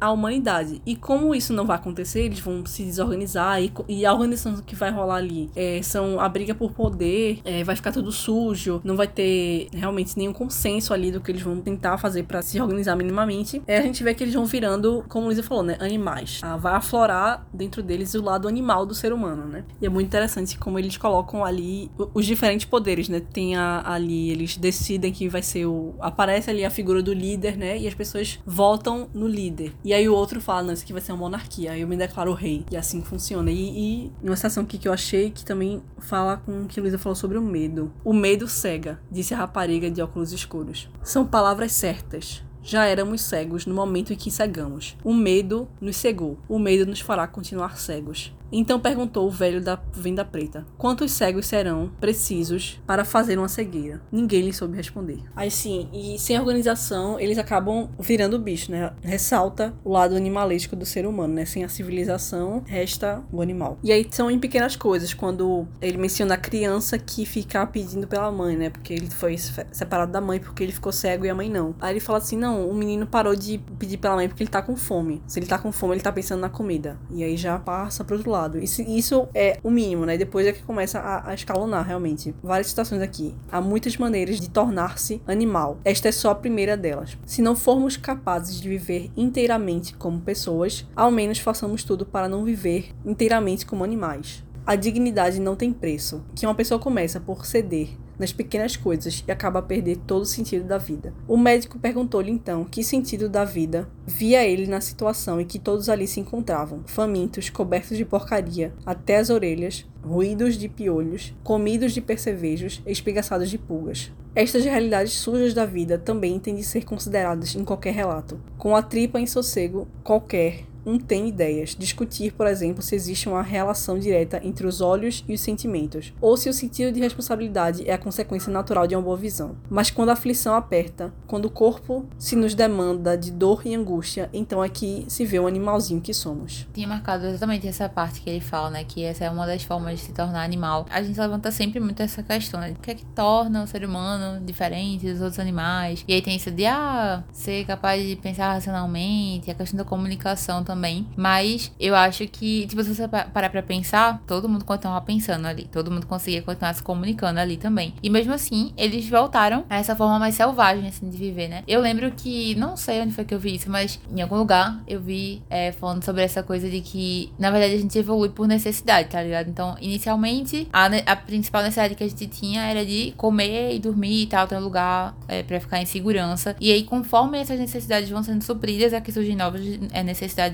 a 0.00 0.10
humanidade. 0.10 0.80
E 0.84 0.96
como 0.96 1.34
isso 1.34 1.52
não 1.52 1.66
vai 1.66 1.76
acontecer, 1.76 2.22
eles 2.24 2.40
vão 2.40 2.64
se 2.66 2.84
desorganizar 2.84 3.62
e, 3.62 3.72
e 3.88 4.06
a 4.06 4.12
organização 4.12 4.56
que 4.56 4.74
vai 4.74 4.90
rolar 4.90 5.16
ali 5.16 5.50
é, 5.54 5.80
são 5.82 6.20
a 6.20 6.28
briga 6.28 6.54
por 6.54 6.72
poder, 6.72 7.40
é, 7.44 7.64
vai 7.64 7.76
ficar 7.76 7.92
tudo 7.92 8.12
sujo, 8.12 8.80
não 8.84 8.96
vai 8.96 9.06
ter 9.06 9.68
realmente 9.72 10.16
nenhum 10.16 10.32
consenso 10.32 10.92
ali 10.92 11.10
do 11.10 11.20
que 11.20 11.30
eles 11.30 11.42
vão 11.42 11.60
tentar 11.60 11.98
fazer 11.98 12.24
para 12.24 12.42
se 12.42 12.60
organizar 12.60 12.96
minimamente. 12.96 13.62
É, 13.66 13.78
a 13.78 13.82
gente 13.82 14.02
vê 14.02 14.14
que 14.14 14.22
eles 14.22 14.34
vão 14.34 14.44
virando, 14.44 15.04
como 15.08 15.24
o 15.24 15.26
Luísa 15.28 15.42
falou, 15.42 15.62
né? 15.62 15.76
Animais. 15.80 16.40
Ah, 16.42 16.56
vai 16.56 16.74
aflorar 16.74 17.46
dentro 17.52 17.82
deles 17.82 18.14
o 18.14 18.22
lado 18.22 18.48
animal 18.48 18.86
do 18.86 18.94
ser 18.94 19.12
humano, 19.12 19.46
né? 19.46 19.64
E 19.80 19.86
é 19.86 19.88
muito 19.88 20.06
interessante 20.06 20.58
como 20.58 20.78
eles 20.78 20.96
colocam 20.96 21.44
ali 21.44 21.90
os 22.14 22.26
diferentes 22.26 22.66
poderes, 22.66 23.08
né? 23.08 23.20
Tem 23.20 23.56
a, 23.56 23.82
ali, 23.84 24.30
eles 24.30 24.56
decidem 24.56 25.12
que 25.12 25.28
vai 25.28 25.42
ser 25.42 25.66
o. 25.66 25.94
Aparece 26.00 26.50
ali 26.50 26.64
a 26.64 26.70
figura 26.70 27.02
do 27.02 27.12
líder, 27.12 27.56
né? 27.56 27.78
E 27.78 27.86
as 27.86 27.94
pessoas 27.94 28.38
votam 28.46 29.08
no 29.14 29.26
líder. 29.26 29.37
E 29.84 29.92
aí 29.92 30.08
o 30.08 30.14
outro 30.14 30.40
fala, 30.40 30.62
não, 30.62 30.72
isso 30.72 30.84
aqui 30.84 30.92
vai 30.92 31.02
ser 31.02 31.12
uma 31.12 31.18
monarquia. 31.18 31.72
Aí 31.72 31.80
eu 31.80 31.88
me 31.88 31.96
declaro 31.96 32.32
rei. 32.32 32.64
E 32.70 32.76
assim 32.76 33.02
funciona. 33.02 33.50
E, 33.50 34.10
e 34.12 34.12
uma 34.22 34.36
situação 34.36 34.62
aqui 34.62 34.78
que 34.78 34.88
eu 34.88 34.92
achei 34.92 35.30
que 35.30 35.44
também 35.44 35.82
fala 35.98 36.38
com 36.38 36.62
o 36.62 36.66
que 36.66 36.80
Luísa 36.80 36.98
falou 36.98 37.16
sobre 37.16 37.38
o 37.38 37.42
medo. 37.42 37.92
O 38.04 38.12
medo 38.12 38.48
cega, 38.48 39.00
disse 39.10 39.34
a 39.34 39.38
rapariga 39.38 39.90
de 39.90 40.02
óculos 40.02 40.32
escuros. 40.32 40.88
São 41.02 41.26
palavras 41.26 41.72
certas. 41.72 42.42
Já 42.62 42.84
éramos 42.84 43.22
cegos 43.22 43.64
no 43.64 43.74
momento 43.74 44.12
em 44.12 44.16
que 44.16 44.30
cegamos. 44.30 44.96
O 45.02 45.14
medo 45.14 45.68
nos 45.80 45.96
cegou. 45.96 46.38
O 46.48 46.58
medo 46.58 46.84
nos 46.84 47.00
fará 47.00 47.26
continuar 47.26 47.78
cegos. 47.78 48.34
Então 48.50 48.80
perguntou 48.80 49.26
o 49.26 49.30
velho 49.30 49.62
da 49.62 49.78
venda 49.92 50.24
preta: 50.24 50.66
Quantos 50.76 51.12
cegos 51.12 51.46
serão 51.46 51.90
precisos 52.00 52.80
para 52.86 53.04
fazer 53.04 53.38
uma 53.38 53.48
cegueira? 53.48 54.00
Ninguém 54.10 54.42
lhe 54.42 54.52
soube 54.52 54.76
responder. 54.76 55.20
Aí 55.36 55.50
sim, 55.50 55.88
e 55.92 56.18
sem 56.18 56.38
organização, 56.38 57.20
eles 57.20 57.38
acabam 57.38 57.90
virando 57.98 58.38
bicho, 58.38 58.70
né? 58.70 58.92
Ressalta 59.02 59.74
o 59.84 59.92
lado 59.92 60.16
animalístico 60.16 60.74
do 60.74 60.86
ser 60.86 61.06
humano, 61.06 61.34
né? 61.34 61.44
Sem 61.44 61.64
a 61.64 61.68
civilização, 61.68 62.62
resta 62.66 63.22
o 63.30 63.42
animal. 63.42 63.78
E 63.82 63.92
aí 63.92 64.06
são 64.10 64.30
em 64.30 64.38
pequenas 64.38 64.76
coisas, 64.76 65.12
quando 65.12 65.66
ele 65.80 65.98
menciona 65.98 66.34
a 66.34 66.38
criança 66.38 66.98
que 66.98 67.26
fica 67.26 67.66
pedindo 67.66 68.06
pela 68.06 68.30
mãe, 68.32 68.56
né? 68.56 68.70
Porque 68.70 68.94
ele 68.94 69.10
foi 69.10 69.36
separado 69.36 70.12
da 70.12 70.20
mãe 70.20 70.40
porque 70.40 70.62
ele 70.62 70.72
ficou 70.72 70.92
cego 70.92 71.26
e 71.26 71.30
a 71.30 71.34
mãe 71.34 71.50
não. 71.50 71.74
Aí 71.80 71.92
ele 71.92 72.00
fala 72.00 72.18
assim: 72.18 72.36
Não, 72.36 72.68
o 72.68 72.74
menino 72.74 73.06
parou 73.06 73.36
de 73.36 73.58
pedir 73.78 73.98
pela 73.98 74.16
mãe 74.16 74.28
porque 74.28 74.42
ele 74.42 74.50
tá 74.50 74.62
com 74.62 74.76
fome. 74.76 75.22
Se 75.26 75.38
ele 75.38 75.46
tá 75.46 75.58
com 75.58 75.70
fome, 75.70 75.94
ele 75.94 76.02
tá 76.02 76.12
pensando 76.12 76.40
na 76.40 76.48
comida. 76.48 76.98
E 77.10 77.22
aí 77.22 77.36
já 77.36 77.58
passa 77.58 78.04
pro 78.04 78.16
outro 78.16 78.30
lado 78.30 78.37
lado. 78.38 78.58
Isso, 78.58 78.82
isso 78.82 79.28
é 79.34 79.58
o 79.62 79.70
mínimo, 79.70 80.06
né? 80.06 80.16
Depois 80.16 80.46
é 80.46 80.52
que 80.52 80.62
começa 80.62 80.98
a, 80.98 81.30
a 81.30 81.34
escalonar, 81.34 81.86
realmente. 81.86 82.34
Várias 82.42 82.68
situações 82.68 83.02
aqui. 83.02 83.34
Há 83.50 83.60
muitas 83.60 83.96
maneiras 83.96 84.40
de 84.40 84.48
tornar-se 84.48 85.20
animal. 85.26 85.78
Esta 85.84 86.08
é 86.08 86.12
só 86.12 86.30
a 86.30 86.34
primeira 86.34 86.76
delas. 86.76 87.18
Se 87.26 87.42
não 87.42 87.54
formos 87.54 87.96
capazes 87.96 88.60
de 88.60 88.68
viver 88.68 89.10
inteiramente 89.16 89.94
como 89.94 90.20
pessoas, 90.20 90.86
ao 90.94 91.10
menos 91.10 91.38
façamos 91.38 91.84
tudo 91.84 92.06
para 92.06 92.28
não 92.28 92.44
viver 92.44 92.94
inteiramente 93.04 93.66
como 93.66 93.84
animais. 93.84 94.44
A 94.66 94.76
dignidade 94.76 95.40
não 95.40 95.56
tem 95.56 95.72
preço, 95.72 96.22
que 96.34 96.46
uma 96.46 96.54
pessoa 96.54 96.78
começa 96.78 97.18
por 97.18 97.46
ceder 97.46 97.96
nas 98.18 98.32
pequenas 98.32 98.76
coisas 98.76 99.24
e 99.26 99.30
acaba 99.30 99.60
a 99.60 99.62
perder 99.62 99.96
todo 100.06 100.22
o 100.22 100.26
sentido 100.26 100.64
da 100.64 100.78
vida. 100.78 101.14
O 101.26 101.36
médico 101.36 101.78
perguntou-lhe 101.78 102.30
então 102.30 102.64
que 102.64 102.82
sentido 102.82 103.28
da 103.28 103.44
vida 103.44 103.88
via 104.06 104.44
ele 104.46 104.66
na 104.66 104.80
situação 104.80 105.40
em 105.40 105.46
que 105.46 105.58
todos 105.58 105.88
ali 105.88 106.06
se 106.06 106.20
encontravam, 106.20 106.82
famintos, 106.86 107.50
cobertos 107.50 107.96
de 107.96 108.04
porcaria, 108.04 108.72
até 108.84 109.16
as 109.16 109.30
orelhas, 109.30 109.86
ruídos 110.02 110.56
de 110.56 110.68
piolhos, 110.68 111.34
comidos 111.42 111.92
de 111.92 112.00
percevejos, 112.00 112.82
espigaçados 112.86 113.50
de 113.50 113.58
pulgas. 113.58 114.10
Estas 114.34 114.64
realidades 114.64 115.14
sujas 115.14 115.52
da 115.52 115.66
vida 115.66 115.98
também 115.98 116.38
têm 116.38 116.54
de 116.54 116.62
ser 116.62 116.84
consideradas 116.84 117.56
em 117.56 117.64
qualquer 117.64 117.92
relato. 117.92 118.40
Com 118.56 118.76
a 118.76 118.82
tripa 118.82 119.18
em 119.18 119.26
sossego 119.26 119.88
qualquer, 120.04 120.64
um 120.84 120.98
tem 120.98 121.28
ideias. 121.28 121.76
Discutir, 121.78 122.32
por 122.32 122.46
exemplo, 122.46 122.82
se 122.82 122.94
existe 122.94 123.28
uma 123.28 123.42
relação 123.42 123.98
direta 123.98 124.40
entre 124.42 124.66
os 124.66 124.80
olhos 124.80 125.24
e 125.28 125.34
os 125.34 125.40
sentimentos, 125.40 126.12
ou 126.20 126.36
se 126.36 126.48
o 126.48 126.52
sentido 126.52 126.92
de 126.92 127.00
responsabilidade 127.00 127.88
é 127.88 127.92
a 127.92 127.98
consequência 127.98 128.52
natural 128.52 128.86
de 128.86 128.94
uma 128.94 129.02
boa 129.02 129.16
visão. 129.16 129.56
Mas 129.68 129.90
quando 129.90 130.10
a 130.10 130.12
aflição 130.12 130.54
aperta, 130.54 131.12
quando 131.26 131.46
o 131.46 131.50
corpo 131.50 132.06
se 132.18 132.36
nos 132.36 132.54
demanda 132.54 133.16
de 133.16 133.30
dor 133.30 133.62
e 133.64 133.74
angústia, 133.74 134.28
então 134.32 134.62
é 134.62 134.68
que 134.68 135.04
se 135.08 135.24
vê 135.24 135.38
o 135.38 135.46
animalzinho 135.46 136.00
que 136.00 136.14
somos. 136.14 136.66
Tinha 136.72 136.88
marcado 136.88 137.26
exatamente 137.26 137.66
essa 137.66 137.88
parte 137.88 138.20
que 138.20 138.30
ele 138.30 138.40
fala, 138.40 138.70
né? 138.70 138.84
Que 138.84 139.04
essa 139.04 139.24
é 139.24 139.30
uma 139.30 139.46
das 139.46 139.62
formas 139.62 139.98
de 139.98 140.06
se 140.06 140.12
tornar 140.12 140.44
animal. 140.44 140.86
A 140.90 141.02
gente 141.02 141.18
levanta 141.18 141.50
sempre 141.50 141.80
muito 141.80 142.02
essa 142.02 142.22
questão, 142.22 142.60
né? 142.60 142.70
O 142.70 142.80
que 142.80 142.90
é 142.90 142.94
que 142.94 143.04
torna 143.06 143.62
o 143.62 143.66
ser 143.66 143.84
humano 143.84 144.44
diferente 144.44 145.10
dos 145.10 145.20
outros 145.20 145.38
animais? 145.38 146.04
E 146.06 146.12
aí 146.12 146.22
tem 146.22 146.36
isso 146.36 146.50
de, 146.50 146.66
ah, 146.66 147.22
ser 147.32 147.64
capaz 147.66 148.04
de 148.04 148.16
pensar 148.16 148.52
racionalmente, 148.52 149.50
a 149.50 149.54
questão 149.54 149.78
da 149.78 149.84
comunicação 149.84 150.62
também. 150.68 151.06
Mas 151.16 151.72
eu 151.80 151.94
acho 151.96 152.28
que, 152.28 152.66
tipo, 152.66 152.84
se 152.84 152.94
você 152.94 153.08
parar 153.08 153.48
pra 153.48 153.62
pensar, 153.62 154.22
todo 154.26 154.48
mundo 154.48 154.66
continuava 154.66 155.04
pensando 155.04 155.46
ali. 155.46 155.64
Todo 155.64 155.90
mundo 155.90 156.06
conseguia 156.06 156.42
continuar 156.42 156.74
se 156.74 156.82
comunicando 156.82 157.40
ali 157.40 157.56
também. 157.56 157.94
E 158.02 158.10
mesmo 158.10 158.34
assim, 158.34 158.74
eles 158.76 159.08
voltaram 159.08 159.64
a 159.70 159.78
essa 159.78 159.96
forma 159.96 160.18
mais 160.18 160.34
selvagem, 160.34 160.86
assim, 160.86 161.08
de 161.08 161.16
viver, 161.16 161.48
né? 161.48 161.64
Eu 161.66 161.80
lembro 161.80 162.10
que, 162.10 162.54
não 162.56 162.76
sei 162.76 163.00
onde 163.00 163.14
foi 163.14 163.24
que 163.24 163.34
eu 163.34 163.40
vi 163.40 163.54
isso, 163.54 163.70
mas 163.70 163.98
em 164.14 164.20
algum 164.20 164.36
lugar 164.36 164.82
eu 164.86 165.00
vi 165.00 165.42
é, 165.48 165.72
falando 165.72 166.04
sobre 166.04 166.22
essa 166.22 166.42
coisa 166.42 166.68
de 166.68 166.82
que, 166.82 167.32
na 167.38 167.50
verdade, 167.50 167.74
a 167.74 167.78
gente 167.78 167.98
evolui 167.98 168.28
por 168.28 168.46
necessidade, 168.46 169.08
tá 169.08 169.22
ligado? 169.22 169.48
Então, 169.48 169.74
inicialmente, 169.80 170.68
a, 170.70 170.86
a 171.06 171.16
principal 171.16 171.62
necessidade 171.62 171.94
que 171.94 172.04
a 172.04 172.08
gente 172.08 172.26
tinha 172.26 172.62
era 172.62 172.84
de 172.84 173.14
comer 173.16 173.74
e 173.74 173.78
dormir 173.78 174.24
e 174.24 174.26
tal, 174.26 174.46
ter 174.46 174.56
um 174.56 174.60
lugar 174.60 175.16
é, 175.26 175.42
para 175.42 175.58
ficar 175.60 175.80
em 175.80 175.86
segurança. 175.86 176.54
E 176.60 176.70
aí, 176.70 176.84
conforme 176.84 177.38
essas 177.38 177.58
necessidades 177.58 178.10
vão 178.10 178.22
sendo 178.22 178.42
supridas, 178.44 178.92
é 178.92 179.00
que 179.00 179.10
surgem 179.10 179.34
novas 179.34 179.62
é, 179.92 180.02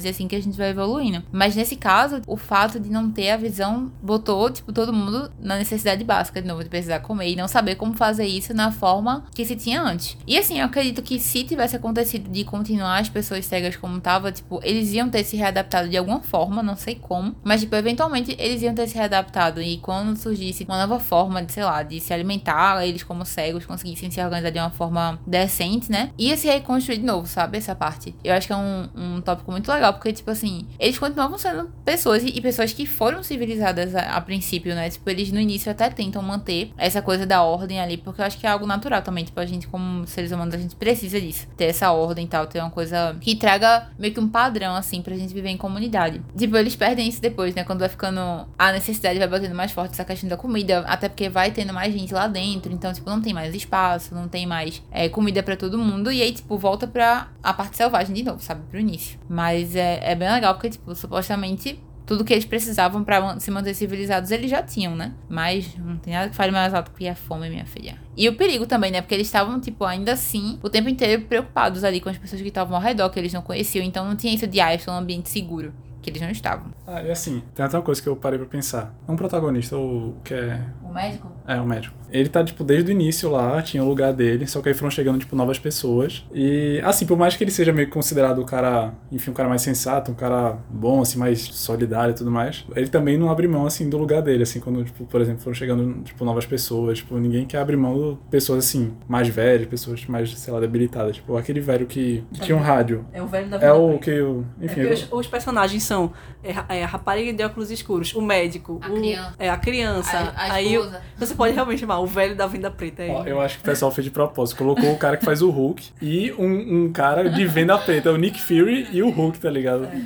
assim 0.07 0.29
que 0.29 0.37
a 0.37 0.43
gente 0.43 0.57
vai 0.57 0.71
evoluindo. 0.71 1.23
Mas 1.33 1.57
nesse 1.57 1.77
caso, 1.77 2.21
o 2.27 2.37
fato 2.37 2.79
de 2.81 2.91
não 2.91 3.11
ter 3.11 3.31
a 3.31 3.37
visão 3.37 3.91
botou, 4.03 4.51
tipo, 4.51 4.73
todo 4.73 4.93
mundo 4.93 5.31
na 5.41 5.57
necessidade 5.57 6.05
básica 6.05 6.41
de 6.41 6.49
novo, 6.49 6.63
de 6.63 6.71
precisar 6.71 7.01
comer 7.01 7.31
e 7.31 7.37
não 7.37 7.49
saber 7.49 7.77
como 7.77 7.95
fazer 7.95 8.27
isso 8.27 8.55
na 8.55 8.71
forma 8.71 9.25
que 9.35 9.45
se 9.45 9.57
tinha 9.57 9.83
antes. 9.83 10.17
E 10.27 10.39
assim, 10.39 10.59
eu 10.59 10.67
acredito 10.67 11.03
que 11.03 11.19
se 11.19 11.45
tivesse 11.45 11.77
acontecido 11.77 12.31
de 12.31 12.45
continuar 12.45 12.99
as 12.99 13.09
pessoas 13.09 13.47
cegas 13.47 13.77
como 13.77 14.01
tava, 14.01 14.33
tipo, 14.33 14.61
eles 14.63 14.93
iam 14.93 15.09
ter 15.09 15.25
se 15.25 15.37
readaptado 15.37 15.89
de 15.89 15.97
alguma 15.97 16.21
forma, 16.21 16.63
não 16.63 16.77
sei 16.77 16.95
como, 16.95 17.35
mas 17.43 17.61
tipo, 17.61 17.75
eventualmente 17.77 18.35
eles 18.39 18.63
iam 18.63 18.75
ter 18.75 18.87
se 18.89 18.95
readaptado 18.95 19.61
e 19.61 19.79
quando 19.79 20.17
surgisse 20.17 20.65
uma 20.65 20.79
nova 20.79 20.99
forma 20.99 21.43
de, 21.43 21.53
sei 21.53 21.65
lá, 21.65 21.83
de 21.83 22.01
se 22.01 22.13
alimentar, 22.13 22.87
eles 22.87 23.03
como 23.03 23.25
cegos 23.25 23.67
conseguissem 23.67 24.11
se 24.11 24.23
organizar 24.23 24.51
de 24.51 24.59
uma 24.59 24.71
forma 24.71 25.19
decente, 25.27 25.91
né? 25.91 26.11
Ia 26.19 26.37
se 26.37 26.47
reconstruir 26.47 26.99
de 26.99 27.05
novo, 27.05 27.27
sabe? 27.27 27.59
Essa 27.59 27.75
parte. 27.75 28.15
Eu 28.23 28.35
acho 28.35 28.47
que 28.47 28.53
é 28.53 28.57
um, 28.57 28.89
um 28.95 29.21
tópico 29.21 29.51
muito 29.51 29.71
legal 29.71 29.94
porque, 29.95 30.13
tipo 30.13 30.31
assim, 30.31 30.67
eles 30.79 30.99
continuavam 30.99 31.39
sendo 31.39 31.71
pessoas 31.85 32.23
e, 32.23 32.29
e 32.29 32.41
pessoas 32.41 32.73
que 32.73 32.87
foram 32.87 33.23
civilizadas 33.23 33.95
a, 33.95 34.17
a, 34.17 34.21
princípio, 34.21 34.75
né? 34.75 34.91
Tipo, 34.91 35.09
eles 35.11 35.33
no 35.33 35.41
início 35.41 35.71
até 35.71 35.89
tentam 35.91 36.23
manter 36.23 36.73
essa 36.77 37.01
coisa 37.01 37.27
da 37.27 37.43
ordem 37.43 37.81
ali, 37.81 37.97
porque 37.97 38.21
eu 38.21 38.25
acho 38.25 38.39
que 38.39 38.47
é 38.47 38.51
algo 38.51 38.67
natural 38.67 39.03
também. 39.03 39.25
Tipo, 39.25 39.41
a 39.41 39.47
gente, 39.47 39.67
como 39.67 40.07
seres 40.07 40.33
humanos, 40.33 40.55
a 40.55 40.59
gente 40.59 40.77
precisa 40.77 41.21
disso. 41.21 41.47
Ter 41.57 41.67
essa 41.67 41.91
ordem 41.93 42.25
e 42.25 42.29
tal, 42.29 42.47
ter 42.47 42.61
uma 42.61 42.71
coisa 42.71 43.17
que 43.21 43.37
traga 43.37 43.89
meio 43.99 44.13
que 44.13 44.21
um 44.21 44.29
padrão, 44.29 44.75
assim, 44.75 45.03
pra 45.03 45.15
gente 45.17 45.33
viver 45.33 45.51
em 45.51 45.57
comunidade. 45.57 46.21
Tipo, 46.37 46.57
eles 46.57 46.77
perdem 46.77 47.09
isso 47.09 47.21
depois, 47.21 47.55
né? 47.55 47.65
Quando 47.65 47.81
vai 47.81 47.89
ficando. 47.89 48.21
A 48.59 48.73
necessidade 48.73 49.19
vai 49.19 49.29
batendo 49.29 49.55
mais 49.55 49.73
forte 49.73 49.93
essa 49.93 50.05
questão 50.05 50.29
da 50.29 50.37
comida, 50.37 50.81
até 50.81 51.09
porque 51.09 51.29
vai 51.29 51.51
tendo 51.51 51.73
mais 51.73 51.93
gente 51.93 52.13
lá 52.13 52.27
dentro. 52.27 52.73
Então, 52.73 52.93
tipo, 52.93 53.09
não 53.09 53.21
tem 53.21 53.33
mais 53.33 53.55
espaço, 53.55 54.15
não 54.15 54.29
tem 54.29 54.47
mais 54.47 54.83
é, 54.91 55.09
comida 55.09 55.43
para 55.43 55.57
todo 55.57 55.79
mundo. 55.79 56.11
E 56.11 56.23
aí, 56.23 56.33
tipo, 56.33 56.57
volta 56.59 56.87
pra 56.87 57.29
a 57.43 57.53
parte 57.53 57.77
selvagem 57.77 58.15
de 58.15 58.23
novo, 58.23 58.43
sabe? 58.43 58.63
Pro 58.71 58.79
início. 58.79 59.19
Mas 59.29 59.77
é, 59.77 59.84
é 59.85 60.15
bem 60.15 60.31
legal, 60.31 60.55
porque, 60.55 60.71
tipo, 60.71 60.95
supostamente 60.95 61.79
tudo 62.07 62.25
que 62.25 62.33
eles 62.33 62.45
precisavam 62.45 63.03
para 63.03 63.41
se 63.41 63.51
manter 63.51 63.75
civilizados 63.75 64.31
eles 64.31 64.51
já 64.51 64.63
tinham, 64.63 64.95
né? 64.95 65.13
Mas 65.29 65.75
não 65.77 65.97
tem 65.97 66.13
nada 66.13 66.29
que 66.29 66.37
fale 66.37 66.53
mais 66.53 66.75
alto 66.75 66.91
que 66.91 67.09
a 67.09 67.15
fome, 67.15 67.49
minha 67.49 67.65
filha. 67.65 67.97
E 68.17 68.29
o 68.29 68.37
perigo 68.37 68.67
também, 68.67 68.91
né? 68.91 69.01
Porque 69.01 69.15
eles 69.15 69.27
estavam, 69.27 69.59
tipo, 69.61 69.85
ainda 69.85 70.13
assim, 70.13 70.59
o 70.63 70.69
tempo 70.69 70.89
inteiro 70.89 71.23
preocupados 71.23 71.83
ali 71.83 72.01
com 72.01 72.09
as 72.09 72.19
pessoas 72.19 72.43
que 72.43 72.49
estavam 72.49 72.77
ao 72.77 72.83
redor, 72.83 73.09
que 73.11 73.19
eles 73.19 73.33
não 73.33 73.43
conheciam. 73.43 73.85
Então 73.85 74.05
não 74.05 74.17
tinha 74.17 74.35
isso 74.35 74.47
de, 74.47 74.61
ah, 74.61 74.75
estou 74.75 74.93
num 74.93 75.01
ambiente 75.01 75.31
seguro 75.31 75.73
que 76.03 76.11
eles 76.11 76.21
não 76.21 76.31
estavam. 76.31 76.67
Ah, 76.87 77.03
e 77.03 77.11
assim, 77.11 77.43
tem 77.55 77.65
até 77.65 77.79
uma 77.79 77.83
coisa 77.83 78.01
que 78.03 78.09
eu 78.09 78.15
parei 78.15 78.39
pra 78.39 78.47
pensar. 78.47 78.95
Um 79.09 79.17
protagonista, 79.17 79.77
o 79.77 80.15
que 80.23 80.35
é. 80.35 80.61
Médico? 80.95 81.33
É, 81.47 81.61
o 81.61 81.67
médico. 81.67 81.95
Ele 82.11 82.29
tá, 82.29 82.45
tipo, 82.45 82.63
desde 82.63 82.91
o 82.91 82.93
início 82.93 83.29
lá, 83.29 83.61
tinha 83.61 83.83
o 83.83 83.89
lugar 83.89 84.13
dele, 84.13 84.47
só 84.47 84.63
que 84.63 84.69
aí 84.69 84.75
foram 84.75 84.91
chegando, 84.91 85.19
tipo, 85.19 85.35
novas 85.35 85.59
pessoas. 85.59 86.25
E, 86.33 86.81
assim, 86.85 87.05
por 87.07 87.19
mais 87.19 87.37
que 87.37 87.43
ele 87.43 87.51
seja 87.51 87.73
meio 87.73 87.91
considerado 87.91 88.41
o 88.41 88.45
cara, 88.45 88.95
enfim, 89.11 89.33
um 89.33 89.35
cara 89.35 89.49
mais 89.49 89.63
sensato, 89.63 90.13
um 90.13 90.15
cara 90.15 90.57
bom, 90.71 91.03
assim, 91.03 91.19
mais 91.19 91.41
solidário 91.41 92.13
e 92.13 92.15
tudo 92.15 92.31
mais, 92.31 92.65
ele 92.77 92.89
também 92.89 93.19
não 93.19 93.31
abre 93.31 93.49
mão, 93.49 93.67
assim, 93.67 93.91
do 93.91 93.99
lugar 93.99 94.23
dele, 94.23 94.45
assim, 94.45 94.61
quando, 94.61 94.85
tipo, 94.85 95.05
por 95.07 95.21
exemplo, 95.21 95.41
foram 95.43 95.55
chegando, 95.55 96.03
tipo, 96.05 96.25
novas 96.25 96.47
pessoas, 96.47 96.99
tipo, 96.99 97.19
ninguém 97.19 97.45
quer 97.47 97.59
abrir 97.59 97.77
mão 97.77 98.15
de 98.15 98.31
pessoas, 98.31 98.65
assim, 98.65 98.95
mais 99.09 99.27
velhas, 99.27 99.67
pessoas 99.67 100.07
mais, 100.07 100.33
sei 100.39 100.53
lá, 100.53 100.61
debilitadas. 100.61 101.17
Tipo, 101.17 101.37
aquele 101.37 101.61
velho 101.61 101.87
que, 101.87 102.23
que 102.33 102.41
tinha 102.41 102.57
um 102.57 102.61
rádio. 102.61 103.05
É 103.13 103.21
o 103.21 103.27
velho 103.27 103.49
da 103.49 103.59
É 103.59 103.73
o 103.73 103.99
que, 103.99 104.13
enfim... 104.61 104.83
É 104.83 104.93
os, 104.93 105.09
os 105.11 105.27
personagens 105.27 105.83
são 105.83 106.13
é, 106.45 106.79
é, 106.79 106.85
a 106.85 106.87
rapariga 106.87 107.33
de 107.33 107.43
óculos 107.43 107.71
escuros, 107.73 108.15
o 108.15 108.23
médico, 108.23 108.79
a 108.81 108.89
o, 108.89 108.95
criança. 108.95 109.35
É, 109.39 109.51
a 109.51 109.57
criança. 109.57 110.17
A, 110.37 110.53
a 110.53 110.53
aí 110.55 110.79
você 111.17 111.35
pode 111.35 111.55
realmente 111.55 111.81
chamar 111.81 112.01
o 112.01 112.07
velho 112.07 112.37
da 112.37 112.47
venda 112.47 112.71
preta. 112.71 113.03
Aí. 113.03 113.11
Ó, 113.11 113.25
eu 113.25 113.41
acho 113.41 113.57
que 113.57 113.63
o 113.63 113.65
pessoal 113.65 113.91
fez 113.91 114.05
de 114.05 114.11
propósito. 114.11 114.59
Colocou 114.59 114.93
o 114.93 114.99
cara 114.99 115.17
que 115.17 115.25
faz 115.25 115.43
o 115.43 115.51
Hulk 115.51 115.91
e 116.01 116.33
um, 116.33 116.85
um 116.85 116.93
cara 116.93 117.29
de 117.29 117.47
venda 117.47 117.77
preta, 117.79 118.13
o 118.13 118.17
Nick 118.17 118.41
Fury 118.41 118.89
e 118.93 119.03
o 119.03 119.11
Hulk, 119.11 119.39
tá 119.39 119.51
ligado? 119.51 119.85
É. 119.85 120.01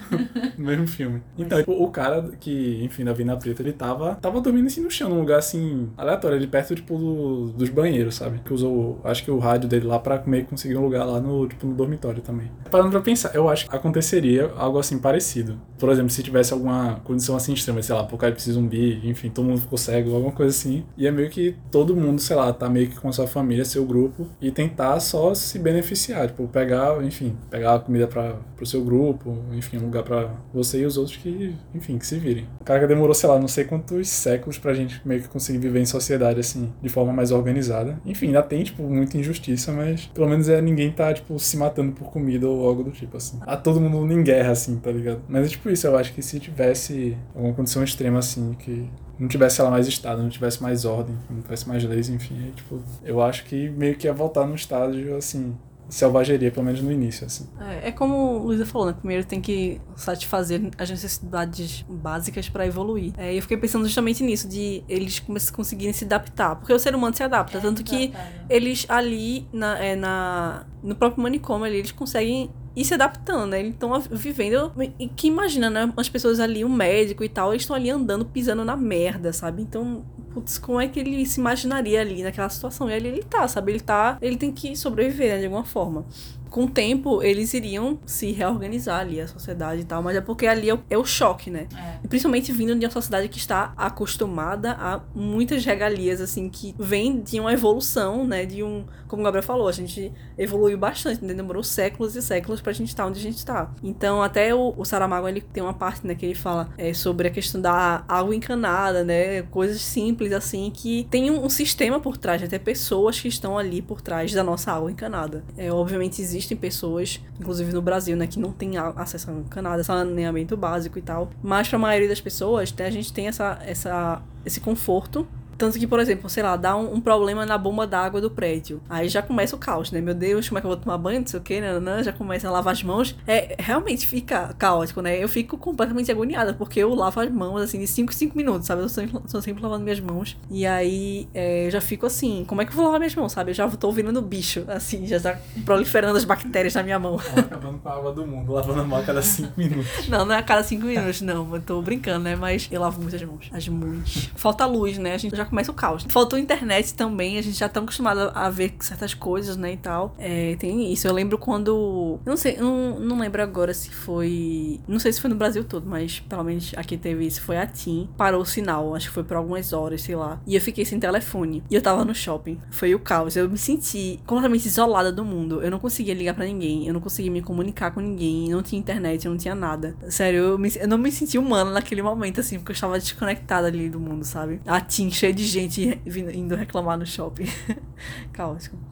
no 0.57 0.65
mesmo 0.67 0.87
filme. 0.87 1.23
Então, 1.39 1.59
tipo, 1.59 1.73
o 1.73 1.91
cara 1.91 2.31
que, 2.41 2.81
enfim, 2.83 3.05
da 3.05 3.13
venda 3.13 3.37
preta, 3.37 3.63
ele 3.63 3.73
tava, 3.73 4.15
tava 4.17 4.41
dormindo 4.41 4.67
assim 4.67 4.81
no 4.81 4.91
chão, 4.91 5.09
num 5.09 5.21
lugar 5.21 5.39
assim, 5.39 5.91
aleatório, 5.97 6.37
ali 6.37 6.47
perto, 6.47 6.75
tipo, 6.75 6.97
do, 6.97 7.49
dos 7.53 7.69
banheiros, 7.69 8.17
sabe? 8.17 8.41
Que 8.45 8.53
usou, 8.53 9.01
acho 9.05 9.25
que 9.25 9.31
o 9.31 9.39
rádio 9.39 9.69
dele 9.69 9.87
lá 9.87 9.99
pra 9.99 10.23
meio 10.27 10.45
que 10.45 10.51
conseguir 10.51 10.77
um 10.77 10.83
lugar 10.83 11.05
lá 11.05 11.21
no, 11.21 11.47
tipo, 11.47 11.67
no 11.67 11.75
dormitório 11.75 12.23
também. 12.23 12.51
Parando 12.71 12.91
pra 12.91 13.01
pensar, 13.01 13.35
eu 13.35 13.49
acho 13.49 13.69
que 13.69 13.75
aconteceria 13.75 14.51
algo 14.57 14.79
assim 14.79 14.99
parecido. 14.99 15.59
Por 15.79 15.91
exemplo, 15.91 16.11
se 16.11 16.23
tivesse 16.23 16.53
alguma 16.53 17.01
condição 17.05 17.37
assim 17.37 17.53
extrema, 17.53 17.83
sei 17.83 17.95
lá, 17.95 18.03
apocalipse 18.03 18.51
zumbi, 18.51 19.01
enfim, 19.05 19.31
todo 19.31 19.45
mundo 19.47 19.61
ficou 19.61 19.79
cego, 19.79 20.15
alguma 20.15 20.33
coisa 20.33 20.55
assim. 20.57 20.68
E 20.97 21.07
é 21.07 21.11
meio 21.11 21.31
que 21.31 21.57
todo 21.71 21.97
mundo, 21.97 22.21
sei 22.21 22.37
lá, 22.37 22.53
tá 22.53 22.69
meio 22.69 22.89
que 22.89 22.99
com 23.01 23.09
a 23.09 23.13
sua 23.13 23.27
família, 23.27 23.65
seu 23.65 23.85
grupo, 23.85 24.27
e 24.41 24.51
tentar 24.51 24.99
só 25.01 25.35
se 25.35 25.59
beneficiar, 25.59 26.29
tipo, 26.29 26.47
pegar, 26.49 27.03
enfim, 27.05 27.37
pegar 27.51 27.75
a 27.75 27.79
comida 27.79 28.07
para 28.07 28.37
pro 28.57 28.67
seu 28.67 28.83
grupo, 28.85 29.39
enfim, 29.53 29.79
um 29.79 29.85
lugar 29.85 30.03
para 30.03 30.31
você 30.53 30.81
e 30.81 30.87
os 30.87 30.97
outros 30.97 31.17
que, 31.17 31.55
enfim, 31.75 31.97
que 31.97 32.07
se 32.07 32.19
virem. 32.19 32.47
O 32.61 32.65
cara 32.65 32.81
que 32.81 32.87
demorou, 32.87 33.15
sei 33.15 33.29
lá, 33.29 33.39
não 33.39 33.47
sei 33.47 33.65
quantos 33.65 34.09
séculos 34.09 34.59
pra 34.59 34.75
gente 34.75 35.01
meio 35.07 35.23
que 35.23 35.29
conseguir 35.29 35.59
viver 35.59 35.81
em 35.81 35.87
sociedade 35.87 36.41
assim, 36.41 36.73
de 36.83 36.89
forma 36.89 37.13
mais 37.13 37.31
organizada. 37.31 38.01
Enfim, 38.05 38.27
ainda 38.27 38.43
tem, 38.43 38.65
tipo, 38.65 38.83
muita 38.83 39.17
injustiça, 39.17 39.73
mas 39.73 40.07
pelo 40.07 40.29
menos 40.29 40.49
é 40.49 40.61
ninguém 40.61 40.91
tá, 40.91 41.15
tipo, 41.15 41.39
se 41.39 41.57
matando 41.57 41.93
por 41.93 42.11
comida 42.11 42.49
ou 42.49 42.67
algo 42.67 42.83
do 42.83 42.91
tipo, 42.91 43.17
assim. 43.17 43.39
A 43.43 43.57
todo 43.57 43.81
mundo 43.81 44.13
em 44.13 44.23
guerra, 44.23 44.51
assim, 44.51 44.77
tá 44.77 44.91
ligado? 44.91 45.21
Mas 45.29 45.47
é 45.47 45.51
tipo 45.51 45.71
isso, 45.71 45.87
eu 45.87 45.97
acho 45.97 46.13
que 46.13 46.23
se 46.23 46.41
tivesse 46.41 47.17
alguma 47.35 47.55
condição 47.55 47.85
extrema 47.85 48.19
assim, 48.19 48.55
que 48.59 48.91
não 49.19 49.29
tivesse 49.29 49.61
ela 49.61 49.71
mais 49.71 49.87
Estado, 49.87 50.23
não 50.23 50.29
tivesse 50.29 50.63
mais 50.63 50.85
ordem, 50.85 51.17
não 51.29 51.43
tivesse 51.43 51.69
mais 51.69 51.85
leis, 51.85 52.09
enfim, 52.09 52.37
aí, 52.45 52.53
tipo, 52.53 52.81
eu 53.03 53.21
acho 53.21 53.45
que 53.45 53.69
meio 53.71 53.97
que 53.97 54.07
ia 54.07 54.13
voltar 54.13 54.47
no 54.47 54.55
estágio, 54.55 55.17
assim, 55.17 55.57
selvageria, 55.89 56.51
pelo 56.51 56.67
menos 56.67 56.81
no 56.83 56.93
início, 56.93 57.27
assim. 57.27 57.49
É, 57.61 57.89
é 57.89 57.93
como 57.93 58.15
o 58.15 58.47
Luísa 58.47 58.67
falou, 58.67 58.89
né? 58.89 58.93
Primeiro 58.93 59.25
tem 59.25 59.41
que 59.41 59.81
satisfazer 59.97 60.71
as 60.77 60.91
necessidades 60.91 61.85
básicas 61.89 62.49
para 62.49 62.67
evoluir. 62.67 63.13
É, 63.17 63.35
eu 63.35 63.43
fiquei 63.43 63.57
pensando 63.57 63.85
justamente 63.87 64.23
nisso, 64.23 64.47
de 64.47 64.85
eles 64.89 65.19
conseguirem 65.53 65.93
se 65.93 66.05
adaptar. 66.05 66.57
Porque 66.57 66.73
o 66.73 66.79
ser 66.79 66.95
humano 66.95 67.17
se 67.17 67.23
adapta, 67.23 67.59
é, 67.59 67.61
tanto 67.61 67.83
que 67.83 68.13
eles 68.49 68.85
ali, 68.89 69.49
na, 69.53 69.79
é, 69.79 69.97
na, 69.97 70.67
no 70.83 70.95
próprio 70.95 71.23
manicômio 71.23 71.65
ali, 71.65 71.79
eles 71.79 71.93
conseguem 71.93 72.51
e 72.79 72.85
se 72.85 72.95
adaptando, 72.95 73.47
né? 73.51 73.59
Eles 73.59 73.73
estão 73.73 74.01
vivendo. 74.01 74.73
E 75.01 75.09
que 75.09 75.27
imagina, 75.27 75.69
né? 75.69 75.93
As 75.97 76.09
pessoas 76.09 76.39
ali, 76.39 76.65
o 76.65 76.69
médico 76.69 77.25
e 77.25 77.29
tal, 77.29 77.51
eles 77.51 77.63
estão 77.63 77.75
ali 77.75 77.91
andando, 77.91 78.25
pisando 78.25 78.65
na 78.65 78.77
merda, 78.77 79.33
sabe? 79.33 79.63
Então, 79.63 80.05
putz, 80.33 80.59
como 80.59 80.81
é 80.81 80.87
que 80.87 81.01
ele 81.01 81.27
se 81.27 81.41
imaginaria 81.41 82.01
ali 82.01 82.23
naquela 82.23 82.49
situação? 82.49 82.89
E 82.89 82.95
ali 82.95 83.09
ele 83.09 83.25
tá, 83.25 83.49
sabe? 83.49 83.73
Ele 83.73 83.81
tá. 83.81 84.17
Ele 84.23 84.37
tem 84.37 84.53
que 84.53 84.77
sobreviver, 84.77 85.35
né? 85.35 85.39
De 85.41 85.47
alguma 85.47 85.65
forma 85.65 86.07
com 86.51 86.65
o 86.65 86.71
tempo, 86.71 87.23
eles 87.23 87.53
iriam 87.55 87.99
se 88.07 88.33
reorganizar 88.33 89.01
ali, 89.01 89.21
a 89.21 89.29
sociedade 89.29 89.83
e 89.83 89.85
tal, 89.85 90.03
mas 90.03 90.17
é 90.17 90.21
porque 90.21 90.47
ali 90.47 90.69
é 90.69 90.75
o, 90.75 90.81
é 90.91 90.99
o 90.99 91.05
choque, 91.05 91.51
né? 91.51 91.69
É. 91.77 91.99
E 92.05 92.09
principalmente 92.09 92.53
vindo 92.53 92.75
de 92.75 92.85
uma 92.85 92.91
sociedade 92.91 93.29
que 93.29 93.39
está 93.39 93.73
acostumada 93.77 94.73
a 94.73 95.01
muitas 95.15 95.65
regalias, 95.65 96.21
assim, 96.21 96.49
que 96.49 96.75
vem 96.79 97.21
de 97.21 97.39
uma 97.41 97.53
evolução, 97.53 98.27
né? 98.27 98.47
De 98.47 98.63
um, 98.63 98.85
como 99.07 99.23
o 99.23 99.25
Gabriel 99.25 99.43
falou, 99.43 99.69
a 99.69 99.73
gente 99.73 100.13
evoluiu 100.37 100.79
bastante, 100.79 101.25
né? 101.25 101.35
demorou 101.35 101.63
séculos 101.63 102.17
e 102.17 102.23
séculos 102.23 102.61
pra 102.61 102.73
gente 102.73 102.89
estar 102.89 103.07
onde 103.07 103.19
a 103.19 103.23
gente 103.23 103.37
está. 103.37 103.71
Então, 103.83 104.23
até 104.23 104.55
o, 104.55 104.75
o 104.77 104.85
Saramago, 104.85 105.29
ele 105.29 105.41
tem 105.41 105.63
uma 105.63 105.75
parte, 105.75 106.07
né, 106.07 106.15
que 106.15 106.27
ele 106.27 106.35
fala 106.35 106.71
é, 106.77 106.93
sobre 106.93 107.29
a 107.29 107.31
questão 107.31 107.61
da 107.61 108.05
água 108.09 108.35
encanada, 108.35 109.05
né? 109.05 109.43
Coisas 109.43 109.81
simples, 109.81 110.33
assim, 110.33 110.71
que 110.71 111.07
tem 111.11 111.31
um, 111.31 111.45
um 111.45 111.49
sistema 111.49 112.01
por 112.01 112.17
trás, 112.17 112.43
até 112.43 112.59
pessoas 112.59 113.21
que 113.21 113.29
estão 113.29 113.59
ali 113.59 113.81
por 113.83 114.01
trás 114.01 114.33
da 114.33 114.43
nossa 114.43 114.73
água 114.73 114.91
encanada. 114.91 115.45
É, 115.57 115.73
obviamente, 115.73 116.21
existe 116.21 116.38
existem 116.39 116.57
pessoas, 116.57 117.21
inclusive 117.39 117.73
no 117.73 117.83
Brasil, 117.83 118.17
né, 118.17 118.27
que 118.27 118.39
não 118.39 118.53
tem 118.53 118.79
acesso 118.79 119.31
a 119.31 119.49
canada, 119.51 119.85
saneamento 119.85 120.57
básico 120.57 120.99
e 120.99 121.03
tal. 121.03 121.31
Mas 121.43 121.69
para 121.69 121.77
a 121.77 121.81
maioria 121.81 122.09
das 122.09 122.21
pessoas, 122.21 122.73
né, 122.73 122.87
a 122.87 122.91
gente 122.91 123.13
tem 123.13 123.29
essa, 123.29 123.59
essa, 123.63 124.23
esse 124.47 124.61
conforto 124.61 125.27
tanto 125.59 125.79
que, 125.79 125.87
por 125.87 125.99
exemplo, 125.99 126.31
sei 126.31 126.43
lá, 126.43 126.57
dá 126.57 126.77
um, 126.77 126.95
um 126.95 127.01
problema 127.01 127.45
na 127.45 127.59
bomba 127.59 127.87
d'água 127.87 128.21
do 128.21 128.31
prédio. 128.31 128.81
Aí 128.89 129.09
já 129.09 129.21
começa 129.21 129.57
o 129.57 129.59
caos, 129.59 129.91
né? 129.91 130.01
Meu 130.01 130.15
Deus, 130.15 130.49
como 130.49 130.59
é 130.59 130.61
que 130.61 130.67
eu 130.67 130.71
vou 130.71 130.77
tomar 130.77 130.97
banho? 130.97 131.21
Não 131.21 131.27
sei 131.27 131.41
o 131.41 131.43
que, 131.43 131.61
né? 131.61 132.03
Já 132.05 132.13
começa 132.13 132.47
a 132.47 132.51
lavar 132.51 132.73
as 132.73 132.83
mãos. 132.83 133.17
É, 133.27 133.57
realmente 133.59 134.07
fica 134.07 134.55
caótico, 134.57 135.03
né? 135.03 135.23
Eu 135.23 135.29
fico 135.29 135.59
completamente 135.59 136.11
agoniada, 136.13 136.55
porque 136.55 136.79
eu 136.79 136.95
lavo 136.95 137.21
as 137.21 137.31
mãos, 137.31 137.61
assim, 137.61 137.81
de 137.81 137.89
5 137.89 138.13
em 138.13 138.15
5 138.15 138.37
minutos, 138.37 138.67
sabe? 138.69 138.83
Eu 138.83 138.89
sou, 138.89 139.05
sou 139.27 139.43
sempre 139.43 139.63
lavando 139.63 139.83
minhas 139.83 139.99
mãos. 139.99 140.37
E 140.49 140.65
aí 140.65 141.29
é, 141.35 141.67
eu 141.67 141.71
já 141.73 141.81
fico 141.81 142.07
assim, 142.07 142.45
como 142.47 142.63
é 142.63 142.65
que 142.65 142.71
eu 142.71 142.77
vou 142.77 142.85
lavar 142.85 143.01
minhas 143.01 143.15
mãos, 143.17 143.33
sabe? 143.33 143.51
Eu 143.51 143.55
já 143.55 143.69
tô 143.69 143.91
virando 143.91 144.23
bicho, 144.23 144.65
assim, 144.69 145.07
já 145.07 145.19
tá 145.19 145.39
proliferando 145.65 146.17
as 146.17 146.25
bactérias 146.25 146.75
na 146.75 146.85
minha 146.85 146.99
mão. 146.99 147.19
acabando 147.37 147.79
com 147.79 147.89
a 147.89 147.95
água 147.95 148.13
do 148.13 148.25
mundo, 148.25 148.53
lavando 148.53 148.81
a 148.81 148.85
mão 148.85 149.01
a 149.01 149.03
cada 149.03 149.23
5 149.23 149.53
minutos. 149.57 149.89
Não, 150.09 150.25
não 150.25 150.35
é 150.35 150.39
a 150.39 150.43
cada 150.43 150.63
5 150.63 150.85
minutos, 150.85 151.21
não. 151.21 151.55
Eu 151.55 151.61
tô 151.61 151.83
brincando, 151.83 152.21
né? 152.21 152.37
Mas 152.37 152.69
eu 152.71 152.81
lavo 152.81 153.01
muitas 153.01 153.23
mãos. 153.23 153.51
As 153.53 153.69
mãos. 153.69 154.31
Falta 154.37 154.65
luz, 154.65 154.97
né? 154.97 155.15
A 155.15 155.19
gente 155.19 155.37
já 155.37 155.45
começa 155.49 155.71
o 155.71 155.75
caos. 155.75 156.05
Faltou 156.09 156.39
internet 156.39 156.95
também, 156.95 157.39
a 157.39 157.43
gente 157.43 157.59
já 157.59 157.69
tá 157.69 157.81
acostumado 157.81 158.31
a 158.35 158.51
ver 158.51 158.75
certas 158.81 159.15
coisas, 159.15 159.57
né, 159.57 159.73
e 159.73 159.77
tal. 159.77 160.15
É, 160.19 160.57
tem 160.57 160.93
isso. 160.93 161.07
Eu 161.07 161.15
lembro 161.15 161.39
quando. 161.39 162.19
Não 162.25 162.37
sei, 162.37 162.57
não, 162.57 162.99
não 162.99 163.19
lembro 163.19 163.43
agora 163.43 163.73
se 163.75 163.91
foi. 163.91 164.81
Não 164.87 164.99
sei 164.99 165.13
se 165.13 165.21
foi 165.21 165.31
no 165.31 165.37
Brasil 165.37 165.65
todo, 165.65 165.89
mas 165.89 166.21
pelo 166.21 166.45
menos 166.45 166.73
aqui 166.77 166.97
teve 166.97 167.27
isso. 167.27 167.43
Foi 167.43 167.57
a 167.57 167.67
TIM. 167.67 168.09
Parou 168.17 168.43
o 168.43 168.47
sinal, 168.47 168.95
acho 168.95 169.09
que 169.09 169.15
foi 169.15 169.25
por 169.25 169.37
algumas 169.37 169.73
horas, 169.73 170.03
sei 170.03 170.17
lá. 170.17 170.41
E 170.47 170.55
eu 170.55 170.61
fiquei 170.61 170.85
sem 170.85 170.99
telefone. 170.99 171.63
E 171.71 171.75
eu 171.75 171.83
tava 171.83 172.05
no 172.05 172.15
shopping. 172.15 172.61
Foi 172.71 172.95
o 172.95 172.99
caos. 172.99 173.37
Eu 173.37 173.49
me 173.49 173.59
senti 173.59 174.21
completamente 174.27 174.67
isolada 174.67 175.13
do 175.13 175.25
mundo. 175.25 175.63
Eu 175.63 175.71
não 175.71 175.79
conseguia 175.79 176.15
ligar 176.15 176.35
para 176.35 176.45
ninguém. 176.45 176.87
Eu 176.87 176.95
não 176.95 177.01
conseguia 177.01 177.31
me 177.31 177.43
comunicar 177.43 177.91
com 177.91 178.01
ninguém. 178.01 178.49
Não 178.49 178.63
tinha 178.63 178.79
internet, 178.79 179.25
eu 179.25 179.31
não 179.31 179.39
tinha 179.39 179.55
nada. 179.55 179.97
Sério, 180.09 180.39
eu, 180.41 180.59
me, 180.59 180.73
eu 180.77 180.89
não 180.89 180.99
me 180.99 181.11
senti 181.11 181.39
humana 181.39 181.71
naquele 181.71 182.03
momento, 182.03 182.41
assim, 182.41 182.59
porque 182.59 182.73
eu 182.73 182.75
estava 182.75 182.99
desconectada 182.99 183.67
ali 183.67 183.89
do 183.89 184.01
mundo, 184.01 184.25
sabe? 184.25 184.61
A 184.67 184.81
TIM 184.81 185.11
cheia 185.11 185.33
de 185.33 185.38
gente 185.45 186.01
indo 186.35 186.57
reclamar 186.57 186.99
no 186.99 187.07
shopping. 187.07 187.47
Caótico. 188.33 188.88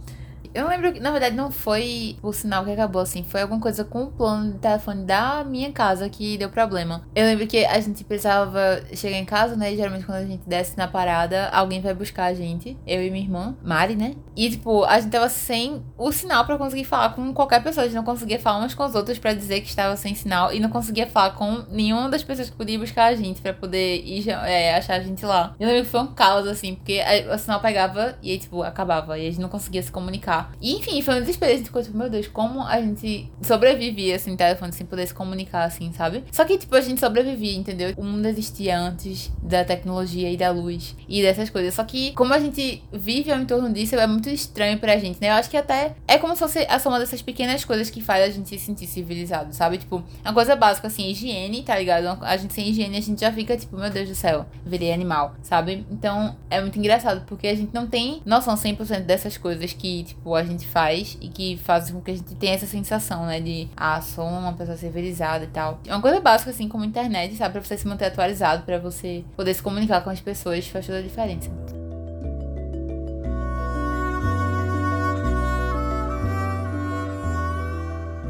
Eu 0.57 0.63
não 0.63 0.71
lembro, 0.71 0.99
na 1.03 1.11
verdade 1.11 1.37
não 1.37 1.51
foi 1.51 2.17
o 2.23 2.33
sinal 2.33 2.65
que 2.65 2.71
acabou 2.71 3.03
assim, 3.03 3.23
foi 3.23 3.43
alguma 3.43 3.61
coisa 3.61 3.85
com 3.85 4.05
o 4.05 4.11
plano 4.11 4.53
de 4.53 4.59
telefone 4.59 5.05
da 5.05 5.45
minha 5.45 5.71
casa 5.71 6.09
que 6.09 6.39
deu 6.39 6.49
problema. 6.49 7.03
Eu 7.15 7.27
lembro 7.27 7.47
que 7.47 7.63
a 7.67 7.79
gente 7.79 8.03
precisava 8.05 8.83
chegar 8.95 9.19
em 9.19 9.25
casa, 9.27 9.55
né? 9.55 9.75
E 9.75 9.77
geralmente 9.77 10.07
quando 10.07 10.17
a 10.17 10.25
gente 10.25 10.49
desce 10.49 10.75
na 10.79 10.89
parada, 10.89 11.51
alguém 11.51 11.83
vai 11.83 11.93
buscar 11.93 12.25
a 12.25 12.33
gente, 12.33 12.75
eu 12.87 13.05
e 13.05 13.11
minha 13.11 13.23
irmã, 13.23 13.55
Mari, 13.63 13.97
né? 13.97 14.15
E 14.35 14.49
tipo, 14.49 14.83
a 14.85 14.99
gente 14.99 15.11
tava 15.13 15.29
sem 15.29 15.85
o 15.99 16.11
sinal 16.11 16.47
para 16.47 16.57
conseguir 16.57 16.85
falar 16.85 17.11
com 17.11 17.35
qualquer 17.35 17.63
pessoa, 17.63 17.85
a 17.85 17.87
gente 17.87 17.97
não 17.97 18.05
conseguia 18.05 18.41
falar 18.41 18.61
umas 18.61 18.73
com 18.73 18.83
as 18.83 18.95
outras 18.95 19.19
para 19.19 19.35
dizer 19.35 19.61
que 19.61 19.69
estava 19.69 19.95
sem 19.95 20.15
sinal 20.15 20.55
e 20.55 20.59
não 20.59 20.71
conseguia 20.71 21.07
falar 21.07 21.33
com 21.33 21.67
nenhuma 21.71 22.09
das 22.09 22.23
pessoas 22.23 22.49
que 22.49 22.57
podia 22.57 22.79
buscar 22.79 23.13
a 23.13 23.15
gente 23.15 23.43
para 23.43 23.53
poder 23.53 24.03
ir 24.07 24.31
é, 24.31 24.75
achar 24.75 24.95
a 24.95 25.01
gente 25.01 25.23
lá. 25.27 25.55
Eu 25.61 25.69
lembro 25.69 25.85
que 25.85 25.91
foi 25.91 26.01
um 26.01 26.07
caos 26.07 26.47
assim, 26.47 26.77
porque 26.77 26.99
o 27.31 27.37
sinal 27.37 27.61
pegava 27.61 28.17
e 28.23 28.31
aí 28.31 28.39
tipo 28.39 28.63
acabava 28.63 29.19
e 29.19 29.27
a 29.27 29.31
gente 29.31 29.41
não 29.41 29.51
conseguia 29.51 29.83
se 29.83 29.93
comunicar. 29.93 30.46
E 30.61 30.75
enfim, 30.77 31.01
foi 31.03 31.17
um 31.17 31.21
desespero, 31.21 31.53
a 31.53 31.57
gente 31.57 31.67
ficou 31.67 31.83
tipo, 31.83 31.97
meu 31.97 32.11
Deus, 32.11 32.27
como 32.29 32.63
a 32.63 32.81
gente 32.81 33.31
sobrevivia 33.43 34.17
assim, 34.17 34.37
telefone 34.37 34.73
sem 34.73 34.87
poder 34.87 35.07
se 35.07 35.15
comunicar 35.15 35.65
assim, 35.65 35.93
sabe? 35.93 36.25
Só 36.31 36.45
que 36.45 36.59
tipo 36.59 36.75
a 36.75 36.81
gente 36.81 37.01
sobrevivia, 37.01 37.57
entendeu? 37.57 37.95
O 37.97 38.05
mundo 38.05 38.27
existia 38.27 38.79
antes 38.79 39.33
da 39.43 39.65
tecnologia 39.65 40.31
e 40.31 40.37
da 40.37 40.51
luz 40.51 40.97
e 41.09 41.23
dessas 41.23 41.51
coisas. 41.51 41.75
Só 41.75 41.85
que 41.85 42.13
como 42.13 42.33
a 42.33 42.39
gente 42.39 42.83
vive 42.93 43.33
ao 43.33 43.39
entorno 43.39 43.73
disso, 43.73 43.97
é 43.97 44.07
muito 44.07 44.29
estranho 44.29 44.79
pra 44.79 44.97
gente, 44.99 45.21
né? 45.21 45.31
Eu 45.31 45.35
acho 45.35 45.51
que 45.51 45.57
até 45.57 45.95
é 46.07 46.19
como 46.19 46.35
se 46.35 46.41
fosse 46.41 46.67
a 46.69 46.79
soma 46.79 46.99
dessas 46.99 47.23
pequenas 47.23 47.65
coisas 47.65 47.91
que 47.91 48.01
faz 48.01 48.25
a 48.25 48.31
gente 48.31 48.49
se 48.49 48.59
sentir 48.59 48.87
civilizado, 48.87 49.53
sabe? 49.53 49.79
Tipo, 49.79 50.03
uma 50.25 50.33
coisa 50.33 50.57
básica 50.57 50.87
assim, 50.87 51.09
higiene, 51.11 51.63
tá 51.63 51.79
ligado? 51.79 52.19
A 52.23 52.37
gente 52.37 52.55
sem 52.55 52.69
higiene, 52.69 52.97
a 52.97 53.01
gente 53.01 53.21
já 53.21 53.33
fica 53.33 53.57
tipo, 53.57 53.77
meu 53.77 53.91
Deus 53.91 54.09
do 54.09 54.15
céu, 54.15 54.47
virei 54.65 54.93
animal, 54.93 55.35
sabe? 55.43 55.87
Então 55.91 56.37
é 56.51 56.61
muito 56.61 56.79
engraçado 56.79 57.25
porque 57.27 57.47
a 57.47 57.55
gente 57.55 57.73
não 57.73 57.87
tem 57.87 58.23
noção 58.25 58.55
100% 58.55 59.01
dessas 59.01 59.37
coisas 59.37 59.73
que, 59.73 60.05
tipo, 60.05 60.36
a 60.37 60.45
gente 60.45 60.67
faz 60.67 61.17
e 61.21 61.29
que 61.29 61.57
fazem 61.59 61.95
com 61.95 62.01
que 62.01 62.11
a 62.11 62.15
gente 62.15 62.35
tenha 62.35 62.55
essa 62.55 62.67
sensação, 62.67 63.27
né? 63.27 63.41
De, 63.41 63.69
ah, 63.77 64.01
sou 64.01 64.27
uma 64.27 64.53
pessoa 64.53 64.77
civilizada 64.77 65.45
e 65.45 65.49
tal. 65.49 65.81
É 65.87 65.93
uma 65.93 66.03
coisa 66.03 66.21
básica, 66.21 66.51
assim, 66.51 66.69
como 66.69 66.85
internet, 66.85 67.35
sabe? 67.37 67.53
Pra 67.53 67.63
você 67.63 67.77
se 67.77 67.87
manter 67.87 68.07
atualizado, 68.07 68.63
para 68.65 68.79
você 68.79 69.25
poder 69.37 69.55
se 69.55 69.63
comunicar 69.63 70.03
com 70.03 70.11
as 70.11 70.21
pessoas, 70.21 70.67
faz 70.67 70.87
toda 70.87 70.99
a 70.99 71.03
diferença. 71.03 71.51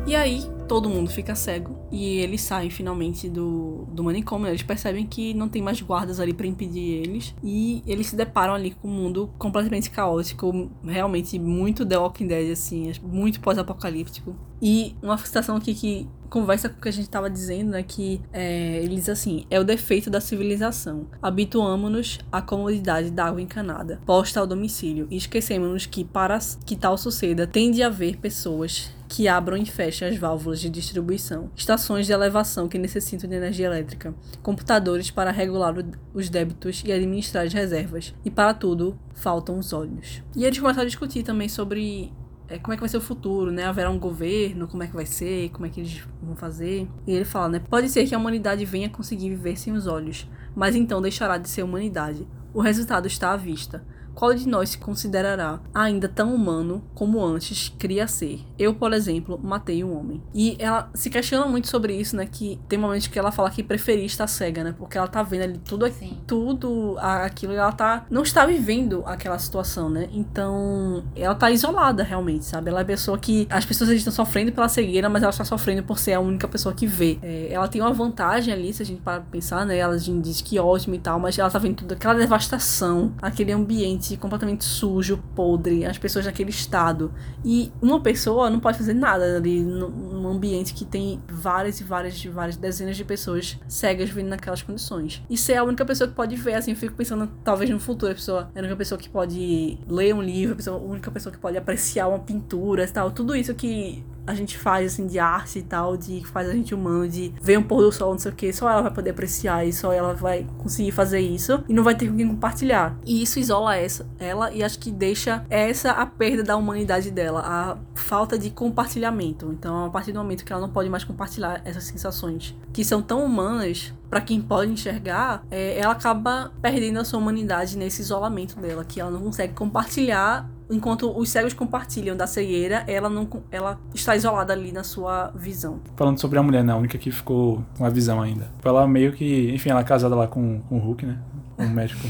E 0.06 0.14
aí, 0.14 0.55
todo 0.66 0.88
mundo 0.88 1.10
fica 1.10 1.34
cego 1.34 1.78
e 1.90 2.18
eles 2.18 2.42
saem 2.42 2.70
finalmente 2.70 3.28
do, 3.28 3.86
do 3.92 4.02
manicômio. 4.04 4.48
Eles 4.48 4.62
percebem 4.62 5.06
que 5.06 5.32
não 5.34 5.48
tem 5.48 5.62
mais 5.62 5.80
guardas 5.80 6.20
ali 6.20 6.32
para 6.32 6.46
impedir 6.46 7.02
eles 7.02 7.34
e 7.42 7.82
eles 7.86 8.08
se 8.08 8.16
deparam 8.16 8.54
ali 8.54 8.72
com 8.72 8.88
um 8.88 8.92
mundo 8.92 9.30
completamente 9.38 9.90
caótico, 9.90 10.70
realmente 10.84 11.38
muito 11.38 11.86
The 11.86 11.98
Walking 11.98 12.26
Dead, 12.26 12.52
assim, 12.52 12.92
muito 13.02 13.40
pós-apocalíptico. 13.40 14.34
E 14.60 14.96
uma 15.02 15.18
citação 15.18 15.56
aqui 15.56 15.74
que 15.74 16.08
conversa 16.30 16.68
com 16.68 16.78
o 16.78 16.80
que 16.82 16.88
a 16.88 16.92
gente 16.92 17.04
estava 17.04 17.30
dizendo, 17.30 17.72
né? 17.72 17.82
Que 17.82 18.20
é, 18.32 18.82
ele 18.82 18.94
diz 18.94 19.08
assim: 19.08 19.44
é 19.50 19.60
o 19.60 19.64
defeito 19.64 20.10
da 20.10 20.20
civilização. 20.20 21.06
Habituamos-nos 21.20 22.18
à 22.32 22.40
comodidade 22.40 23.10
da 23.10 23.26
água 23.26 23.40
encanada, 23.40 24.00
posta 24.06 24.40
ao 24.40 24.46
domicílio, 24.46 25.06
e 25.10 25.16
esquecemos-nos 25.16 25.86
que, 25.86 26.04
para 26.04 26.38
que 26.64 26.74
tal 26.74 26.96
suceda, 26.96 27.46
tem 27.46 27.70
de 27.70 27.82
haver 27.82 28.16
pessoas 28.16 28.95
que 29.08 29.28
abram 29.28 29.56
e 29.56 29.66
fechem 29.66 30.08
as 30.08 30.16
válvulas 30.16 30.60
de 30.60 30.68
distribuição, 30.68 31.50
estações 31.54 32.06
de 32.06 32.12
elevação 32.12 32.68
que 32.68 32.78
necessitam 32.78 33.28
de 33.28 33.36
energia 33.36 33.66
elétrica, 33.66 34.14
computadores 34.42 35.10
para 35.10 35.30
regular 35.30 35.74
os 36.12 36.28
débitos 36.28 36.82
e 36.84 36.92
administrar 36.92 37.44
as 37.44 37.52
reservas, 37.52 38.14
e 38.24 38.30
para 38.30 38.54
tudo 38.54 38.98
faltam 39.14 39.58
os 39.58 39.72
olhos. 39.72 40.22
E 40.34 40.44
eles 40.44 40.58
começam 40.58 40.82
a 40.82 40.86
discutir 40.86 41.22
também 41.22 41.48
sobre 41.48 42.12
é, 42.48 42.58
como 42.58 42.72
é 42.72 42.76
que 42.76 42.80
vai 42.80 42.88
ser 42.88 42.96
o 42.96 43.00
futuro, 43.00 43.50
né? 43.50 43.64
Haverá 43.64 43.90
um 43.90 43.98
governo, 43.98 44.68
como 44.68 44.82
é 44.82 44.86
que 44.86 44.94
vai 44.94 45.06
ser, 45.06 45.50
como 45.50 45.66
é 45.66 45.68
que 45.68 45.80
eles 45.80 46.02
vão 46.22 46.36
fazer. 46.36 46.88
E 47.06 47.12
ele 47.12 47.24
fala, 47.24 47.48
né? 47.48 47.62
Pode 47.68 47.88
ser 47.88 48.06
que 48.06 48.14
a 48.14 48.18
humanidade 48.18 48.64
venha 48.64 48.88
conseguir 48.88 49.30
viver 49.30 49.56
sem 49.56 49.72
os 49.72 49.86
olhos, 49.86 50.28
mas 50.54 50.76
então 50.76 51.02
deixará 51.02 51.38
de 51.38 51.48
ser 51.48 51.62
humanidade. 51.62 52.26
O 52.54 52.60
resultado 52.60 53.06
está 53.06 53.32
à 53.32 53.36
vista 53.36 53.84
qual 54.16 54.32
de 54.32 54.48
nós 54.48 54.70
se 54.70 54.78
considerará 54.78 55.60
ainda 55.74 56.08
tão 56.08 56.34
humano 56.34 56.82
como 56.94 57.22
antes 57.22 57.72
queria 57.78 58.08
ser? 58.08 58.40
Eu, 58.58 58.74
por 58.74 58.94
exemplo, 58.94 59.38
matei 59.40 59.84
um 59.84 59.96
homem. 59.96 60.22
E 60.34 60.56
ela 60.58 60.88
se 60.94 61.10
questiona 61.10 61.46
muito 61.46 61.68
sobre 61.68 61.94
isso, 61.94 62.16
né? 62.16 62.26
Que 62.26 62.58
tem 62.66 62.78
momentos 62.78 63.06
que 63.08 63.18
ela 63.18 63.30
fala 63.30 63.50
que 63.50 63.62
preferia 63.62 64.06
estar 64.06 64.26
cega, 64.26 64.64
né? 64.64 64.74
Porque 64.76 64.96
ela 64.96 65.06
tá 65.06 65.22
vendo 65.22 65.42
ali 65.42 65.58
tudo, 65.58 65.86
Sim. 65.92 66.18
tudo 66.26 66.96
aquilo 66.98 67.52
e 67.52 67.56
ela 67.56 67.72
tá 67.72 68.06
não 68.10 68.22
está 68.22 68.46
vivendo 68.46 69.02
aquela 69.04 69.38
situação, 69.38 69.90
né? 69.90 70.08
Então, 70.10 71.04
ela 71.14 71.34
tá 71.34 71.50
isolada 71.50 72.02
realmente, 72.02 72.46
sabe? 72.46 72.70
Ela 72.70 72.80
é 72.80 72.82
a 72.82 72.86
pessoa 72.86 73.18
que 73.18 73.46
as 73.50 73.66
pessoas 73.66 73.90
estão 73.90 74.12
sofrendo 74.12 74.50
pela 74.50 74.68
cegueira, 74.68 75.10
mas 75.10 75.22
ela 75.22 75.30
está 75.30 75.44
sofrendo 75.44 75.82
por 75.82 75.98
ser 75.98 76.14
a 76.14 76.20
única 76.20 76.48
pessoa 76.48 76.74
que 76.74 76.86
vê. 76.86 77.18
É, 77.22 77.52
ela 77.52 77.68
tem 77.68 77.82
uma 77.82 77.92
vantagem 77.92 78.54
ali, 78.54 78.72
se 78.72 78.82
a 78.82 78.86
gente 78.86 79.02
para 79.02 79.20
pensar, 79.20 79.66
né? 79.66 79.76
Ela 79.76 79.98
diz 79.98 80.40
que 80.40 80.58
ótimo 80.58 80.94
e 80.94 80.98
tal, 80.98 81.20
mas 81.20 81.38
ela 81.38 81.50
tá 81.50 81.58
vendo 81.58 81.76
tudo 81.76 81.92
aquela 81.92 82.14
devastação, 82.14 83.12
aquele 83.20 83.52
ambiente 83.52 84.05
completamente 84.14 84.64
sujo, 84.64 85.22
podre, 85.34 85.84
as 85.84 85.96
pessoas 85.96 86.26
naquele 86.26 86.50
estado. 86.50 87.12
E 87.44 87.72
uma 87.80 88.00
pessoa 88.00 88.50
não 88.50 88.60
pode 88.60 88.78
fazer 88.78 88.94
nada 88.94 89.36
ali 89.36 89.62
num 89.62 90.28
ambiente 90.28 90.74
que 90.74 90.84
tem 90.84 91.22
várias 91.28 91.80
e 91.80 91.84
várias 91.84 92.22
e 92.22 92.28
várias 92.28 92.56
dezenas 92.56 92.96
de 92.96 93.04
pessoas 93.04 93.58
cegas 93.66 94.10
vivendo 94.10 94.28
naquelas 94.28 94.62
condições. 94.62 95.22
E 95.30 95.36
ser 95.36 95.54
a 95.54 95.64
única 95.64 95.84
pessoa 95.84 96.08
que 96.08 96.14
pode 96.14 96.36
ver, 96.36 96.54
assim, 96.54 96.72
eu 96.72 96.76
fico 96.76 96.94
pensando, 96.94 97.30
talvez 97.42 97.70
no 97.70 97.80
futuro, 97.80 98.12
a 98.12 98.14
pessoa 98.14 98.50
é 98.54 98.58
a 98.58 98.60
única 98.60 98.76
pessoa 98.76 98.98
que 98.98 99.08
pode 99.08 99.78
ler 99.88 100.14
um 100.14 100.22
livro, 100.22 100.52
a, 100.52 100.56
pessoa, 100.56 100.78
a 100.78 100.82
única 100.82 101.10
pessoa 101.10 101.32
que 101.32 101.38
pode 101.38 101.56
apreciar 101.56 102.08
uma 102.08 102.18
pintura 102.18 102.84
e 102.84 102.88
tal. 102.88 103.10
Tudo 103.10 103.34
isso 103.34 103.54
que 103.54 104.04
a 104.26 104.34
gente 104.34 104.58
faz, 104.58 104.92
assim, 104.92 105.06
de 105.06 105.18
arte 105.18 105.58
e 105.58 105.62
tal, 105.62 105.96
de 105.96 106.20
que 106.20 106.26
faz 106.26 106.48
a 106.48 106.52
gente 106.52 106.74
humano, 106.74 107.08
de 107.08 107.32
ver 107.40 107.58
um 107.58 107.62
pôr 107.62 107.82
do 107.82 107.92
sol, 107.92 108.12
não 108.12 108.18
sei 108.18 108.32
o 108.32 108.34
que, 108.34 108.52
só 108.52 108.68
ela 108.68 108.82
vai 108.82 108.92
poder 108.92 109.10
apreciar 109.10 109.64
e 109.64 109.72
só 109.72 109.92
ela 109.92 110.14
vai 110.14 110.46
conseguir 110.58 110.92
fazer 110.92 111.20
isso 111.20 111.62
e 111.68 111.72
não 111.72 111.82
vai 111.82 111.94
ter 111.94 112.08
com 112.08 112.16
quem 112.16 112.28
compartilhar. 112.28 112.96
E 113.04 113.22
isso 113.22 113.38
isola 113.38 113.76
essa, 113.76 114.06
ela 114.18 114.50
e 114.52 114.62
acho 114.62 114.78
que 114.78 114.90
deixa 114.90 115.44
essa 115.48 115.92
a 115.92 116.06
perda 116.06 116.42
da 116.42 116.56
humanidade 116.56 117.10
dela, 117.10 117.42
a 117.44 117.76
falta 117.94 118.38
de 118.38 118.50
compartilhamento. 118.50 119.50
Então, 119.52 119.86
a 119.86 119.90
partir 119.90 120.12
do 120.12 120.18
momento 120.18 120.44
que 120.44 120.52
ela 120.52 120.62
não 120.62 120.70
pode 120.70 120.88
mais 120.88 121.04
compartilhar 121.04 121.60
essas 121.64 121.84
sensações 121.84 122.56
que 122.72 122.84
são 122.84 123.00
tão 123.02 123.24
humanas, 123.24 123.92
para 124.08 124.20
quem 124.20 124.40
pode 124.40 124.70
enxergar, 124.70 125.44
é, 125.50 125.78
ela 125.78 125.92
acaba 125.92 126.52
perdendo 126.62 126.98
a 127.00 127.04
sua 127.04 127.18
humanidade 127.18 127.76
nesse 127.76 128.02
isolamento 128.02 128.58
dela, 128.60 128.84
que 128.84 129.00
ela 129.00 129.10
não 129.10 129.20
consegue 129.20 129.52
compartilhar 129.54 130.48
enquanto 130.70 131.16
os 131.16 131.28
cegos 131.28 131.54
compartilham 131.54 132.16
da 132.16 132.26
cegueira, 132.26 132.84
ela 132.86 133.08
não 133.08 133.28
ela 133.50 133.78
está 133.94 134.16
isolada 134.16 134.52
ali 134.52 134.72
na 134.72 134.84
sua 134.84 135.32
visão. 135.34 135.80
Falando 135.96 136.20
sobre 136.20 136.38
a 136.38 136.42
mulher, 136.42 136.64
né, 136.64 136.72
a 136.72 136.76
única 136.76 136.98
que 136.98 137.10
ficou 137.10 137.64
com 137.76 137.84
a 137.84 137.90
visão 137.90 138.20
ainda. 138.20 138.50
Ela 138.64 138.86
meio 138.86 139.12
que, 139.12 139.52
enfim, 139.54 139.70
ela 139.70 139.80
é 139.80 139.84
casada 139.84 140.14
lá 140.14 140.26
com, 140.26 140.60
com 140.62 140.76
o 140.76 140.80
Hulk, 140.80 141.06
né? 141.06 141.18
O 141.58 141.66
médico, 141.68 142.06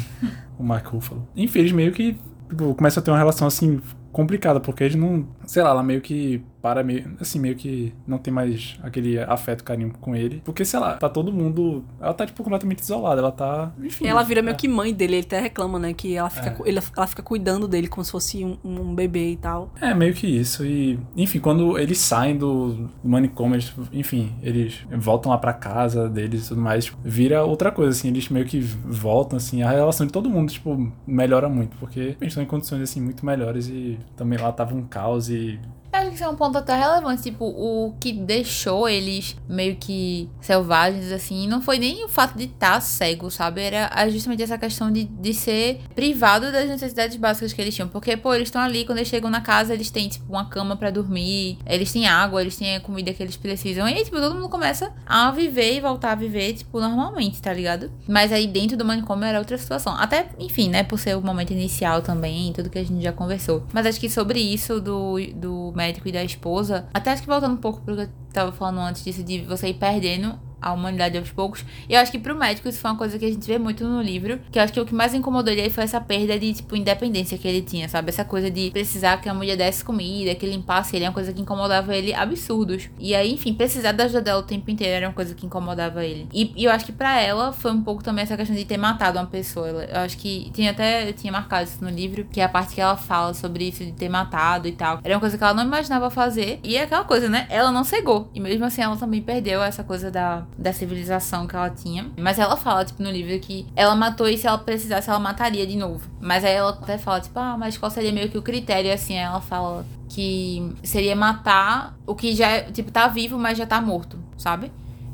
o 0.59 0.65
Mark 0.65 0.87
Ruffalo. 0.87 1.27
Enfim, 1.37 1.61
eles 1.61 1.73
meio 1.73 1.93
que 1.93 2.19
tipo, 2.49 2.75
começam 2.75 3.01
a 3.01 3.05
ter 3.05 3.11
uma 3.11 3.19
relação 3.19 3.47
assim 3.47 3.81
complicada, 4.11 4.59
porque 4.59 4.83
eles 4.83 4.97
não, 4.97 5.27
sei 5.47 5.63
lá, 5.63 5.71
ela 5.71 5.83
meio 5.83 6.01
que 6.01 6.43
para 6.67 6.83
meio, 6.83 7.17
assim, 7.21 7.39
meio 7.39 7.55
que 7.55 7.95
não 8.05 8.19
tem 8.19 8.35
mais 8.35 8.77
aquele 8.83 9.21
afeto, 9.21 9.63
carinho 9.63 9.93
com 10.01 10.17
ele. 10.17 10.43
Porque, 10.45 10.65
sei 10.65 10.81
lá, 10.81 10.95
tá 10.95 11.09
todo 11.09 11.33
mundo. 11.33 11.85
Ela 12.01 12.13
tá, 12.13 12.27
tipo, 12.27 12.43
completamente 12.43 12.81
isolada. 12.81 13.21
Ela 13.21 13.31
tá. 13.31 13.73
Enfim. 13.81 14.05
Ela 14.05 14.25
vira 14.25 14.41
é. 14.41 14.43
meio 14.43 14.57
que 14.57 14.67
mãe 14.67 14.93
dele, 14.93 15.15
ele 15.15 15.25
até 15.25 15.39
reclama, 15.39 15.79
né? 15.79 15.95
Que 15.95 16.17
ela 16.17 16.29
fica, 16.29 16.49
é. 16.49 16.69
ele, 16.69 16.81
ela 16.97 17.07
fica 17.07 17.23
cuidando 17.23 17.69
dele 17.69 17.87
como 17.87 18.05
se 18.05 18.11
fosse 18.11 18.45
um, 18.45 18.59
um, 18.65 18.95
bebê 18.97 19.31
e 19.31 19.37
tal. 19.37 19.73
É, 19.81 19.95
meio 19.95 20.13
que 20.13 20.27
isso. 20.27 20.67
E, 20.67 20.99
enfim, 21.17 21.39
quando 21.39 21.79
eles 21.79 21.99
saem 21.99 22.37
do, 22.37 22.73
do 22.73 23.09
manicômio, 23.09 23.55
eles, 23.55 23.73
enfim, 23.93 24.35
eles 24.43 24.85
voltam 24.91 25.31
lá 25.31 25.39
pra 25.39 25.53
casa 25.53 26.09
deles 26.09 26.47
e 26.47 26.49
tudo 26.49 26.61
mais, 26.61 26.87
tipo, 26.87 26.99
vira 27.05 27.45
outra 27.45 27.71
coisa, 27.71 27.93
assim. 27.93 28.09
Eles 28.09 28.29
meio 28.29 28.45
que 28.45 28.59
voltam, 28.59 29.37
assim. 29.37 29.63
A 29.63 29.71
relação 29.71 30.05
de 30.05 30.13
todo 30.13 30.29
mundo, 30.29 30.51
tipo, 30.51 30.93
melhora 31.07 31.49
muito. 31.49 31.77
Porque 31.77 32.17
eles 32.21 32.33
estão 32.33 32.43
em 32.43 32.47
condições, 32.47 32.83
assim, 32.83 33.01
muito 33.01 33.25
melhores 33.25 33.69
e 33.69 34.01
também 34.17 34.37
lá 34.37 34.51
tava 34.51 34.75
um 34.75 34.83
caos 34.83 35.31
e 35.31 35.36
Yeah. 35.37 35.86
Acho 35.97 36.09
que 36.11 36.15
isso 36.15 36.25
é 36.25 36.29
um 36.29 36.37
ponto 36.37 36.59
até 36.59 36.77
relevante. 36.77 37.23
Tipo, 37.23 37.45
o 37.47 37.95
que 37.99 38.13
deixou 38.13 38.89
eles 38.89 39.37
meio 39.49 39.77
que 39.77 40.29
selvagens, 40.41 41.11
assim, 41.13 41.49
não 41.49 41.61
foi 41.61 41.79
nem 41.79 42.05
o 42.05 42.09
fato 42.09 42.37
de 42.37 42.45
estar 42.45 42.75
tá 42.75 42.81
cego, 42.81 43.31
sabe? 43.31 43.63
Era 43.63 44.09
justamente 44.11 44.43
essa 44.43 44.59
questão 44.59 44.91
de, 44.91 45.05
de 45.05 45.35
ser 45.35 45.81
privado 45.95 46.53
das 46.53 46.69
necessidades 46.69 47.17
básicas 47.17 47.53
que 47.53 47.61
eles 47.61 47.75
tinham. 47.75 47.89
Porque, 47.89 48.17
pô, 48.17 48.35
eles 48.35 48.49
estão 48.49 48.61
ali, 48.61 48.85
quando 48.85 48.99
eles 48.99 49.09
chegam 49.09 49.31
na 49.31 49.41
casa, 49.41 49.75
eles 49.75 49.91
têm, 49.91 50.09
tipo, 50.09 50.31
uma 50.33 50.45
cama 50.45 50.77
para 50.77 50.91
dormir, 50.91 51.59
eles 51.67 51.93
têm 51.93 52.07
água, 52.07 52.41
eles 52.41 52.57
têm 52.57 52.77
a 52.77 52.81
comida 52.81 53.13
que 53.13 53.23
eles 53.23 53.37
precisam. 53.37 53.89
E 53.89 53.95
aí, 53.95 54.05
tipo, 54.05 54.17
todo 54.17 54.35
mundo 54.35 54.49
começa 54.49 54.93
a 55.05 55.31
viver 55.31 55.77
e 55.77 55.81
voltar 55.81 56.13
a 56.13 56.15
viver, 56.15 56.53
tipo, 56.55 56.81
normalmente, 56.81 57.41
tá 57.41 57.53
ligado? 57.53 57.91
Mas 58.07 58.33
aí 58.33 58.47
dentro 58.47 58.77
do 58.77 58.85
manicômio 58.85 59.25
era 59.25 59.39
outra 59.39 59.59
situação. 59.59 59.95
Até, 59.97 60.29
enfim, 60.39 60.69
né, 60.69 60.83
por 60.83 60.99
ser 60.99 61.17
o 61.17 61.21
momento 61.21 61.53
inicial 61.53 62.03
também, 62.03 62.53
tudo 62.53 62.71
que 62.71 62.79
a 62.79 62.85
gente 62.85 63.03
já 63.03 63.13
conversou. 63.13 63.67
Mas 63.73 63.87
acho 63.87 64.01
que 64.01 64.09
sobre 64.09 64.41
isso 64.41 64.81
do, 64.81 65.17
do 65.35 65.73
médico 65.75 65.86
e 65.89 66.13
da 66.13 66.25
esposa, 66.25 66.89
até 66.93 67.13
acho 67.13 67.23
que 67.23 67.29
voltando 67.29 67.55
um 67.55 67.59
pouco 67.59 67.81
pro 67.83 67.95
que 67.97 68.03
eu 68.03 68.09
tava 68.33 68.53
falando 68.53 68.81
antes 68.81 69.05
disso, 69.05 69.23
de 69.23 69.41
você 69.43 69.69
ir 69.69 69.75
perdendo 69.75 70.39
a 70.67 70.73
humanidade 70.73 71.17
aos 71.17 71.31
poucos. 71.31 71.65
E 71.89 71.95
eu 71.95 72.01
acho 72.01 72.11
que 72.11 72.19
pro 72.19 72.35
médico 72.35 72.69
isso 72.69 72.81
foi 72.81 72.91
uma 72.91 72.97
coisa 72.97 73.19
que 73.19 73.25
a 73.25 73.31
gente 73.31 73.47
vê 73.47 73.59
muito 73.59 73.85
no 73.85 74.03
livro, 74.03 74.41
que 74.51 74.59
eu 74.59 74.63
acho 74.63 74.73
que 74.73 74.81
o 74.81 74.87
que 74.87 74.95
mais 74.95 75.15
incomodou 75.15 75.53
ele 75.53 75.71
foi 75.71 75.85
essa 75.85 76.01
perda 76.01 76.39
de, 76.39 76.55
tipo, 76.55 76.75
independência 76.75 77.39
que 77.39 77.47
ele 77.47 77.63
tinha, 77.63 77.89
sabe? 77.89 78.09
Essa 78.09 78.25
coisa 78.25 78.51
de 78.51 78.71
precisar 78.71 79.21
que 79.21 79.29
a 79.29 79.35
mulher 79.35 79.57
desse 79.57 79.85
comida, 79.85 80.35
que 80.35 80.47
limpasse 80.47 80.97
ele, 80.97 81.05
é 81.05 81.09
uma 81.09 81.15
coisa 81.15 81.33
que 81.33 81.41
incomodava 81.41 81.95
ele 81.95 82.13
absurdos. 82.13 82.89
E 82.99 83.15
aí, 83.15 83.33
enfim, 83.33 83.55
precisar 83.55 83.93
da 83.93 84.05
ajuda 84.05 84.21
dela 84.21 84.41
o 84.41 84.43
tempo 84.43 84.71
inteiro 84.71 84.95
era 84.95 85.07
uma 85.07 85.15
coisa 85.15 85.35
que 85.35 85.47
incomodava 85.47 86.05
ele. 86.05 86.29
E, 86.33 86.53
e 86.57 86.65
eu 86.65 86.71
acho 86.71 86.85
que 86.85 86.93
para 86.93 87.21
ela 87.21 87.53
foi 87.53 87.73
um 87.73 87.83
pouco 87.83 88.03
também 88.03 88.23
essa 88.23 88.37
questão 88.37 88.57
de 88.57 88.65
ter 88.65 88.77
matado 88.77 89.19
uma 89.19 89.27
pessoa. 89.27 89.69
Eu 89.69 90.01
acho 90.01 90.17
que 90.17 90.51
tinha 90.53 90.71
até, 90.71 91.09
eu 91.09 91.13
tinha 91.13 91.33
marcado 91.33 91.65
isso 91.65 91.83
no 91.83 91.91
livro, 91.91 92.25
que 92.25 92.41
é 92.41 92.45
a 92.45 92.49
parte 92.49 92.75
que 92.75 92.81
ela 92.81 92.97
fala 92.97 93.35
sobre 93.35 93.69
isso 93.69 93.85
de 93.85 93.93
ter 93.93 94.09
matado 94.09 94.67
e 94.67 94.73
tal. 94.73 95.01
Era 95.05 95.15
uma 95.15 95.21
coisa 95.21 95.39
que 95.39 95.45
ela 95.45 95.55
não 95.55 95.65
imaginava 95.65 96.11
fazer. 96.11 96.59
E 96.63 96.77
é 96.77 96.83
aquela 96.83 97.05
coisa, 97.05 97.29
né? 97.29 97.47
Ela 97.51 97.71
não 97.71 97.85
cegou. 97.85 98.31
E 98.35 98.41
mesmo 98.41 98.65
assim, 98.65 98.83
ela 98.83 98.97
também 98.97 99.23
perdeu 99.23 99.63
essa 99.63 99.85
coisa 99.85 100.11
da, 100.11 100.47
da 100.59 100.73
civilização 100.73 101.47
que 101.47 101.55
ela 101.55 101.71
tinha. 101.71 102.11
Mas 102.17 102.39
ela 102.39 102.57
fala, 102.57 102.85
tipo, 102.85 103.03
no 103.03 103.11
livro 103.11 103.39
que 103.41 103.67
ela 103.77 103.95
matou 103.95 104.29
e 104.29 104.37
se 104.37 104.47
ela 104.47 104.59
precisasse, 104.59 105.09
ela 105.09 105.19
mataria 105.19 105.67
de 105.67 105.77
novo. 105.77 106.09
Mas 106.21 106.45
aí 106.45 106.55
ela 106.55 106.71
até 106.71 106.99
fala, 106.99 107.21
tipo, 107.21 107.39
ah, 107.39 107.57
mas 107.59 107.77
qual 107.77 107.91
seria 107.91 108.13
meio 108.13 108.29
que 108.29 108.39
o 108.39 108.43
critério, 108.43 108.93
assim? 108.93 109.15
Aí 109.19 109.25
ela 109.25 109.41
fala 109.41 109.85
que 110.09 110.73
seria 110.83 111.15
matar 111.15 111.97
o 112.07 112.15
que 112.15 112.35
já, 112.35 112.63
tipo, 112.73 112.91
tá 112.91 113.09
vivo, 113.09 113.39
mas 113.39 113.59
já 113.59 113.67
tá 113.67 113.81
morto, 113.81 114.19
sabe? 114.37 114.71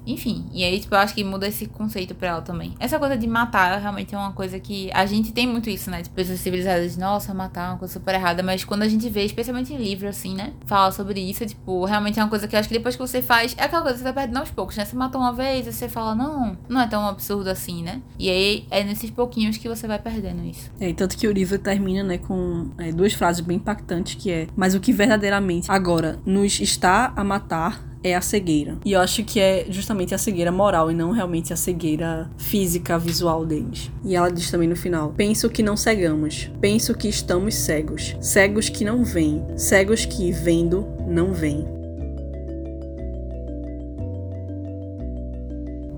Enfim, 0.06 0.46
e 0.52 0.64
aí, 0.64 0.80
tipo, 0.80 0.94
eu 0.94 0.98
acho 0.98 1.14
que 1.14 1.22
muda 1.22 1.46
esse 1.46 1.66
conceito 1.66 2.14
pra 2.14 2.28
ela 2.28 2.42
também. 2.42 2.74
Essa 2.78 2.98
coisa 2.98 3.16
de 3.16 3.26
matar 3.26 3.78
realmente 3.80 4.14
é 4.14 4.18
uma 4.18 4.32
coisa 4.32 4.58
que 4.58 4.90
a 4.92 5.06
gente 5.06 5.32
tem 5.32 5.46
muito 5.46 5.70
isso, 5.70 5.90
né? 5.90 6.02
Tipo, 6.02 6.14
pessoas 6.14 6.40
civilizadas, 6.40 6.96
nossa, 6.96 7.32
matar 7.32 7.68
é 7.68 7.70
uma 7.72 7.78
coisa 7.78 7.94
super 7.94 8.14
errada. 8.14 8.42
Mas 8.42 8.64
quando 8.64 8.82
a 8.82 8.88
gente 8.88 9.08
vê, 9.08 9.24
especialmente 9.24 9.72
em 9.72 9.76
livro, 9.76 10.08
assim, 10.08 10.34
né? 10.34 10.52
Fala 10.66 10.90
sobre 10.92 11.20
isso, 11.20 11.46
tipo, 11.46 11.84
realmente 11.84 12.18
é 12.18 12.22
uma 12.22 12.28
coisa 12.28 12.48
que 12.48 12.54
eu 12.54 12.60
acho 12.60 12.68
que 12.68 12.74
depois 12.74 12.96
que 12.96 13.00
você 13.00 13.22
faz, 13.22 13.54
é 13.58 13.64
aquela 13.64 13.82
coisa 13.82 13.94
que 13.94 13.98
você 13.98 14.04
vai 14.04 14.12
perdendo 14.12 14.38
aos 14.38 14.50
poucos, 14.50 14.76
né? 14.76 14.84
Você 14.84 14.96
matou 14.96 15.20
uma 15.20 15.32
vez, 15.32 15.66
você 15.66 15.88
fala, 15.88 16.14
não, 16.14 16.56
não 16.68 16.80
é 16.80 16.86
tão 16.86 17.06
absurdo 17.06 17.48
assim, 17.48 17.82
né? 17.82 18.00
E 18.18 18.28
aí 18.28 18.66
é 18.70 18.82
nesses 18.82 19.10
pouquinhos 19.10 19.56
que 19.56 19.68
você 19.68 19.86
vai 19.86 19.98
perdendo 19.98 20.44
isso. 20.44 20.70
É, 20.80 20.92
tanto 20.92 21.16
que 21.16 21.26
o 21.26 21.32
livro 21.32 21.58
termina, 21.58 22.02
né, 22.02 22.18
com 22.18 22.70
é, 22.78 22.92
duas 22.92 23.12
frases 23.12 23.40
bem 23.40 23.56
impactantes 23.56 24.14
que 24.14 24.30
é, 24.30 24.48
mas 24.56 24.74
o 24.74 24.80
que 24.80 24.92
verdadeiramente 24.92 25.70
agora 25.70 26.18
nos 26.24 26.60
está 26.60 27.12
a 27.16 27.24
matar 27.24 27.91
é 28.02 28.14
a 28.14 28.20
cegueira. 28.20 28.76
E 28.84 28.92
eu 28.92 29.00
acho 29.00 29.22
que 29.24 29.40
é 29.40 29.66
justamente 29.68 30.14
a 30.14 30.18
cegueira 30.18 30.50
moral 30.50 30.90
e 30.90 30.94
não 30.94 31.10
realmente 31.10 31.52
a 31.52 31.56
cegueira 31.56 32.30
física, 32.36 32.98
visual 32.98 33.44
deles. 33.44 33.90
E 34.04 34.16
ela 34.16 34.30
diz 34.30 34.50
também 34.50 34.68
no 34.68 34.76
final: 34.76 35.12
Penso 35.16 35.48
que 35.48 35.62
não 35.62 35.76
cegamos, 35.76 36.50
penso 36.60 36.94
que 36.94 37.08
estamos 37.08 37.54
cegos, 37.54 38.16
cegos 38.20 38.68
que 38.68 38.84
não 38.84 39.04
veem, 39.04 39.44
cegos 39.56 40.04
que, 40.04 40.32
vendo, 40.32 40.86
não 41.06 41.32
veem. 41.32 41.82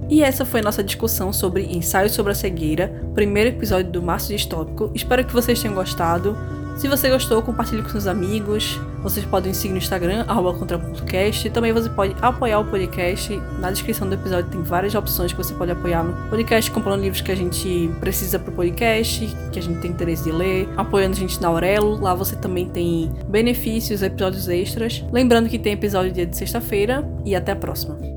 E 0.08 0.22
essa 0.22 0.44
foi 0.44 0.60
nossa 0.60 0.84
discussão 0.84 1.32
sobre 1.32 1.64
Ensaio 1.64 2.10
sobre 2.10 2.32
a 2.32 2.34
Cegueira, 2.34 3.02
primeiro 3.14 3.50
episódio 3.50 3.90
do 3.90 4.02
Março 4.02 4.28
Distópico. 4.28 4.90
Espero 4.94 5.24
que 5.24 5.32
vocês 5.32 5.60
tenham 5.60 5.74
gostado. 5.74 6.36
Se 6.76 6.86
você 6.86 7.08
gostou, 7.08 7.42
compartilhe 7.42 7.82
com 7.82 7.88
seus 7.88 8.06
amigos. 8.06 8.78
Vocês 9.04 9.26
podem 9.26 9.52
seguir 9.52 9.72
no 9.72 9.78
Instagram, 9.78 10.24
contra.cast. 10.24 11.50
Também 11.50 11.74
você 11.74 11.90
pode 11.90 12.16
apoiar 12.22 12.60
o 12.60 12.64
podcast. 12.64 13.36
Na 13.60 13.70
descrição 13.70 14.08
do 14.08 14.14
episódio 14.14 14.50
tem 14.50 14.62
várias 14.62 14.94
opções 14.94 15.30
que 15.30 15.36
você 15.36 15.52
pode 15.52 15.70
apoiar 15.70 16.02
no 16.02 16.30
podcast, 16.30 16.70
comprando 16.70 17.02
livros 17.02 17.20
que 17.20 17.30
a 17.30 17.36
gente 17.36 17.90
precisa 18.00 18.38
pro 18.38 18.50
podcast, 18.50 19.26
que 19.52 19.58
a 19.58 19.62
gente 19.62 19.80
tem 19.80 19.90
interesse 19.90 20.24
de 20.24 20.32
ler, 20.32 20.70
apoiando 20.74 21.14
a 21.16 21.18
gente 21.18 21.38
na 21.38 21.48
Aurelo. 21.48 22.00
Lá 22.00 22.14
você 22.14 22.34
também 22.34 22.66
tem 22.66 23.12
benefícios, 23.28 24.02
episódios 24.02 24.48
extras. 24.48 25.04
Lembrando 25.12 25.50
que 25.50 25.58
tem 25.58 25.74
episódio 25.74 26.10
dia 26.10 26.24
de 26.24 26.34
sexta-feira 26.34 27.06
e 27.26 27.36
até 27.36 27.52
a 27.52 27.56
próxima. 27.56 28.13